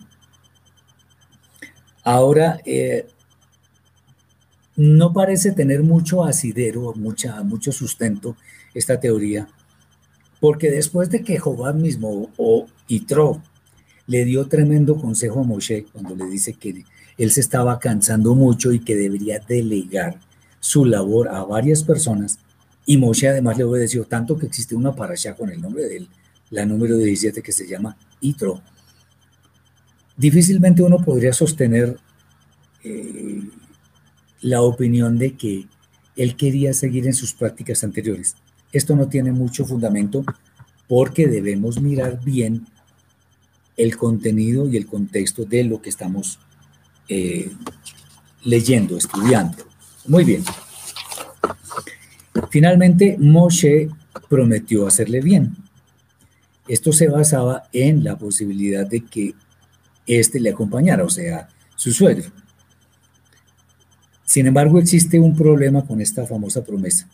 Ahora, 2.03 2.59
eh, 2.65 3.07
no 4.75 5.13
parece 5.13 5.51
tener 5.51 5.83
mucho 5.83 6.23
asidero, 6.23 6.93
mucha, 6.95 7.41
mucho 7.43 7.71
sustento 7.71 8.35
esta 8.73 8.99
teoría, 8.99 9.47
porque 10.39 10.69
después 10.69 11.09
de 11.09 11.23
que 11.23 11.39
Jehová 11.39 11.73
mismo 11.73 12.29
o 12.37 12.67
Itro 12.87 13.41
le 14.07 14.25
dio 14.25 14.47
tremendo 14.47 14.95
consejo 14.95 15.39
a 15.39 15.43
Moshe 15.43 15.85
cuando 15.91 16.15
le 16.15 16.25
dice 16.25 16.53
que 16.53 16.85
él 17.17 17.31
se 17.31 17.41
estaba 17.41 17.79
cansando 17.79 18.35
mucho 18.35 18.71
y 18.71 18.79
que 18.79 18.95
debería 18.95 19.39
delegar 19.39 20.19
su 20.59 20.85
labor 20.85 21.29
a 21.29 21.43
varias 21.43 21.83
personas. 21.83 22.39
Y 22.85 22.97
Moshe 22.97 23.27
además 23.27 23.57
le 23.57 23.63
obedeció 23.63 24.05
tanto 24.05 24.37
que 24.37 24.45
existe 24.45 24.75
una 24.75 24.93
parasha 24.93 25.35
con 25.35 25.49
el 25.49 25.61
nombre 25.61 25.83
de 25.83 25.97
él, 25.97 26.07
la 26.51 26.65
número 26.65 26.97
17 26.97 27.41
que 27.41 27.51
se 27.51 27.67
llama 27.67 27.97
Itro. 28.21 28.61
Difícilmente 30.17 30.83
uno 30.83 30.99
podría 30.99 31.33
sostener 31.33 31.97
eh, 32.83 33.41
la 34.41 34.61
opinión 34.61 35.17
de 35.17 35.35
que 35.35 35.67
él 36.15 36.35
quería 36.35 36.73
seguir 36.73 37.07
en 37.07 37.13
sus 37.13 37.33
prácticas 37.33 37.83
anteriores. 37.83 38.35
Esto 38.71 38.95
no 38.95 39.07
tiene 39.07 39.31
mucho 39.31 39.65
fundamento 39.65 40.23
porque 40.87 41.27
debemos 41.27 41.81
mirar 41.81 42.23
bien 42.23 42.67
el 43.77 43.97
contenido 43.97 44.67
y 44.69 44.77
el 44.77 44.85
contexto 44.85 45.45
de 45.45 45.63
lo 45.63 45.81
que 45.81 45.89
estamos 45.89 46.39
eh, 47.07 47.51
leyendo, 48.43 48.97
estudiando. 48.97 49.57
Muy 50.07 50.23
bien. 50.23 50.43
Finalmente, 52.49 53.17
Moshe 53.19 53.89
prometió 54.29 54.87
hacerle 54.87 55.21
bien. 55.21 55.55
Esto 56.67 56.91
se 56.91 57.07
basaba 57.07 57.63
en 57.73 58.03
la 58.03 58.17
posibilidad 58.17 58.87
de 58.87 59.01
que 59.01 59.35
éste 60.07 60.39
le 60.39 60.51
acompañara, 60.51 61.03
o 61.03 61.09
sea, 61.09 61.49
su 61.75 61.91
suegro. 61.91 62.31
Sin 64.23 64.47
embargo, 64.47 64.79
existe 64.79 65.19
un 65.19 65.35
problema 65.35 65.85
con 65.85 66.01
esta 66.01 66.25
famosa 66.25 66.63
promesa. 66.63 67.07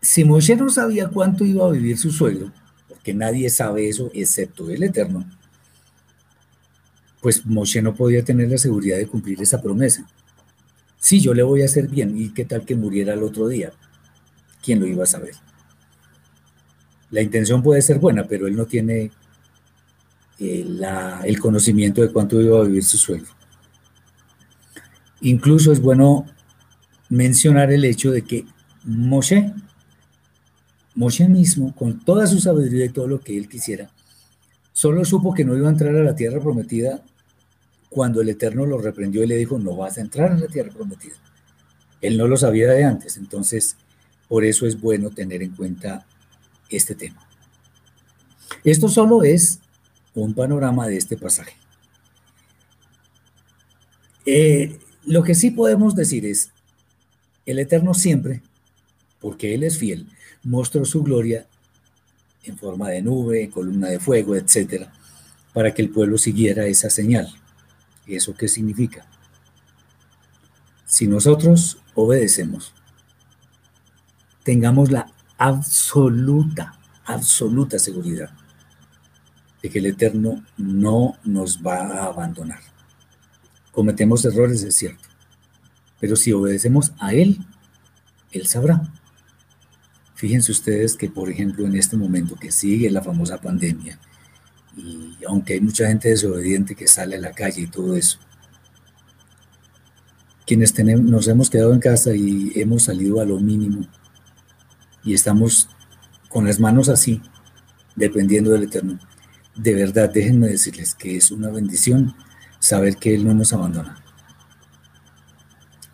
Si 0.00 0.24
Moshe 0.24 0.56
no 0.56 0.68
sabía 0.68 1.08
cuánto 1.08 1.44
iba 1.44 1.64
a 1.66 1.70
vivir 1.70 1.96
su 1.96 2.10
suegro, 2.10 2.52
porque 3.02 3.14
nadie 3.14 3.50
sabe 3.50 3.88
eso 3.88 4.12
excepto 4.14 4.70
el 4.70 4.84
Eterno, 4.84 5.28
pues 7.20 7.44
Moshe 7.44 7.82
no 7.82 7.96
podía 7.96 8.22
tener 8.22 8.48
la 8.48 8.58
seguridad 8.58 8.96
de 8.96 9.08
cumplir 9.08 9.42
esa 9.42 9.60
promesa. 9.60 10.06
Sí, 11.00 11.18
yo 11.18 11.34
le 11.34 11.42
voy 11.42 11.62
a 11.62 11.64
hacer 11.64 11.88
bien, 11.88 12.16
¿y 12.16 12.28
qué 12.28 12.44
tal 12.44 12.64
que 12.64 12.76
muriera 12.76 13.14
el 13.14 13.24
otro 13.24 13.48
día? 13.48 13.72
¿Quién 14.62 14.78
lo 14.78 14.86
iba 14.86 15.02
a 15.02 15.06
saber? 15.06 15.34
La 17.10 17.22
intención 17.22 17.60
puede 17.60 17.82
ser 17.82 17.98
buena, 17.98 18.22
pero 18.28 18.46
él 18.46 18.54
no 18.54 18.66
tiene 18.66 19.10
eh, 20.38 20.64
el 21.24 21.40
conocimiento 21.40 22.02
de 22.02 22.12
cuánto 22.12 22.40
iba 22.40 22.60
a 22.60 22.64
vivir 22.64 22.84
su 22.84 22.98
suegro. 22.98 23.32
Incluso 25.22 25.72
es 25.72 25.80
bueno 25.80 26.24
mencionar 27.08 27.72
el 27.72 27.84
hecho 27.84 28.12
de 28.12 28.22
que 28.22 28.46
Moshe, 28.84 29.52
Moshe 30.94 31.28
mismo, 31.28 31.74
con 31.74 32.04
toda 32.04 32.26
su 32.26 32.38
sabiduría 32.38 32.86
y 32.86 32.90
todo 32.90 33.06
lo 33.06 33.20
que 33.20 33.36
él 33.36 33.48
quisiera, 33.48 33.90
solo 34.72 35.04
supo 35.04 35.32
que 35.34 35.44
no 35.44 35.56
iba 35.56 35.68
a 35.68 35.72
entrar 35.72 35.94
a 35.96 36.02
la 36.04 36.14
tierra 36.14 36.40
prometida 36.40 37.02
cuando 37.88 38.20
el 38.20 38.28
Eterno 38.28 38.66
lo 38.66 38.78
reprendió 38.78 39.22
y 39.22 39.26
le 39.26 39.36
dijo, 39.36 39.58
no 39.58 39.76
vas 39.76 39.98
a 39.98 40.00
entrar 40.00 40.32
en 40.32 40.40
la 40.40 40.48
tierra 40.48 40.72
prometida. 40.72 41.14
Él 42.00 42.18
no 42.18 42.26
lo 42.26 42.36
sabía 42.36 42.70
de 42.70 42.84
antes, 42.84 43.16
entonces 43.16 43.76
por 44.28 44.44
eso 44.44 44.66
es 44.66 44.80
bueno 44.80 45.10
tener 45.10 45.42
en 45.42 45.54
cuenta 45.54 46.06
este 46.68 46.94
tema. 46.94 47.26
Esto 48.64 48.88
solo 48.88 49.22
es 49.24 49.60
un 50.14 50.34
panorama 50.34 50.86
de 50.86 50.96
este 50.96 51.16
pasaje. 51.16 51.54
Eh, 54.24 54.78
lo 55.04 55.22
que 55.22 55.34
sí 55.34 55.50
podemos 55.50 55.94
decir 55.94 56.26
es, 56.26 56.50
el 57.44 57.58
Eterno 57.58 57.92
siempre, 57.92 58.40
porque 59.20 59.54
Él 59.54 59.64
es 59.64 59.78
fiel, 59.78 60.08
mostró 60.44 60.84
su 60.84 61.02
gloria 61.02 61.46
en 62.44 62.58
forma 62.58 62.88
de 62.88 63.02
nube, 63.02 63.50
columna 63.50 63.88
de 63.88 64.00
fuego, 64.00 64.34
etc., 64.34 64.88
para 65.52 65.72
que 65.72 65.82
el 65.82 65.90
pueblo 65.90 66.18
siguiera 66.18 66.66
esa 66.66 66.90
señal. 66.90 67.32
¿Eso 68.06 68.34
qué 68.34 68.48
significa? 68.48 69.06
Si 70.84 71.06
nosotros 71.06 71.78
obedecemos, 71.94 72.74
tengamos 74.42 74.90
la 74.90 75.12
absoluta, 75.38 76.78
absoluta 77.04 77.78
seguridad 77.78 78.30
de 79.62 79.70
que 79.70 79.78
el 79.78 79.86
Eterno 79.86 80.44
no 80.56 81.16
nos 81.24 81.62
va 81.62 81.76
a 81.76 82.04
abandonar. 82.06 82.60
Cometemos 83.70 84.24
errores, 84.24 84.62
es 84.64 84.74
cierto, 84.74 85.08
pero 86.00 86.16
si 86.16 86.32
obedecemos 86.32 86.92
a 86.98 87.14
Él, 87.14 87.38
Él 88.32 88.46
sabrá. 88.46 88.82
Fíjense 90.22 90.52
ustedes 90.52 90.94
que, 90.94 91.10
por 91.10 91.28
ejemplo, 91.28 91.66
en 91.66 91.74
este 91.74 91.96
momento 91.96 92.36
que 92.36 92.52
sigue 92.52 92.88
la 92.92 93.02
famosa 93.02 93.40
pandemia, 93.40 93.98
y 94.76 95.16
aunque 95.26 95.54
hay 95.54 95.60
mucha 95.60 95.88
gente 95.88 96.10
desobediente 96.10 96.76
que 96.76 96.86
sale 96.86 97.16
a 97.16 97.20
la 97.20 97.32
calle 97.32 97.62
y 97.62 97.66
todo 97.66 97.96
eso, 97.96 98.20
quienes 100.46 100.72
tenemos, 100.72 101.04
nos 101.04 101.26
hemos 101.26 101.50
quedado 101.50 101.72
en 101.72 101.80
casa 101.80 102.14
y 102.14 102.52
hemos 102.54 102.84
salido 102.84 103.20
a 103.20 103.24
lo 103.24 103.40
mínimo 103.40 103.84
y 105.02 105.12
estamos 105.12 105.68
con 106.28 106.46
las 106.46 106.60
manos 106.60 106.88
así, 106.88 107.20
dependiendo 107.96 108.52
del 108.52 108.62
Eterno, 108.62 109.00
de 109.56 109.74
verdad 109.74 110.08
déjenme 110.08 110.46
decirles 110.46 110.94
que 110.94 111.16
es 111.16 111.32
una 111.32 111.50
bendición 111.50 112.14
saber 112.60 112.96
que 112.96 113.12
Él 113.12 113.26
no 113.26 113.34
nos 113.34 113.52
abandona. 113.52 114.00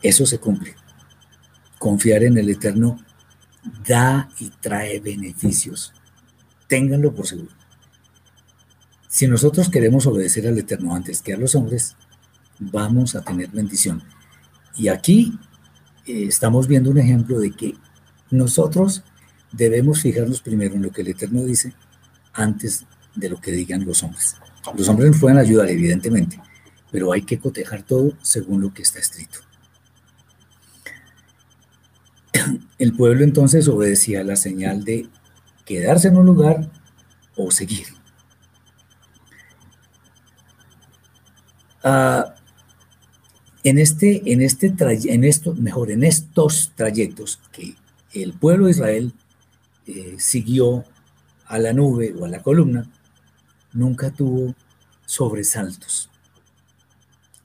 Eso 0.03 0.27
se 0.27 0.39
cumple. 0.39 0.75
Confiar 1.79 2.25
en 2.25 2.37
el 2.37 2.51
Eterno 2.51 2.99
da 3.87 4.29
y 4.39 4.51
trae 4.61 5.01
beneficios. 5.01 5.93
Ténganlo 6.67 7.15
por 7.15 7.27
seguro. 7.27 7.51
Si 9.09 9.27
nosotros 9.27 9.71
queremos 9.71 10.07
obedecer 10.07 10.47
al 10.47 10.59
Eterno 10.59 10.95
antes 10.95 11.23
que 11.23 11.33
a 11.33 11.39
los 11.39 11.55
hombres, 11.55 11.97
vamos 12.59 13.15
a 13.15 13.23
tener 13.23 13.49
bendición. 13.49 14.03
Y 14.77 14.89
aquí 14.89 15.39
eh, 16.07 16.25
estamos 16.29 16.69
viendo 16.69 16.91
un 16.91 16.99
ejemplo 16.99 17.39
de 17.41 17.51
que 17.53 17.75
nosotros 18.31 19.03
debemos 19.53 20.03
fijarnos 20.03 20.43
primero 20.43 20.75
en 20.75 20.83
lo 20.83 20.91
que 20.91 21.01
el 21.03 21.09
Eterno 21.09 21.43
dice 21.45 21.73
antes 22.35 22.85
de 23.15 23.31
lo 23.31 23.41
que 23.41 23.51
digan 23.51 23.85
los 23.85 24.03
hombres. 24.03 24.37
Los 24.77 24.89
hombres 24.89 25.11
nos 25.11 25.21
pueden 25.21 25.39
ayudar, 25.39 25.71
evidentemente, 25.71 26.41
pero 26.91 27.13
hay 27.13 27.23
que 27.23 27.39
cotejar 27.39 27.83
todo 27.83 28.13
según 28.23 28.61
lo 28.61 28.75
que 28.75 28.83
está 28.83 28.99
escrito. 28.99 29.41
El 32.79 32.95
pueblo 32.95 33.25
entonces 33.25 33.69
obedecía 33.69 34.25
la 34.25 34.37
señal 34.37 34.85
de 34.85 35.09
quedarse 35.65 36.09
en 36.09 36.17
un 36.17 36.27
lugar 36.27 36.71
o 37.37 37.51
seguir. 37.51 37.87
Ah, 41.85 42.35
en 43.65 43.79
este, 43.79 44.33
en 44.33 44.41
este 44.41 44.75
en 44.79 45.25
esto, 45.25 45.55
mejor, 45.55 45.91
en 45.91 46.05
estos 46.05 46.73
trayectos 46.75 47.41
que 47.53 47.75
el 48.13 48.33
pueblo 48.33 48.67
de 48.67 48.73
Israel 48.73 49.13
eh, 49.87 50.17
siguió 50.19 50.85
a 51.47 51.59
la 51.59 51.73
nube 51.73 52.15
o 52.19 52.25
a 52.25 52.29
la 52.29 52.43
columna, 52.43 52.91
nunca 53.73 54.11
tuvo 54.11 54.55
sobresaltos. 55.07 56.11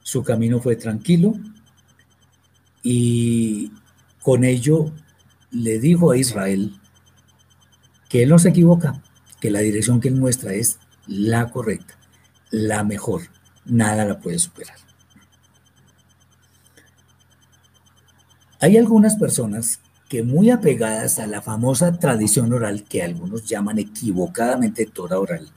Su 0.02 0.22
camino 0.22 0.60
fue 0.60 0.76
tranquilo 0.76 1.34
y 2.82 3.72
con 4.24 4.42
ello 4.42 4.90
le 5.50 5.78
dijo 5.78 6.10
a 6.10 6.16
Israel 6.16 6.80
que 8.08 8.22
él 8.22 8.30
no 8.30 8.38
se 8.38 8.48
equivoca, 8.48 9.02
que 9.38 9.50
la 9.50 9.60
dirección 9.60 10.00
que 10.00 10.08
él 10.08 10.14
muestra 10.14 10.54
es 10.54 10.78
la 11.06 11.50
correcta, 11.50 11.94
la 12.50 12.84
mejor, 12.84 13.20
nada 13.66 14.06
la 14.06 14.20
puede 14.20 14.38
superar. 14.38 14.78
Hay 18.60 18.78
algunas 18.78 19.16
personas 19.16 19.80
que 20.08 20.22
muy 20.22 20.48
apegadas 20.48 21.18
a 21.18 21.26
la 21.26 21.42
famosa 21.42 21.98
tradición 21.98 22.50
oral 22.54 22.84
que 22.84 23.02
algunos 23.02 23.44
llaman 23.44 23.78
equivocadamente 23.78 24.86
Torah 24.86 25.20
oral, 25.20 25.50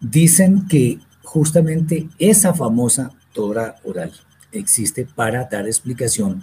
dicen 0.00 0.66
que 0.66 0.98
justamente 1.22 2.08
esa 2.18 2.54
famosa 2.54 3.12
Torah 3.32 3.76
oral 3.84 4.12
existe 4.50 5.06
para 5.06 5.44
dar 5.44 5.68
explicación 5.68 6.42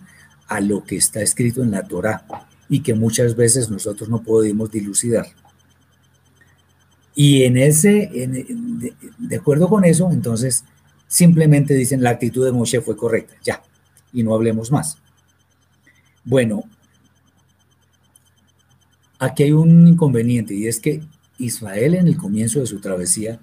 a 0.50 0.60
lo 0.60 0.84
que 0.84 0.98
está 0.98 1.22
escrito 1.22 1.64
en 1.64 1.72
la 1.72 1.84
Torah 1.84 2.26
y 2.68 2.82
que 2.82 2.94
muchas 2.94 3.36
veces 3.36 3.70
nosotros 3.70 4.10
no 4.10 4.22
podemos 4.22 4.70
dilucidar. 4.72 5.28
Y 7.16 7.44
en 7.44 7.58
ese, 7.58 8.10
de, 9.18 9.36
acuerdo 9.36 9.70
con 9.70 9.86
eso, 9.86 10.12
entonces 10.12 10.64
simplemente 11.08 11.74
dicen 11.74 12.04
la 12.04 12.12
actitud 12.12 12.46
de 12.46 12.52
Moshe 12.52 12.82
fue 12.82 12.98
correcta, 12.98 13.36
ya, 13.44 13.62
y 14.14 14.24
no 14.24 14.34
hablemos 14.34 14.72
más. 14.72 14.98
Bueno, 16.24 16.64
aquí 19.20 19.44
hay 19.44 19.52
un 19.52 19.88
inconveniente 19.88 20.54
y 20.54 20.68
es 20.68 20.80
que 20.80 21.02
Israel 21.38 21.96
en 21.96 22.08
el 22.08 22.18
comienzo 22.18 22.60
de 22.60 22.68
su 22.68 22.80
travesía 22.80 23.40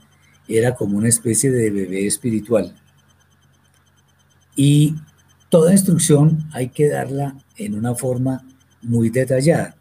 era 0.49 0.75
como 0.75 0.97
una 0.97 1.09
especie 1.09 1.51
de 1.51 1.71
bebé 1.71 2.07
espiritual. 2.07 2.75
Y 4.55 4.95
toda 5.49 5.73
instrucción 5.73 6.49
hay 6.53 6.69
que 6.69 6.89
darla 6.89 7.37
en 7.57 7.75
una 7.75 7.95
forma 7.95 8.45
muy 8.83 9.11
detallada, 9.11 9.77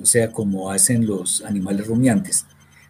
o 0.00 0.06
sea, 0.06 0.30
como 0.30 0.70
hacen 0.70 1.06
los 1.06 1.42
animales 1.44 1.86
rumiantes. 1.86 2.46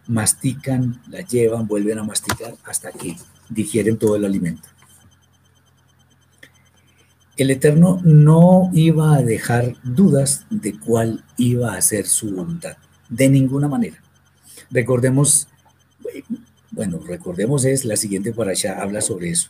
Mastican, 0.07 1.01
la 1.09 1.21
llevan, 1.21 1.67
vuelven 1.67 1.99
a 1.99 2.03
masticar 2.03 2.55
hasta 2.65 2.91
que 2.91 3.15
digieren 3.49 3.97
todo 3.97 4.15
el 4.15 4.25
alimento. 4.25 4.67
El 7.37 7.51
Eterno 7.51 7.99
no 8.03 8.69
iba 8.73 9.15
a 9.15 9.21
dejar 9.21 9.75
dudas 9.83 10.45
de 10.49 10.77
cuál 10.77 11.23
iba 11.37 11.73
a 11.73 11.81
ser 11.81 12.07
su 12.07 12.35
voluntad, 12.35 12.77
de 13.09 13.29
ninguna 13.29 13.67
manera. 13.67 14.01
Recordemos 14.69 15.47
bueno, 16.71 16.99
recordemos 17.05 17.65
es 17.65 17.83
la 17.83 17.97
siguiente 17.97 18.31
para 18.31 18.51
allá 18.51 18.81
habla 18.81 19.01
sobre 19.01 19.29
eso. 19.29 19.49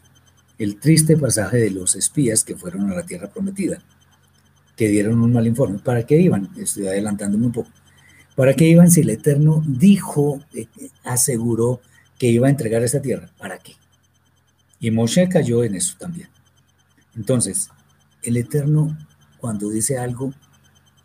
El 0.58 0.80
triste 0.80 1.18
pasaje 1.18 1.58
de 1.58 1.72
los 1.72 1.96
espías 1.96 2.44
que 2.44 2.56
fueron 2.56 2.92
a 2.92 2.96
la 2.96 3.04
tierra 3.04 3.30
prometida, 3.30 3.82
que 4.76 4.88
dieron 4.88 5.22
un 5.22 5.34
mal 5.34 5.48
informe. 5.48 5.80
¿Para 5.80 6.06
qué 6.06 6.20
iban? 6.20 6.50
Estoy 6.58 6.88
adelantándome 6.88 7.48
un 7.48 7.52
poco. 7.52 7.70
¿Para 8.36 8.54
qué 8.54 8.68
iban 8.68 8.90
si 8.90 9.02
el 9.02 9.10
Eterno 9.10 9.64
dijo, 9.66 10.42
eh, 10.54 10.68
aseguró 11.04 11.82
que 12.18 12.28
iba 12.28 12.48
a 12.48 12.50
entregar 12.50 12.84
esa 12.84 13.02
tierra? 13.02 13.30
¿Para 13.38 13.58
qué? 13.58 13.74
Y 14.80 14.92
Moshe 14.92 15.28
cayó 15.30 15.64
en 15.64 15.76
eso 15.76 15.96
también. 16.00 16.30
Entonces, 17.16 17.70
el 18.24 18.38
Eterno, 18.38 18.98
cuando 19.38 19.70
dice 19.70 19.98
algo, 19.98 20.34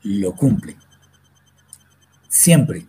lo 0.03 0.35
cumple. 0.35 0.77
Siempre. 2.29 2.87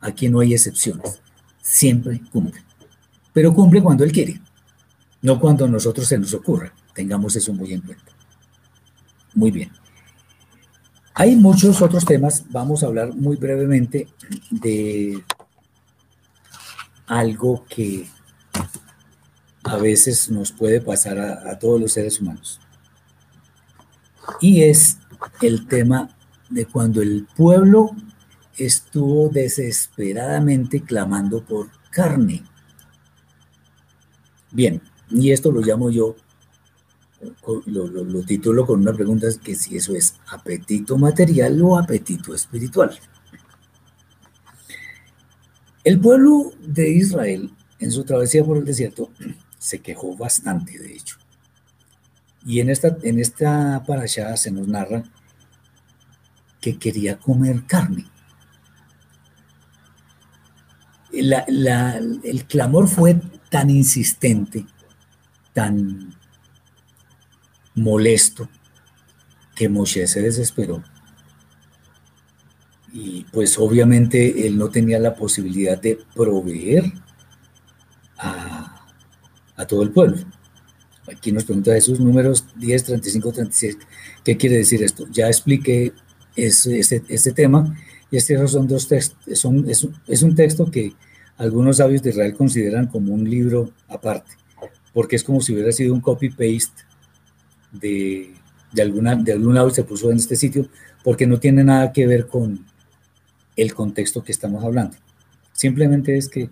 Aquí 0.00 0.28
no 0.28 0.40
hay 0.40 0.54
excepciones. 0.54 1.20
Siempre 1.62 2.20
cumple 2.32 2.66
pero 3.36 3.52
cumple 3.52 3.82
cuando 3.82 4.02
Él 4.02 4.12
quiere. 4.12 4.40
No 5.26 5.40
cuando 5.40 5.64
a 5.64 5.68
nosotros 5.68 6.06
se 6.06 6.18
nos 6.20 6.32
ocurra. 6.34 6.72
Tengamos 6.94 7.34
eso 7.34 7.52
muy 7.52 7.72
en 7.72 7.80
cuenta. 7.80 8.12
Muy 9.34 9.50
bien. 9.50 9.72
Hay 11.14 11.34
muchos 11.34 11.82
otros 11.82 12.04
temas. 12.04 12.44
Vamos 12.50 12.84
a 12.84 12.86
hablar 12.86 13.12
muy 13.12 13.34
brevemente 13.34 14.06
de 14.52 15.24
algo 17.08 17.64
que 17.68 18.08
a 19.64 19.76
veces 19.78 20.30
nos 20.30 20.52
puede 20.52 20.80
pasar 20.80 21.18
a, 21.18 21.50
a 21.50 21.58
todos 21.58 21.80
los 21.80 21.92
seres 21.92 22.20
humanos. 22.20 22.60
Y 24.40 24.62
es 24.62 24.98
el 25.42 25.66
tema 25.66 26.08
de 26.50 26.66
cuando 26.66 27.02
el 27.02 27.26
pueblo 27.36 27.90
estuvo 28.56 29.28
desesperadamente 29.28 30.82
clamando 30.82 31.42
por 31.42 31.68
carne. 31.90 32.44
Bien, 34.52 34.80
y 35.10 35.30
esto 35.30 35.52
lo 35.52 35.60
llamo 35.60 35.90
yo, 35.90 36.16
lo, 37.66 37.86
lo, 37.86 38.22
titulo 38.22 38.66
con 38.66 38.80
una 38.80 38.92
pregunta, 38.92 39.28
que 39.42 39.54
si 39.54 39.76
eso 39.76 39.94
es 39.94 40.16
apetito 40.28 40.98
material 40.98 41.60
o 41.62 41.78
apetito 41.78 42.34
espiritual. 42.34 42.98
El 45.84 46.00
pueblo 46.00 46.52
de 46.60 46.90
Israel, 46.90 47.50
en 47.78 47.92
su 47.92 48.04
travesía 48.04 48.44
por 48.44 48.58
el 48.58 48.64
desierto, 48.64 49.10
se 49.58 49.80
quejó 49.80 50.16
bastante, 50.16 50.78
de 50.78 50.94
hecho. 50.94 51.16
Y 52.44 52.60
en 52.60 52.70
esta, 52.70 52.96
en 53.02 53.18
esta 53.18 53.84
se 54.36 54.50
nos 54.50 54.68
narra 54.68 55.02
que 56.60 56.78
quería 56.78 57.18
comer 57.18 57.64
carne. 57.66 58.06
el 61.12 62.44
clamor 62.46 62.88
fue 62.88 63.20
tan 63.48 63.70
insistente, 63.70 64.66
tan 65.56 66.14
molesto, 67.74 68.46
que 69.54 69.70
Moshe 69.70 70.06
se 70.06 70.20
desesperó. 70.20 70.84
Y 72.92 73.24
pues 73.32 73.58
obviamente 73.58 74.46
él 74.46 74.58
no 74.58 74.68
tenía 74.68 74.98
la 74.98 75.14
posibilidad 75.14 75.80
de 75.80 75.98
proveer 76.14 76.92
a, 78.18 78.86
todo 79.66 79.82
el 79.82 79.92
pueblo. 79.92 80.18
Aquí 81.10 81.32
nos 81.32 81.44
pregunta 81.44 81.72
Jesús, 81.72 82.00
números 82.00 82.44
10, 82.56 82.84
35, 82.84 83.32
36. 83.32 83.78
¿Qué 84.22 84.36
quiere 84.36 84.58
decir 84.58 84.82
esto? 84.82 85.06
Ya 85.10 85.28
expliqué 85.28 85.94
este, 86.36 87.02
este 87.08 87.32
tema 87.32 87.74
y 88.10 88.18
estos 88.18 88.52
son 88.52 88.68
dos 88.68 88.88
textos. 88.88 89.18
Es 89.26 90.22
un 90.22 90.34
texto 90.34 90.70
que 90.70 90.92
algunos 91.38 91.78
sabios 91.78 92.02
de 92.02 92.10
Israel 92.10 92.34
consideran 92.34 92.88
como 92.88 93.14
un 93.14 93.28
libro 93.28 93.70
aparte, 93.88 94.32
porque 94.96 95.16
es 95.16 95.24
como 95.24 95.42
si 95.42 95.52
hubiera 95.52 95.72
sido 95.72 95.92
un 95.92 96.00
copy-paste 96.00 96.84
de, 97.70 98.32
de, 98.72 98.80
alguna, 98.80 99.14
de 99.14 99.34
algún 99.34 99.54
lado 99.54 99.68
y 99.68 99.74
se 99.74 99.84
puso 99.84 100.10
en 100.10 100.16
este 100.16 100.36
sitio, 100.36 100.70
porque 101.04 101.26
no 101.26 101.38
tiene 101.38 101.62
nada 101.64 101.92
que 101.92 102.06
ver 102.06 102.26
con 102.26 102.64
el 103.56 103.74
contexto 103.74 104.24
que 104.24 104.32
estamos 104.32 104.64
hablando. 104.64 104.96
Simplemente 105.52 106.16
es 106.16 106.30
que 106.30 106.48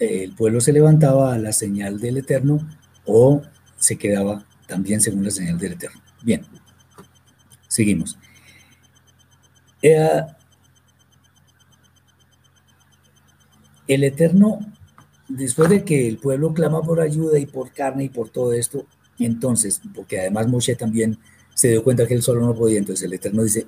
el 0.00 0.34
pueblo 0.34 0.60
se 0.60 0.72
levantaba 0.72 1.32
a 1.32 1.38
la 1.38 1.52
señal 1.52 2.00
del 2.00 2.16
Eterno 2.16 2.58
o 3.06 3.40
se 3.78 3.98
quedaba 3.98 4.44
también 4.66 5.00
según 5.00 5.22
la 5.22 5.30
señal 5.30 5.56
del 5.56 5.74
Eterno. 5.74 6.00
Bien, 6.24 6.44
seguimos. 7.68 8.18
Eh, 9.80 10.22
el 13.86 14.02
Eterno, 14.02 14.58
después 15.28 15.68
de 15.70 15.84
que 15.84 16.08
el 16.08 16.18
pueblo 16.18 16.52
clama 16.52 16.82
por 16.82 17.00
ayuda 17.00 17.38
y 17.38 17.46
por 17.46 17.72
carne 17.72 18.04
y 18.04 18.08
por 18.08 18.28
todo 18.28 18.52
esto, 18.52 18.86
entonces, 19.18 19.80
porque 19.94 20.20
además 20.20 20.48
Moshe 20.48 20.74
también 20.74 21.18
se 21.54 21.68
dio 21.68 21.84
cuenta 21.84 22.06
que 22.06 22.14
él 22.14 22.22
solo 22.22 22.44
no 22.44 22.54
podía, 22.54 22.78
entonces 22.78 23.04
el 23.04 23.12
Eterno 23.12 23.42
dice 23.42 23.66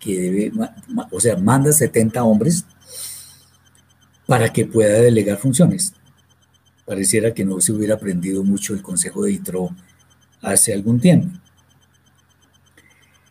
que 0.00 0.20
debe, 0.20 0.52
o 1.10 1.20
sea, 1.20 1.36
manda 1.36 1.72
70 1.72 2.22
hombres 2.24 2.64
para 4.26 4.52
que 4.52 4.66
pueda 4.66 5.00
delegar 5.00 5.38
funciones. 5.38 5.92
Pareciera 6.86 7.32
que 7.32 7.44
no 7.44 7.60
se 7.60 7.72
hubiera 7.72 7.94
aprendido 7.94 8.42
mucho 8.42 8.74
el 8.74 8.82
consejo 8.82 9.24
de 9.24 9.32
Itro 9.32 9.70
hace 10.42 10.72
algún 10.72 11.00
tiempo. 11.00 11.28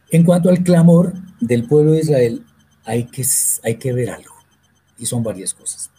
En 0.09 0.23
cuanto 0.23 0.49
al 0.49 0.63
clamor 0.63 1.13
del 1.39 1.67
pueblo 1.67 1.91
de 1.91 1.99
Israel, 1.99 2.45
hay 2.85 3.05
que, 3.05 3.25
hay 3.63 3.75
que 3.75 3.93
ver 3.93 4.11
algo, 4.11 4.35
y 4.97 5.05
son 5.05 5.23
varias 5.23 5.53
cosas. 5.53 5.89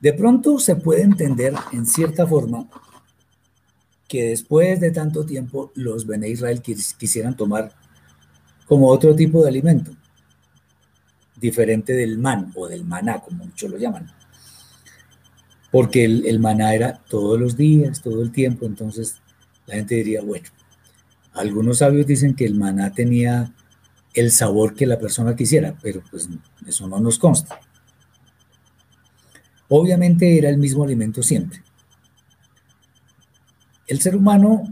De 0.00 0.12
pronto 0.12 0.58
se 0.58 0.76
puede 0.76 1.02
entender 1.02 1.54
en 1.72 1.86
cierta 1.86 2.26
forma 2.26 2.68
que 4.06 4.30
después 4.30 4.80
de 4.80 4.90
tanto 4.90 5.26
tiempo 5.26 5.72
los 5.74 6.06
Bene 6.06 6.28
Israel 6.28 6.62
quisieran 6.62 7.36
tomar 7.36 7.72
como 8.66 8.88
otro 8.88 9.14
tipo 9.14 9.42
de 9.42 9.48
alimento, 9.48 9.92
diferente 11.36 11.92
del 11.94 12.18
man 12.18 12.52
o 12.54 12.68
del 12.68 12.84
maná, 12.84 13.20
como 13.20 13.44
muchos 13.44 13.70
lo 13.70 13.78
llaman. 13.78 14.10
Porque 15.70 16.04
el, 16.04 16.26
el 16.26 16.38
maná 16.38 16.74
era 16.74 17.02
todos 17.08 17.38
los 17.38 17.56
días, 17.56 18.00
todo 18.00 18.22
el 18.22 18.32
tiempo, 18.32 18.66
entonces 18.66 19.16
la 19.66 19.74
gente 19.74 19.96
diría, 19.96 20.22
bueno, 20.22 20.48
algunos 21.34 21.78
sabios 21.78 22.06
dicen 22.06 22.34
que 22.34 22.46
el 22.46 22.54
maná 22.54 22.92
tenía 22.92 23.52
el 24.14 24.30
sabor 24.30 24.74
que 24.74 24.86
la 24.86 24.98
persona 24.98 25.36
quisiera, 25.36 25.76
pero 25.82 26.02
pues 26.10 26.28
eso 26.66 26.88
no 26.88 26.98
nos 27.00 27.18
consta. 27.18 27.60
Obviamente 29.68 30.38
era 30.38 30.48
el 30.48 30.58
mismo 30.58 30.84
alimento 30.84 31.22
siempre. 31.22 31.62
El 33.86 34.00
ser 34.00 34.16
humano, 34.16 34.64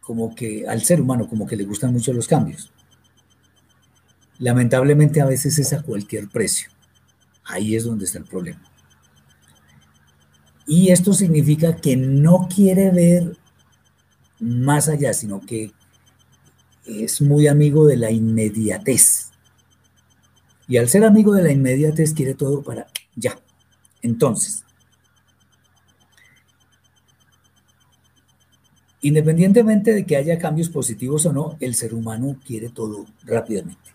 como 0.00 0.34
que 0.34 0.66
al 0.66 0.82
ser 0.82 1.00
humano, 1.00 1.28
como 1.28 1.46
que 1.46 1.56
le 1.56 1.64
gustan 1.64 1.92
mucho 1.92 2.12
los 2.12 2.28
cambios. 2.28 2.72
Lamentablemente 4.38 5.20
a 5.20 5.26
veces 5.26 5.58
es 5.58 5.72
a 5.72 5.82
cualquier 5.82 6.28
precio. 6.28 6.70
Ahí 7.44 7.74
es 7.74 7.84
donde 7.84 8.04
está 8.04 8.18
el 8.18 8.24
problema. 8.24 8.62
Y 10.66 10.90
esto 10.90 11.12
significa 11.12 11.76
que 11.76 11.96
no 11.96 12.48
quiere 12.52 12.90
ver 12.90 13.36
más 14.40 14.88
allá, 14.88 15.14
sino 15.14 15.40
que 15.40 15.72
es 16.84 17.20
muy 17.20 17.46
amigo 17.46 17.86
de 17.86 17.96
la 17.96 18.10
inmediatez. 18.10 19.30
Y 20.68 20.76
al 20.78 20.88
ser 20.88 21.04
amigo 21.04 21.32
de 21.34 21.44
la 21.44 21.52
inmediatez 21.52 22.12
quiere 22.12 22.34
todo 22.34 22.62
para 22.62 22.88
ya. 23.16 23.36
Entonces, 24.02 24.64
independientemente 29.00 29.92
de 29.92 30.06
que 30.06 30.16
haya 30.16 30.38
cambios 30.38 30.68
positivos 30.68 31.26
o 31.26 31.32
no, 31.32 31.56
el 31.60 31.74
ser 31.74 31.94
humano 31.94 32.36
quiere 32.46 32.68
todo 32.68 33.06
rápidamente. 33.24 33.90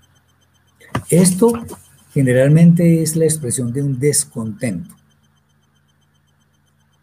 Esto 1.10 1.54
generalmente 2.14 3.02
es 3.02 3.16
la 3.16 3.26
expresión 3.26 3.72
de 3.72 3.84
un 3.84 4.00
descontento, 4.00 4.96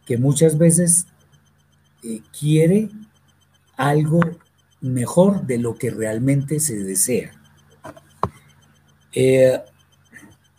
que 0.05 0.19
muchas 0.19 0.59
veces 0.59 1.07
eh, 2.03 2.21
quiere 2.39 2.89
algo 3.77 4.21
mejor 4.81 5.47
de 5.47 5.59
lo 5.59 5.77
que 5.77 5.91
realmente 5.91 6.61
se 6.61 6.77
desea. 6.77 7.33
Eh, 9.13 9.61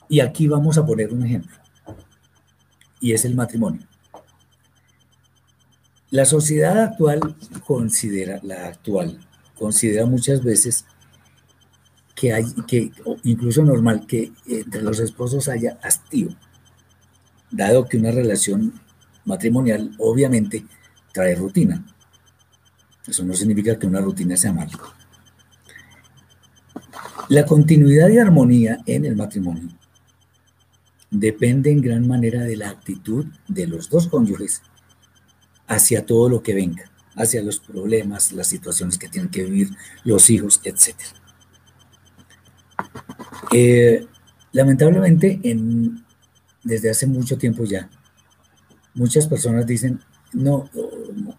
y 0.10 0.20
aquí 0.20 0.47
vamos 0.47 0.78
a 0.78 0.86
poner 0.86 1.14
un 1.14 1.24
ejemplo, 1.24 1.55
y 2.99 3.14
es 3.14 3.24
el 3.24 3.36
matrimonio. 3.36 3.88
La 6.10 6.26
sociedad 6.26 6.82
actual 6.82 7.20
considera, 7.66 8.39
la 8.41 8.66
actual, 8.66 9.20
considera 9.53 10.07
muchas 10.07 10.43
veces 10.43 10.86
que 12.16 12.34
hay, 12.34 12.45
que 12.68 12.91
incluso 13.24 13.64
normal, 13.64 14.07
que 14.07 14.34
entre 14.47 14.82
los 14.82 14.99
esposos 14.99 15.47
haya 15.47 15.78
hastío, 15.84 16.30
dado 17.51 17.86
que 17.86 17.97
una 17.97 18.12
relación 18.12 18.74
matrimonial 19.26 19.91
obviamente 19.99 20.66
trae 21.14 21.36
rutina. 21.36 21.86
Eso 23.07 23.24
no 23.24 23.36
significa 23.36 23.78
que 23.78 23.88
una 23.88 24.01
rutina 24.01 24.36
sea 24.36 24.51
mala. 24.51 24.72
La 27.30 27.45
continuidad 27.45 28.10
y 28.10 28.18
armonía 28.18 28.80
en 28.88 29.05
el 29.05 29.16
matrimonio 29.16 29.70
depende 31.12 31.72
en 31.72 31.82
gran 31.82 32.07
manera 32.07 32.43
de 32.43 32.55
la 32.55 32.70
actitud 32.70 33.26
de 33.47 33.68
los 33.68 33.89
dos 33.89 34.07
cónyuges 34.07 34.62
hacia 35.68 36.05
todo 36.05 36.30
lo 36.30 36.41
que 36.41 36.53
venga, 36.53 36.91
hacia 37.16 37.43
los 37.43 37.60
problemas, 37.60 38.32
las 38.32 38.47
situaciones 38.47 38.97
que 38.97 39.10
tienen 39.10 39.32
que 39.32 39.43
vivir 39.43 39.70
los 40.03 40.30
hijos, 40.30 40.62
etc. 40.64 40.95
Eh, 43.53 44.05
lamentablemente, 44.51 45.39
en, 45.43 46.03
desde 46.64 46.89
hace 46.89 47.07
mucho 47.07 47.38
tiempo 47.38 47.64
ya, 47.64 47.89
muchas 48.93 49.28
personas 49.28 49.66
dicen, 49.66 49.99
no, 50.34 50.70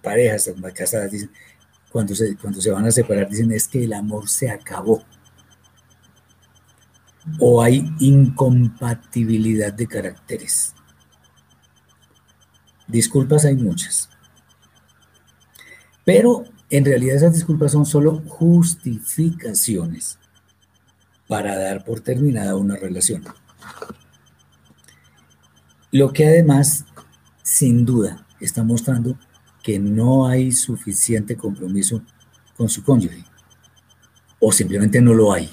parejas 0.03 0.51
casadas 0.75 1.13
dicen, 1.13 1.31
cuando 1.91 2.15
se, 2.15 2.37
cuando 2.37 2.61
se 2.61 2.71
van 2.71 2.87
a 2.87 2.91
separar, 2.91 3.29
dicen 3.29 3.51
es 3.53 3.67
que 3.67 3.85
el 3.85 3.93
amor 3.93 4.29
se 4.29 4.51
acabó 4.51 5.03
o 7.39 7.63
hay 7.63 7.93
incompatibilidad 7.99 9.73
de 9.73 9.87
caracteres. 9.87 10.75
Disculpas 12.89 13.45
hay 13.45 13.57
muchas. 13.57 14.09
Pero 16.05 16.45
en 16.71 16.85
realidad 16.85 17.17
esas 17.17 17.35
disculpas 17.35 17.73
son 17.73 17.87
solo 17.87 18.23
justificaciones 18.27 20.19
para 21.29 21.57
dar 21.57 21.85
por 21.85 22.01
terminada 22.01 22.57
una 22.57 22.77
relación. 22.77 23.23
Lo 25.93 26.13
que 26.13 26.27
además, 26.27 26.85
sin 27.43 27.85
duda, 27.85 28.27
está 28.41 28.63
mostrando 28.63 29.19
que 29.63 29.79
no 29.79 30.27
hay 30.27 30.53
suficiente 30.53 31.37
compromiso 31.37 32.03
con 32.57 32.69
su 32.69 32.83
cónyuge. 32.83 33.25
O 34.41 34.53
simplemente 34.53 35.01
no 35.01 35.15
lo 35.15 35.33
hay. 35.33 35.51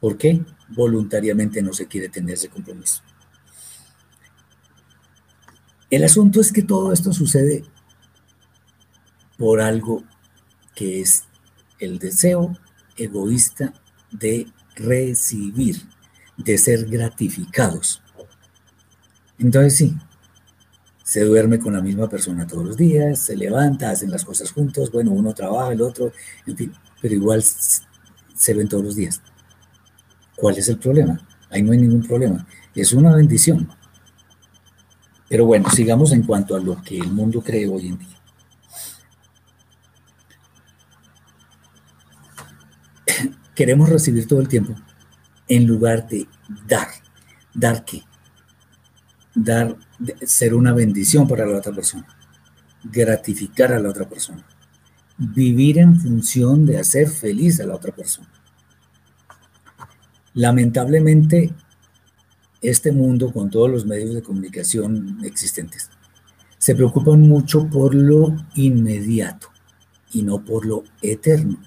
¿Por 0.00 0.16
qué? 0.16 0.44
Voluntariamente 0.68 1.62
no 1.62 1.72
se 1.72 1.86
quiere 1.86 2.08
tener 2.08 2.34
ese 2.34 2.48
compromiso. 2.48 3.02
El 5.90 6.04
asunto 6.04 6.40
es 6.40 6.52
que 6.52 6.62
todo 6.62 6.92
esto 6.92 7.12
sucede 7.12 7.64
por 9.38 9.60
algo 9.60 10.04
que 10.74 11.00
es 11.00 11.24
el 11.78 11.98
deseo 11.98 12.58
egoísta 12.96 13.72
de 14.10 14.52
recibir, 14.74 15.82
de 16.36 16.58
ser 16.58 16.86
gratificados. 16.86 18.02
Entonces 19.38 19.76
sí, 19.76 19.96
se 21.04 21.24
duerme 21.24 21.58
con 21.58 21.72
la 21.72 21.80
misma 21.80 22.08
persona 22.08 22.46
todos 22.46 22.66
los 22.66 22.76
días, 22.76 23.18
se 23.18 23.36
levanta, 23.36 23.90
hacen 23.90 24.10
las 24.10 24.24
cosas 24.24 24.52
juntos, 24.52 24.92
bueno, 24.92 25.12
uno 25.12 25.32
trabaja, 25.32 25.72
el 25.72 25.80
otro, 25.80 26.12
pero 27.00 27.14
igual 27.14 27.42
se 27.42 28.54
ven 28.54 28.68
todos 28.68 28.84
los 28.84 28.96
días. 28.96 29.22
¿Cuál 30.38 30.56
es 30.56 30.68
el 30.68 30.78
problema? 30.78 31.20
Ahí 31.50 31.62
no 31.62 31.72
hay 31.72 31.78
ningún 31.78 32.06
problema. 32.06 32.46
Es 32.72 32.92
una 32.92 33.14
bendición. 33.16 33.68
Pero 35.28 35.46
bueno, 35.46 35.68
sigamos 35.68 36.12
en 36.12 36.22
cuanto 36.22 36.54
a 36.54 36.60
lo 36.60 36.80
que 36.80 36.96
el 36.96 37.10
mundo 37.10 37.42
cree 37.42 37.66
hoy 37.66 37.88
en 37.88 37.98
día. 37.98 38.22
Queremos 43.54 43.88
recibir 43.88 44.28
todo 44.28 44.40
el 44.40 44.46
tiempo 44.46 44.76
en 45.48 45.66
lugar 45.66 46.06
de 46.08 46.28
dar. 46.68 46.86
¿Dar 47.52 47.84
qué? 47.84 48.04
Dar, 49.34 49.76
ser 50.24 50.54
una 50.54 50.72
bendición 50.72 51.26
para 51.26 51.46
la 51.46 51.58
otra 51.58 51.74
persona. 51.74 52.06
Gratificar 52.84 53.72
a 53.72 53.80
la 53.80 53.88
otra 53.88 54.08
persona. 54.08 54.46
Vivir 55.16 55.78
en 55.78 55.98
función 55.98 56.64
de 56.64 56.78
hacer 56.78 57.08
feliz 57.08 57.58
a 57.58 57.66
la 57.66 57.74
otra 57.74 57.92
persona. 57.92 58.37
Lamentablemente, 60.38 61.52
este 62.62 62.92
mundo 62.92 63.32
con 63.32 63.50
todos 63.50 63.68
los 63.68 63.86
medios 63.86 64.14
de 64.14 64.22
comunicación 64.22 65.18
existentes 65.24 65.90
se 66.58 66.76
preocupan 66.76 67.22
mucho 67.22 67.68
por 67.68 67.92
lo 67.92 68.36
inmediato 68.54 69.48
y 70.12 70.22
no 70.22 70.44
por 70.44 70.64
lo 70.64 70.84
eterno. 71.02 71.58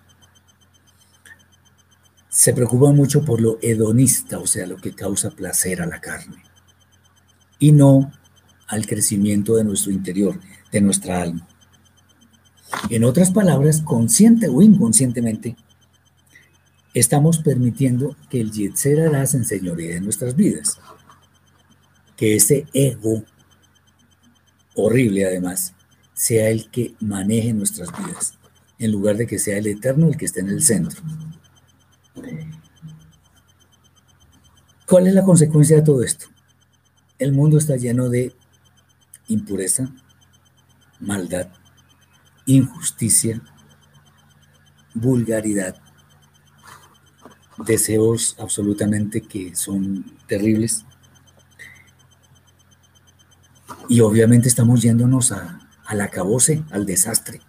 Se 2.29 2.53
preocupan 2.53 2.95
mucho 2.95 3.25
por 3.25 3.41
lo 3.41 3.59
hedonista, 3.61 4.39
o 4.39 4.47
sea, 4.47 4.65
lo 4.65 4.77
que 4.77 4.95
causa 4.95 5.31
placer 5.31 5.81
a 5.81 5.85
la 5.85 5.99
carne, 5.99 6.41
y 7.59 7.73
no 7.73 8.09
al 8.69 8.85
crecimiento 8.85 9.57
de 9.57 9.65
nuestro 9.65 9.91
interior, 9.91 10.39
de 10.71 10.79
nuestra 10.79 11.21
alma. 11.21 11.45
En 12.89 13.03
otras 13.03 13.31
palabras, 13.31 13.81
consciente 13.81 14.47
o 14.47 14.61
inconscientemente, 14.61 15.57
estamos 16.93 17.39
permitiendo 17.39 18.15
que 18.29 18.41
el 18.41 18.51
Yetzer 18.51 19.01
Hará 19.01 19.25
se 19.25 19.59
de 19.59 20.01
nuestras 20.01 20.35
vidas. 20.35 20.79
Que 22.15 22.35
ese 22.35 22.67
ego, 22.73 23.23
horrible 24.75 25.25
además, 25.25 25.73
sea 26.13 26.49
el 26.49 26.69
que 26.69 26.93
maneje 26.99 27.53
nuestras 27.53 27.89
vidas, 27.97 28.37
en 28.77 28.91
lugar 28.91 29.17
de 29.17 29.27
que 29.27 29.39
sea 29.39 29.57
el 29.57 29.67
eterno 29.67 30.07
el 30.07 30.17
que 30.17 30.25
esté 30.25 30.41
en 30.41 30.49
el 30.49 30.61
centro. 30.61 31.01
¿Cuál 34.87 35.07
es 35.07 35.13
la 35.13 35.23
consecuencia 35.23 35.77
de 35.77 35.83
todo 35.83 36.03
esto? 36.03 36.27
El 37.17 37.31
mundo 37.31 37.57
está 37.57 37.77
lleno 37.77 38.09
de 38.09 38.35
impureza, 39.27 39.93
maldad, 40.99 41.47
injusticia, 42.45 43.41
vulgaridad, 44.93 45.80
deseos 47.65 48.35
absolutamente 48.39 49.21
que 49.21 49.55
son 49.55 50.05
terribles. 50.27 50.85
Y 53.89 53.99
obviamente 54.01 54.47
estamos 54.47 54.81
yéndonos 54.81 55.31
a, 55.31 55.67
al 55.85 56.01
acabose, 56.01 56.63
al 56.71 56.85
desastre. 56.85 57.41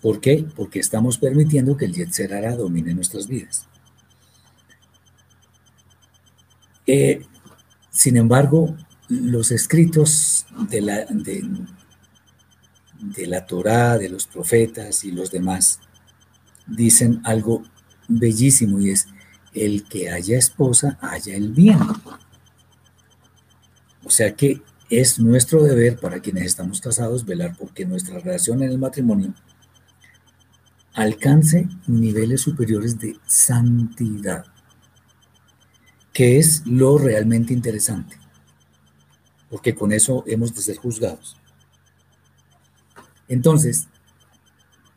¿Por 0.00 0.20
qué? 0.20 0.46
Porque 0.54 0.78
estamos 0.78 1.18
permitiendo 1.18 1.76
que 1.76 1.84
el 1.84 1.92
Yetzer 1.92 2.56
domine 2.56 2.94
nuestras 2.94 3.26
vidas. 3.26 3.66
Eh, 6.86 7.26
sin 7.90 8.16
embargo, 8.16 8.76
los 9.08 9.50
escritos 9.50 10.46
de 10.70 10.80
la, 10.80 11.04
de, 11.06 11.44
de 13.00 13.26
la 13.26 13.46
Torá, 13.46 13.98
de 13.98 14.08
los 14.08 14.26
profetas 14.26 15.04
y 15.04 15.10
los 15.10 15.30
demás, 15.30 15.80
dicen 16.66 17.20
algo 17.24 17.64
bellísimo 18.08 18.80
y 18.80 18.90
es 18.90 19.06
el 19.52 19.84
que 19.84 20.10
haya 20.10 20.38
esposa, 20.38 20.98
haya 21.00 21.34
el 21.34 21.52
bien. 21.52 21.78
O 24.04 24.10
sea 24.10 24.34
que 24.34 24.62
es 24.88 25.18
nuestro 25.18 25.62
deber 25.62 25.98
para 25.98 26.20
quienes 26.20 26.44
estamos 26.44 26.80
casados 26.80 27.24
velar 27.24 27.56
porque 27.58 27.84
nuestra 27.84 28.18
relación 28.18 28.62
en 28.62 28.70
el 28.70 28.78
matrimonio 28.78 29.34
alcance 30.96 31.68
niveles 31.86 32.40
superiores 32.40 32.98
de 32.98 33.16
santidad, 33.26 34.46
que 36.12 36.38
es 36.38 36.66
lo 36.66 36.96
realmente 36.96 37.52
interesante, 37.52 38.16
porque 39.50 39.74
con 39.74 39.92
eso 39.92 40.24
hemos 40.26 40.54
de 40.54 40.62
ser 40.62 40.76
juzgados. 40.76 41.36
Entonces, 43.28 43.88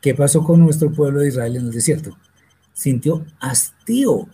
¿qué 0.00 0.14
pasó 0.14 0.42
con 0.42 0.60
nuestro 0.60 0.90
pueblo 0.90 1.20
de 1.20 1.28
Israel 1.28 1.56
en 1.56 1.66
el 1.66 1.72
desierto? 1.72 2.16
Sintió 2.80 3.26
hastío 3.40 4.26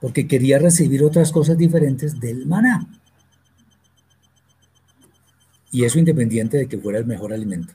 porque 0.00 0.26
quería 0.26 0.58
recibir 0.58 1.04
otras 1.04 1.30
cosas 1.30 1.58
diferentes 1.58 2.18
del 2.18 2.46
maná. 2.46 2.88
Y 5.70 5.84
eso 5.84 5.98
independiente 5.98 6.56
de 6.56 6.68
que 6.68 6.78
fuera 6.78 6.98
el 6.98 7.04
mejor 7.04 7.34
alimento. 7.34 7.74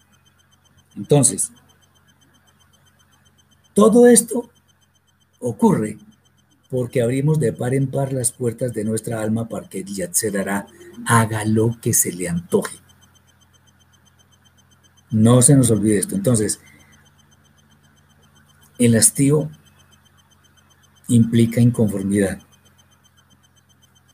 Entonces, 0.95 1.51
todo 3.75 4.07
esto 4.07 4.49
ocurre 5.39 5.99
porque 6.71 7.03
abrimos 7.03 7.39
de 7.39 7.53
par 7.53 7.75
en 7.75 7.91
par 7.91 8.11
las 8.11 8.31
puertas 8.31 8.73
de 8.73 8.85
nuestra 8.85 9.21
alma 9.21 9.47
para 9.47 9.69
que 9.69 9.83
Yatserara 9.83 10.65
haga 11.05 11.45
lo 11.45 11.79
que 11.79 11.93
se 11.93 12.11
le 12.11 12.27
antoje. 12.27 12.79
No 15.11 15.43
se 15.43 15.55
nos 15.55 15.69
olvide 15.69 15.99
esto. 15.99 16.15
Entonces, 16.15 16.59
el 18.85 18.95
hastío 18.95 19.49
implica 21.07 21.61
inconformidad. 21.61 22.41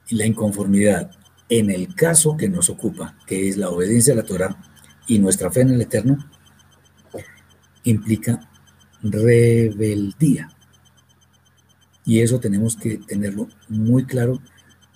Y 0.08 0.16
la 0.16 0.26
inconformidad, 0.26 1.12
en 1.50 1.70
el 1.70 1.94
caso 1.94 2.36
que 2.36 2.50
nos 2.50 2.70
ocupa, 2.70 3.18
que 3.28 3.48
es 3.48 3.58
la 3.58 3.70
obediencia 3.70 4.14
a 4.14 4.18
la 4.18 4.24
Torah 4.24 4.58
y 5.08 5.20
nuestra 5.20 5.52
fe 5.52 5.62
en 5.62 5.72
el 5.72 5.82
Eterno, 5.82 6.18
implica 7.84 8.50
rebeldía. 9.02 10.50
Y 12.06 12.22
eso 12.22 12.40
tenemos 12.40 12.76
que 12.76 12.98
tenerlo 12.98 13.48
muy 13.68 14.06
claro 14.06 14.42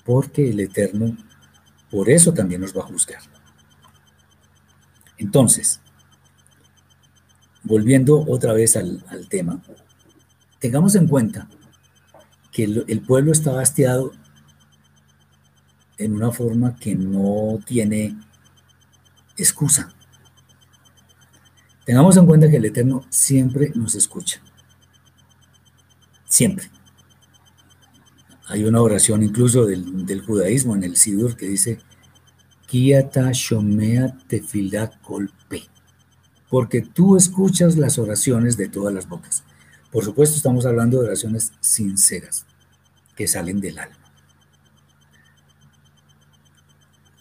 porque 0.03 0.49
el 0.49 0.59
Eterno 0.59 1.15
por 1.89 2.09
eso 2.09 2.34
también 2.34 2.61
nos 2.61 2.76
va 2.76 2.82
a 2.82 2.88
juzgar. 2.88 3.21
Entonces, 5.17 5.80
volviendo 7.64 8.24
otra 8.28 8.53
vez 8.53 8.76
al, 8.76 9.03
tema, 9.30 9.61
tengamos 10.59 10.95
en 10.95 11.07
cuenta 11.07 11.47
que 12.51 12.64
el, 12.64 13.01
pueblo 13.01 13.32
está 13.32 13.59
hastiado 13.59 14.11
en 15.97 16.14
una 16.14 16.32
forma 16.32 16.76
que 16.76 16.95
no 16.95 17.59
tiene 17.66 18.18
excusa. 19.38 19.93
Tengamos 21.86 22.16
en 22.18 22.26
cuenta 22.26 22.49
que 22.49 22.57
el 22.57 22.66
Eterno 22.66 23.05
siempre 23.09 23.72
nos 23.76 23.95
escucha. 23.95 24.41
Siempre. 26.26 26.70
Hay 28.47 28.64
una 28.66 28.82
oración 28.82 29.24
incluso 29.24 29.66
del, 29.66 30.22
judaísmo 30.26 30.76
en 30.76 30.84
el 30.84 30.95
Sidur 30.95 31.36
que 31.36 31.47
dice, 31.47 31.80
Kiata 32.68 33.32
Shomea 33.32 34.18
Tefilá 34.28 34.91
Kolpe 35.01 35.72
porque 36.54 36.84
tú 36.84 37.18
escuchas 37.18 37.78
las 37.78 37.97
oraciones 37.97 38.58
de 38.58 38.70
todas 38.70 38.93
las 38.93 39.10
bocas. 39.10 39.43
Por 39.91 40.06
supuesto, 40.06 40.36
estamos 40.36 40.68
hablando 40.68 40.99
de 40.99 41.08
oraciones 41.08 41.51
sinceras, 41.62 42.45
que 43.16 43.28
salen 43.28 43.60
del 43.60 43.80
alma. 43.80 43.97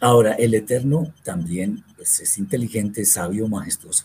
Ahora, 0.01 0.33
el 0.33 0.53
Eterno 0.53 1.15
también 1.25 1.83
pues, 1.97 2.21
es 2.21 2.37
inteligente, 2.37 3.07
sabio, 3.07 3.49
majestuoso. 3.49 4.05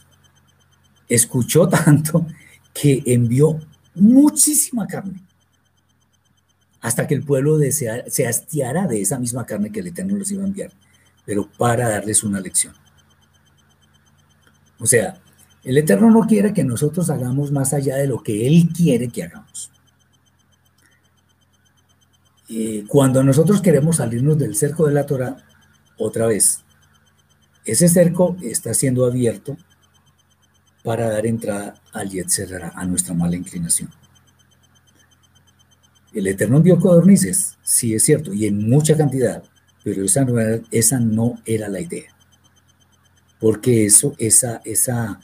Escuchó 1.09 1.67
tanto 1.85 2.25
que 2.73 3.03
envió 3.05 3.59
muchísima 3.95 4.87
carne 4.87 5.21
hasta 6.79 7.05
que 7.05 7.15
el 7.15 7.25
pueblo 7.25 7.59
se 7.69 8.27
hastiara 8.27 8.87
de 8.87 9.01
esa 9.01 9.19
misma 9.19 9.45
carne 9.45 9.73
que 9.73 9.81
el 9.81 9.87
Eterno 9.87 10.15
los 10.15 10.31
iba 10.31 10.43
a 10.43 10.47
enviar, 10.47 10.71
pero 11.25 11.49
para 11.57 11.89
darles 11.89 12.23
una 12.23 12.39
lección. 12.39 12.86
O 14.79 14.85
sea, 14.85 15.19
el 15.63 15.77
Eterno 15.77 16.09
no 16.11 16.27
quiere 16.27 16.53
que 16.53 16.63
nosotros 16.63 17.09
hagamos 17.09 17.51
más 17.51 17.73
allá 17.73 17.97
de 17.97 18.07
lo 18.07 18.23
que 18.23 18.47
Él 18.47 18.69
quiere 18.75 19.09
que 19.09 19.23
hagamos. 19.23 19.71
cuando 22.87 23.21
nosotros 23.23 23.61
queremos 23.61 23.97
salirnos 23.97 24.37
del 24.37 24.55
cerco 24.55 24.87
de 24.87 24.93
la 24.93 25.05
Torah, 25.05 25.35
otra 25.97 26.27
vez, 26.27 26.63
ese 27.65 27.89
cerco 27.89 28.37
está 28.41 28.73
siendo 28.73 29.05
abierto 29.05 29.57
para 30.81 31.09
dar 31.09 31.25
entrada 31.25 31.75
al 31.91 32.09
Yetzer 32.09 32.71
a 32.73 32.85
nuestra 32.85 33.13
mala 33.13 33.35
inclinación. 33.35 33.89
El 36.13 36.27
Eterno 36.27 36.57
envió 36.57 36.79
codornices, 36.79 37.57
sí 37.61 37.93
es 37.93 38.03
cierto, 38.03 38.33
y 38.33 38.45
en 38.45 38.69
mucha 38.69 38.95
cantidad, 38.95 39.43
pero 39.83 40.05
esa 40.05 40.23
no 40.23 40.39
era, 40.39 40.61
esa 40.71 40.99
no 40.99 41.41
era 41.45 41.67
la 41.67 41.81
idea. 41.81 42.16
Porque 43.39 43.85
eso, 43.85 44.13
esa, 44.17 44.61
esa 44.65 45.19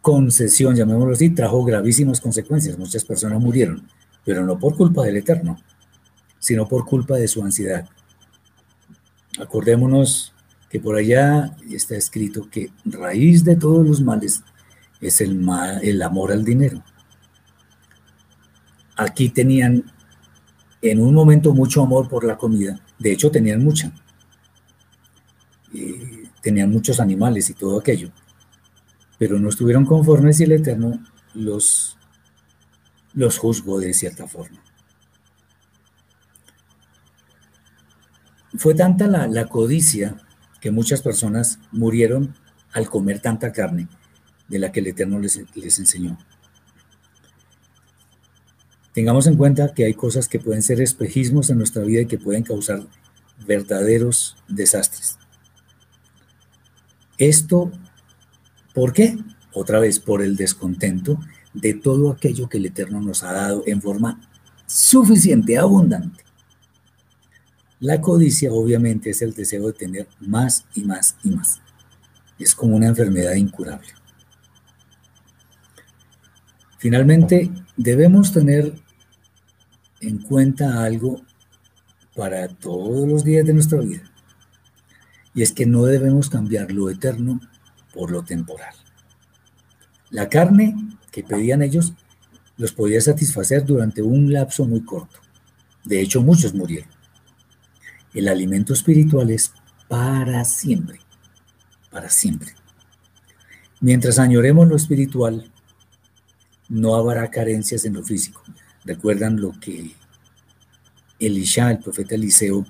concesión, 0.00 0.74
llamémoslo 0.74 1.12
así, 1.12 1.30
trajo 1.30 1.64
gravísimas 1.64 2.20
consecuencias. 2.20 2.78
Muchas 2.78 3.04
personas 3.04 3.40
murieron, 3.40 3.86
pero 4.24 4.44
no 4.44 4.58
por 4.58 4.76
culpa 4.76 5.04
del 5.04 5.18
Eterno, 5.18 5.58
sino 6.38 6.66
por 6.66 6.84
culpa 6.84 7.16
de 7.16 7.28
su 7.28 7.42
ansiedad. 7.42 7.88
Acordémonos 9.38 10.34
que 10.70 10.80
por 10.80 10.96
allá 10.96 11.56
está 11.70 11.96
escrito 11.96 12.48
que 12.50 12.70
raíz 12.84 13.44
de 13.44 13.56
todos 13.56 13.86
los 13.86 14.00
males 14.00 14.42
es 15.00 15.20
el, 15.20 15.34
mal, 15.34 15.80
el 15.82 16.02
amor 16.02 16.32
al 16.32 16.44
dinero. 16.44 16.82
Aquí 18.96 19.28
tenían 19.28 19.84
en 20.82 21.00
un 21.00 21.14
momento 21.14 21.54
mucho 21.54 21.82
amor 21.82 22.08
por 22.08 22.24
la 22.24 22.36
comida, 22.36 22.80
de 22.98 23.12
hecho 23.12 23.30
tenían 23.30 23.62
mucha, 23.62 23.92
tenían 26.42 26.70
muchos 26.70 27.00
animales 27.00 27.50
y 27.50 27.54
todo 27.54 27.78
aquello, 27.78 28.10
pero 29.18 29.38
no 29.38 29.48
estuvieron 29.48 29.84
conformes 29.84 30.40
y 30.40 30.44
el 30.44 30.52
Eterno 30.52 31.02
los, 31.34 31.96
los 33.12 33.38
juzgó 33.38 33.80
de 33.80 33.92
cierta 33.92 34.26
forma. 34.26 34.62
Fue 38.56 38.74
tanta 38.74 39.06
la, 39.06 39.46
codicia 39.46 40.16
que 40.60 40.70
muchas 40.70 41.02
personas 41.02 41.58
murieron 41.70 42.34
al 42.72 42.88
comer 42.88 43.20
tanta 43.20 43.52
carne 43.52 43.88
de 44.48 44.58
la 44.58 44.72
que 44.72 44.80
el 44.80 44.88
Eterno 44.88 45.18
les 45.20 45.78
enseñó. 45.78 46.18
Tengamos 48.98 49.28
en 49.28 49.36
cuenta 49.36 49.74
que 49.74 49.84
hay 49.84 49.94
cosas 49.94 50.26
que 50.26 50.40
pueden 50.40 50.60
ser 50.60 50.80
espejismos 50.80 51.50
en 51.50 51.58
nuestra 51.58 51.84
vida 51.84 52.00
y 52.00 52.06
que 52.06 52.18
pueden 52.18 52.42
causar 52.42 52.80
verdaderos 53.46 54.36
desastres. 54.48 55.18
Esto, 57.18 57.72
¿por 58.74 58.92
qué? 58.92 59.18
Otra 59.52 59.80
vez, 59.80 59.98
por 59.98 60.22
el 60.22 60.36
descontento 60.36 61.18
de 61.52 61.74
todo 61.74 62.12
aquello 62.12 62.48
que 62.48 62.58
el 62.58 62.66
Eterno 62.66 63.00
nos 63.00 63.24
ha 63.24 63.32
dado 63.32 63.64
en 63.66 63.82
forma 63.82 64.20
suficiente, 64.66 65.58
abundante. 65.58 66.24
La 67.80 68.00
codicia 68.00 68.52
obviamente 68.52 69.10
es 69.10 69.22
el 69.22 69.34
deseo 69.34 69.66
de 69.66 69.72
tener 69.72 70.08
más 70.20 70.64
y 70.74 70.84
más 70.84 71.16
y 71.24 71.30
más. 71.30 71.60
Es 72.38 72.54
como 72.54 72.76
una 72.76 72.88
enfermedad 72.88 73.34
incurable. 73.34 73.88
Finalmente, 76.78 77.50
debemos 77.76 78.32
tener 78.32 78.72
en 80.00 80.18
cuenta 80.18 80.84
algo 80.84 81.20
para 82.14 82.48
todos 82.48 83.08
los 83.08 83.24
días 83.24 83.44
de 83.46 83.54
nuestra 83.54 83.80
vida. 83.80 84.07
Y 85.38 85.42
es 85.42 85.52
que 85.52 85.66
no 85.66 85.84
debemos 85.84 86.30
cambiar 86.30 86.72
lo 86.72 86.90
eterno 86.90 87.40
por 87.94 88.10
lo 88.10 88.24
temporal. 88.24 88.74
La 90.10 90.28
carne 90.28 90.74
que 91.12 91.22
pedían 91.22 91.62
ellos 91.62 91.92
los 92.56 92.72
podía 92.72 93.00
satisfacer 93.00 93.64
durante 93.64 94.02
un 94.02 94.32
lapso 94.32 94.64
muy 94.64 94.80
corto. 94.80 95.20
De 95.84 96.00
hecho, 96.00 96.22
muchos 96.22 96.54
murieron. 96.54 96.90
El 98.14 98.26
alimento 98.26 98.72
espiritual 98.72 99.30
es 99.30 99.52
para 99.86 100.44
siempre, 100.44 100.98
para 101.92 102.10
siempre. 102.10 102.56
Mientras 103.80 104.18
añoremos 104.18 104.66
lo 104.66 104.74
espiritual, 104.74 105.52
no 106.68 106.96
habrá 106.96 107.30
carencias 107.30 107.84
en 107.84 107.94
lo 107.94 108.02
físico. 108.02 108.42
Recuerdan 108.84 109.40
lo 109.40 109.52
que 109.60 109.92
Elisha, 111.20 111.70
el 111.70 111.78
profeta 111.78 112.16
Eliseo, 112.16 112.66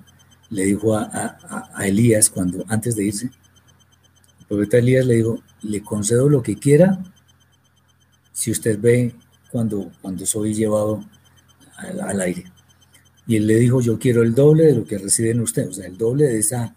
le 0.50 0.64
dijo 0.64 0.96
a, 0.96 1.38
Elías 1.84 2.30
cuando 2.30 2.64
antes 2.68 2.96
de 2.96 3.04
irse. 3.04 3.30
El 4.40 4.46
profeta 4.46 4.78
Elías 4.78 5.06
le 5.06 5.16
dijo, 5.16 5.42
le 5.62 5.82
concedo 5.82 6.28
lo 6.28 6.42
que 6.42 6.56
quiera 6.56 6.98
si 8.32 8.50
usted 8.50 8.78
ve 8.80 9.14
cuando, 9.50 9.90
cuando 10.00 10.24
soy 10.24 10.54
llevado 10.54 11.04
al, 11.76 12.20
aire. 12.20 12.44
Y 13.26 13.36
él 13.36 13.46
le 13.46 13.56
dijo, 13.56 13.80
yo 13.80 13.98
quiero 13.98 14.22
el 14.22 14.34
doble 14.34 14.64
de 14.64 14.74
lo 14.74 14.84
que 14.86 14.98
recibe 14.98 15.30
en 15.30 15.40
usted, 15.40 15.68
o 15.68 15.72
sea, 15.72 15.86
el 15.86 15.98
doble 15.98 16.24
de 16.24 16.38
esa 16.38 16.74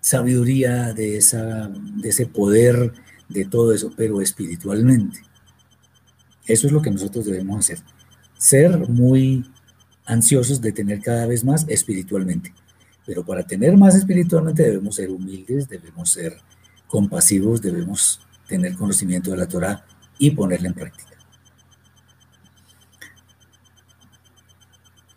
sabiduría, 0.00 0.92
de, 0.92 1.16
esa, 1.16 1.68
de 1.68 2.08
ese 2.08 2.26
poder, 2.26 2.92
de 3.28 3.46
todo 3.46 3.72
eso, 3.72 3.90
pero 3.96 4.20
espiritualmente. 4.20 5.20
Eso 6.46 6.66
es 6.66 6.72
lo 6.72 6.82
que 6.82 6.90
nosotros 6.90 7.24
debemos 7.24 7.60
hacer. 7.60 7.78
Ser 8.36 8.88
muy 8.88 9.44
ansiosos 10.04 10.60
de 10.60 10.72
tener 10.72 11.00
cada 11.00 11.26
vez 11.26 11.44
más 11.44 11.64
espiritualmente. 11.68 12.52
Pero 13.06 13.24
para 13.24 13.42
tener 13.46 13.76
más 13.76 13.94
espiritualmente 13.94 14.62
debemos 14.62 14.96
ser 14.96 15.10
humildes, 15.10 15.68
debemos 15.68 16.10
ser 16.10 16.36
compasivos, 16.86 17.60
debemos 17.60 18.20
tener 18.48 18.74
conocimiento 18.74 19.30
de 19.30 19.36
la 19.36 19.48
Torah 19.48 19.84
y 20.18 20.30
ponerla 20.30 20.68
en 20.68 20.74
práctica. 20.74 21.14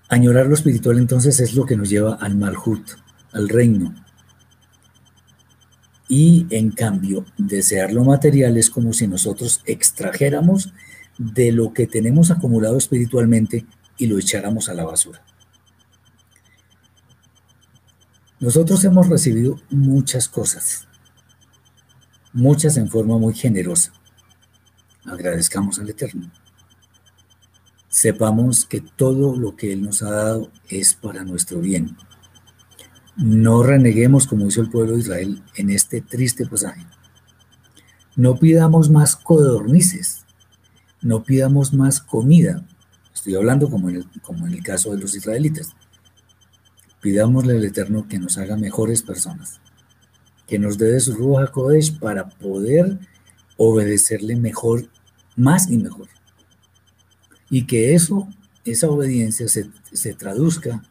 Añorar 0.10 0.48
lo 0.48 0.54
espiritual 0.54 0.98
entonces 1.00 1.40
es 1.40 1.54
lo 1.54 1.66
que 1.66 1.76
nos 1.76 1.90
lleva 1.90 2.16
al 2.16 2.36
Malhut, 2.36 2.88
al 3.34 3.50
reino. 3.50 3.94
Y 6.08 6.48
en 6.50 6.72
cambio, 6.72 7.26
desear 7.38 7.92
lo 7.92 8.06
material 8.06 8.56
es 8.56 8.70
como 8.70 8.94
si 8.94 9.08
nosotros 9.08 9.62
extrajéramos 9.66 10.72
de 11.18 11.52
lo 11.52 11.74
que 11.74 11.88
tenemos 11.88 12.32
acumulado 12.32 12.78
espiritualmente 12.78 13.66
y 13.98 14.08
lo 14.08 14.18
echáramos 14.18 14.70
a 14.70 14.74
la 14.74 14.86
basura. 14.86 15.24
Nosotros 18.40 18.84
hemos 18.84 19.10
recibido 19.10 19.60
muchas 19.70 20.30
cosas, 20.30 20.88
muchas 22.34 22.78
en 22.78 22.90
forma 22.90 23.18
muy 23.18 23.34
generosa. 23.34 23.94
Agradezcamos 25.06 25.80
al 25.80 25.90
Eterno. 25.90 26.32
Sepamos 27.88 28.66
que 28.66 28.82
todo 28.82 29.36
lo 29.36 29.56
que 29.56 29.74
Él 29.74 29.82
nos 29.82 30.04
ha 30.04 30.12
dado 30.12 30.52
es 30.70 30.94
para 30.94 31.24
nuestro 31.24 31.60
bien. 31.60 31.98
No 33.16 33.64
reneguemos 33.64 34.28
como 34.28 34.46
hizo 34.48 34.62
el 34.62 34.70
pueblo 34.70 34.94
de 34.94 35.00
Israel 35.00 35.44
en 35.56 35.72
este 35.72 36.02
triste 36.02 36.46
pasaje. 36.46 36.86
No 38.16 38.38
pidamos 38.38 38.92
más 38.92 39.16
codornices 39.16 40.28
no 41.02 41.24
pidamos 41.24 41.74
más 41.74 42.02
comida. 42.02 42.66
Estoy 43.28 43.40
hablando 43.40 43.70
como 43.70 43.90
en 43.90 44.06
el, 44.54 44.64
caso 44.64 44.94
de 44.94 45.02
los 45.02 45.14
israelitas. 45.14 45.76
Pidámosle 47.02 47.58
al 47.58 47.66
Eterno 47.66 48.08
que 48.08 48.20
nos 48.20 48.38
haga 48.38 48.56
mejores 48.56 49.02
personas, 49.02 49.60
que 50.48 50.58
nos 50.58 50.78
dé 50.78 50.94
de 50.94 51.02
su 51.02 51.14
Ruach 51.14 51.52
Kodesh 51.52 52.00
para 52.00 52.30
poder 52.30 52.98
obedecerle 53.58 54.38
mejor, 54.38 54.90
más 55.36 55.70
y 55.70 55.78
mejor. 55.78 56.08
Y 57.50 57.68
que 57.68 57.96
eso, 57.96 58.30
esa 58.64 58.90
obediencia 58.90 59.50
se, 59.50 59.72
se 59.92 60.14
traduzca 60.14 60.82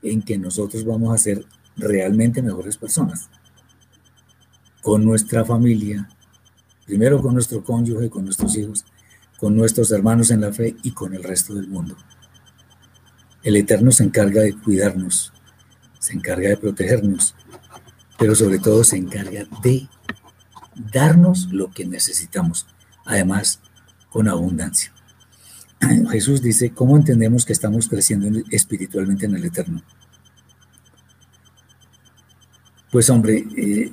en 0.00 0.22
que 0.22 0.38
nosotros 0.38 0.86
vamos 0.86 1.14
a 1.14 1.18
ser 1.18 1.44
realmente 1.76 2.40
mejores 2.40 2.78
personas. 2.78 3.28
Con 4.80 5.04
nuestra 5.04 5.44
familia, 5.44 6.08
primero 6.86 7.20
con 7.20 7.34
nuestro 7.34 7.62
cónyuge, 7.62 8.08
con 8.08 8.24
nuestros 8.24 8.56
hijos, 8.56 8.86
con 9.38 9.56
nuestros 9.56 9.90
hermanos 9.92 10.30
en 10.30 10.42
la 10.42 10.52
fe 10.52 10.76
y 10.82 10.90
con 10.90 11.14
el 11.14 11.22
resto 11.22 11.54
del 11.54 11.68
mundo. 11.68 11.96
El 13.42 13.56
Eterno 13.56 13.92
se 13.92 14.02
encarga 14.02 14.42
de 14.42 14.52
cuidarnos, 14.52 15.32
se 16.00 16.12
encarga 16.12 16.48
de 16.48 16.56
protegernos, 16.56 17.34
pero 18.18 18.34
sobre 18.34 18.58
todo 18.58 18.82
se 18.82 18.96
encarga 18.96 19.46
de 19.62 19.88
darnos 20.92 21.52
lo 21.52 21.70
que 21.70 21.86
necesitamos, 21.86 22.66
además 23.04 23.60
con 24.10 24.28
abundancia. 24.28 24.92
Jesús 26.10 26.42
dice, 26.42 26.70
¿cómo 26.70 26.96
entendemos 26.96 27.44
que 27.44 27.52
estamos 27.52 27.88
creciendo 27.88 28.40
espiritualmente 28.50 29.26
en 29.26 29.36
el 29.36 29.44
Eterno? 29.44 29.82
Pues 32.90 33.08
hombre, 33.08 33.46
eh, 33.56 33.92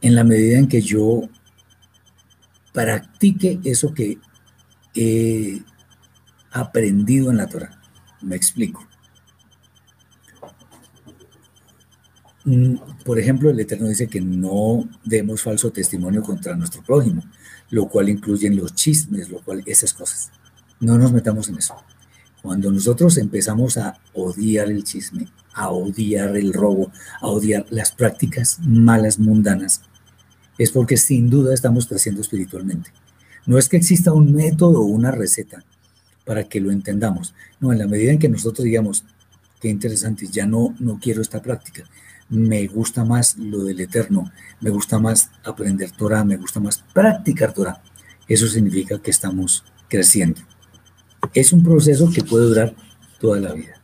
en 0.00 0.14
la 0.14 0.22
medida 0.22 0.58
en 0.58 0.68
que 0.68 0.80
yo 0.80 1.28
practique 2.76 3.58
eso 3.64 3.94
que 3.94 4.18
he 4.94 5.62
aprendido 6.52 7.30
en 7.30 7.38
la 7.38 7.46
Torah. 7.46 7.80
Me 8.20 8.36
explico. 8.36 8.86
Mm, 12.44 12.74
por 13.02 13.18
ejemplo, 13.18 13.48
el 13.48 13.58
Eterno 13.58 13.88
dice 13.88 14.08
que 14.08 14.20
no 14.20 14.86
demos 15.02 15.40
falso 15.40 15.70
testimonio 15.70 16.20
contra 16.20 16.54
nuestro 16.54 16.82
prójimo, 16.82 17.22
lo 17.70 17.88
cual 17.88 18.10
incluye 18.10 18.50
los 18.50 18.74
chismes, 18.74 19.30
lo 19.30 19.40
cual 19.40 19.62
esas 19.64 19.94
cosas. 19.94 20.30
No 20.78 20.98
nos 20.98 21.12
metamos 21.12 21.48
en 21.48 21.56
eso. 21.56 21.74
Cuando 22.42 22.70
nosotros 22.70 23.16
empezamos 23.16 23.78
a 23.78 23.98
odiar 24.12 24.68
el 24.68 24.84
chisme, 24.84 25.28
a 25.54 25.70
odiar 25.70 26.36
el 26.36 26.52
robo, 26.52 26.92
a 27.22 27.28
odiar 27.28 27.64
las 27.70 27.92
prácticas 27.92 28.58
malas 28.60 29.18
mundanas, 29.18 29.80
es 30.58 30.70
porque 30.70 30.96
sin 30.96 31.30
duda 31.30 31.54
estamos 31.54 31.86
creciendo 31.86 32.20
espiritualmente. 32.20 32.90
No 33.46 33.58
es 33.58 33.68
que 33.68 33.76
exista 33.76 34.12
un 34.12 34.32
método 34.32 34.80
o 34.80 34.86
una 34.86 35.10
receta 35.10 35.64
para 36.24 36.44
que 36.44 36.60
lo 36.60 36.70
entendamos. 36.70 37.34
No, 37.60 37.72
en 37.72 37.78
la 37.78 37.86
medida 37.86 38.12
en 38.12 38.18
que 38.18 38.28
nosotros 38.28 38.64
digamos, 38.64 39.04
qué 39.60 39.68
interesante, 39.68 40.26
ya 40.26 40.46
no, 40.46 40.74
no 40.78 40.98
quiero 41.00 41.22
esta 41.22 41.40
práctica, 41.40 41.84
me 42.28 42.66
gusta 42.66 43.04
más 43.04 43.38
lo 43.38 43.62
del 43.64 43.80
eterno, 43.80 44.32
me 44.60 44.70
gusta 44.70 44.98
más 44.98 45.30
aprender 45.44 45.92
Torah, 45.92 46.24
me 46.24 46.36
gusta 46.36 46.58
más 46.58 46.84
practicar 46.92 47.52
Torah. 47.52 47.82
Eso 48.26 48.48
significa 48.48 48.98
que 48.98 49.12
estamos 49.12 49.64
creciendo. 49.88 50.40
Es 51.32 51.52
un 51.52 51.62
proceso 51.62 52.10
que 52.10 52.24
puede 52.24 52.46
durar 52.46 52.74
toda 53.20 53.40
la 53.40 53.52
vida. 53.52 53.75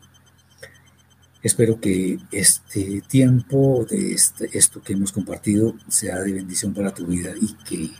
Espero 1.43 1.80
que 1.80 2.18
este 2.30 3.03
tiempo 3.09 3.84
de 3.88 4.12
este, 4.12 4.57
esto 4.57 4.80
que 4.80 4.93
hemos 4.93 5.11
compartido 5.11 5.74
sea 5.88 6.20
de 6.20 6.32
bendición 6.32 6.72
para 6.72 6.95
tu 6.95 7.05
vida 7.07 7.32
y 7.40 7.55
que 7.64 7.90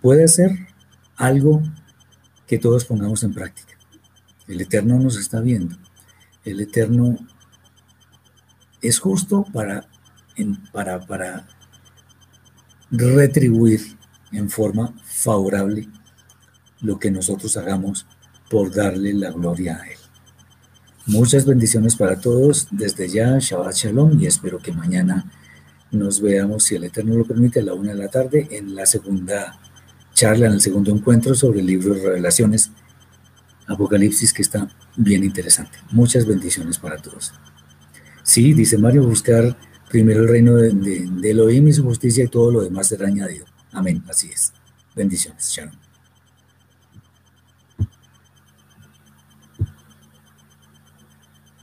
pueda 0.00 0.26
ser 0.28 0.52
algo 1.16 1.62
que 2.46 2.58
todos 2.58 2.84
pongamos 2.84 3.24
en 3.24 3.34
práctica. 3.34 3.76
El 4.46 4.60
Eterno 4.60 5.00
nos 5.00 5.16
está 5.16 5.40
viendo. 5.40 5.76
El 6.44 6.60
Eterno 6.60 7.16
es 8.80 9.00
justo 9.00 9.44
para, 9.52 9.88
para, 10.72 11.06
para 11.06 11.48
retribuir 12.90 13.80
en 14.32 14.48
forma 14.48 14.94
favorable 15.04 15.88
lo 16.80 16.98
que 16.98 17.10
nosotros 17.10 17.56
hagamos 17.56 18.06
por 18.48 18.72
darle 18.72 19.12
la 19.12 19.30
gloria 19.32 19.80
a 19.80 19.86
Él. 19.88 19.99
Muchas 21.06 21.46
bendiciones 21.46 21.96
para 21.96 22.20
todos. 22.20 22.68
Desde 22.70 23.08
ya, 23.08 23.38
Shabbat 23.38 23.74
Shalom 23.74 24.20
y 24.20 24.26
espero 24.26 24.58
que 24.58 24.72
mañana 24.72 25.24
nos 25.90 26.20
veamos, 26.20 26.64
si 26.64 26.76
el 26.76 26.84
Eterno 26.84 27.16
lo 27.16 27.24
permite, 27.24 27.60
a 27.60 27.62
la 27.64 27.74
una 27.74 27.92
de 27.92 27.98
la 27.98 28.08
tarde 28.08 28.48
en 28.50 28.74
la 28.74 28.86
segunda 28.86 29.58
charla, 30.14 30.46
en 30.46 30.52
el 30.52 30.60
segundo 30.60 30.92
encuentro 30.92 31.34
sobre 31.34 31.60
el 31.60 31.66
libro 31.66 31.94
de 31.94 32.02
Revelaciones, 32.02 32.70
Apocalipsis, 33.66 34.32
que 34.32 34.42
está 34.42 34.68
bien 34.96 35.24
interesante. 35.24 35.78
Muchas 35.90 36.26
bendiciones 36.26 36.78
para 36.78 36.96
todos. 36.98 37.32
Sí, 38.22 38.52
dice 38.52 38.78
Mario, 38.78 39.04
buscar 39.04 39.56
primero 39.88 40.22
el 40.22 40.28
reino 40.28 40.56
de, 40.56 40.70
de 40.72 41.30
Elohim 41.30 41.68
y 41.68 41.72
su 41.72 41.82
justicia 41.82 42.24
y 42.24 42.28
todo 42.28 42.50
lo 42.52 42.62
demás 42.62 42.88
será 42.88 43.08
añadido. 43.08 43.46
Amén, 43.72 44.04
así 44.08 44.28
es. 44.28 44.52
Bendiciones, 44.94 45.50
Shalom. 45.50 45.79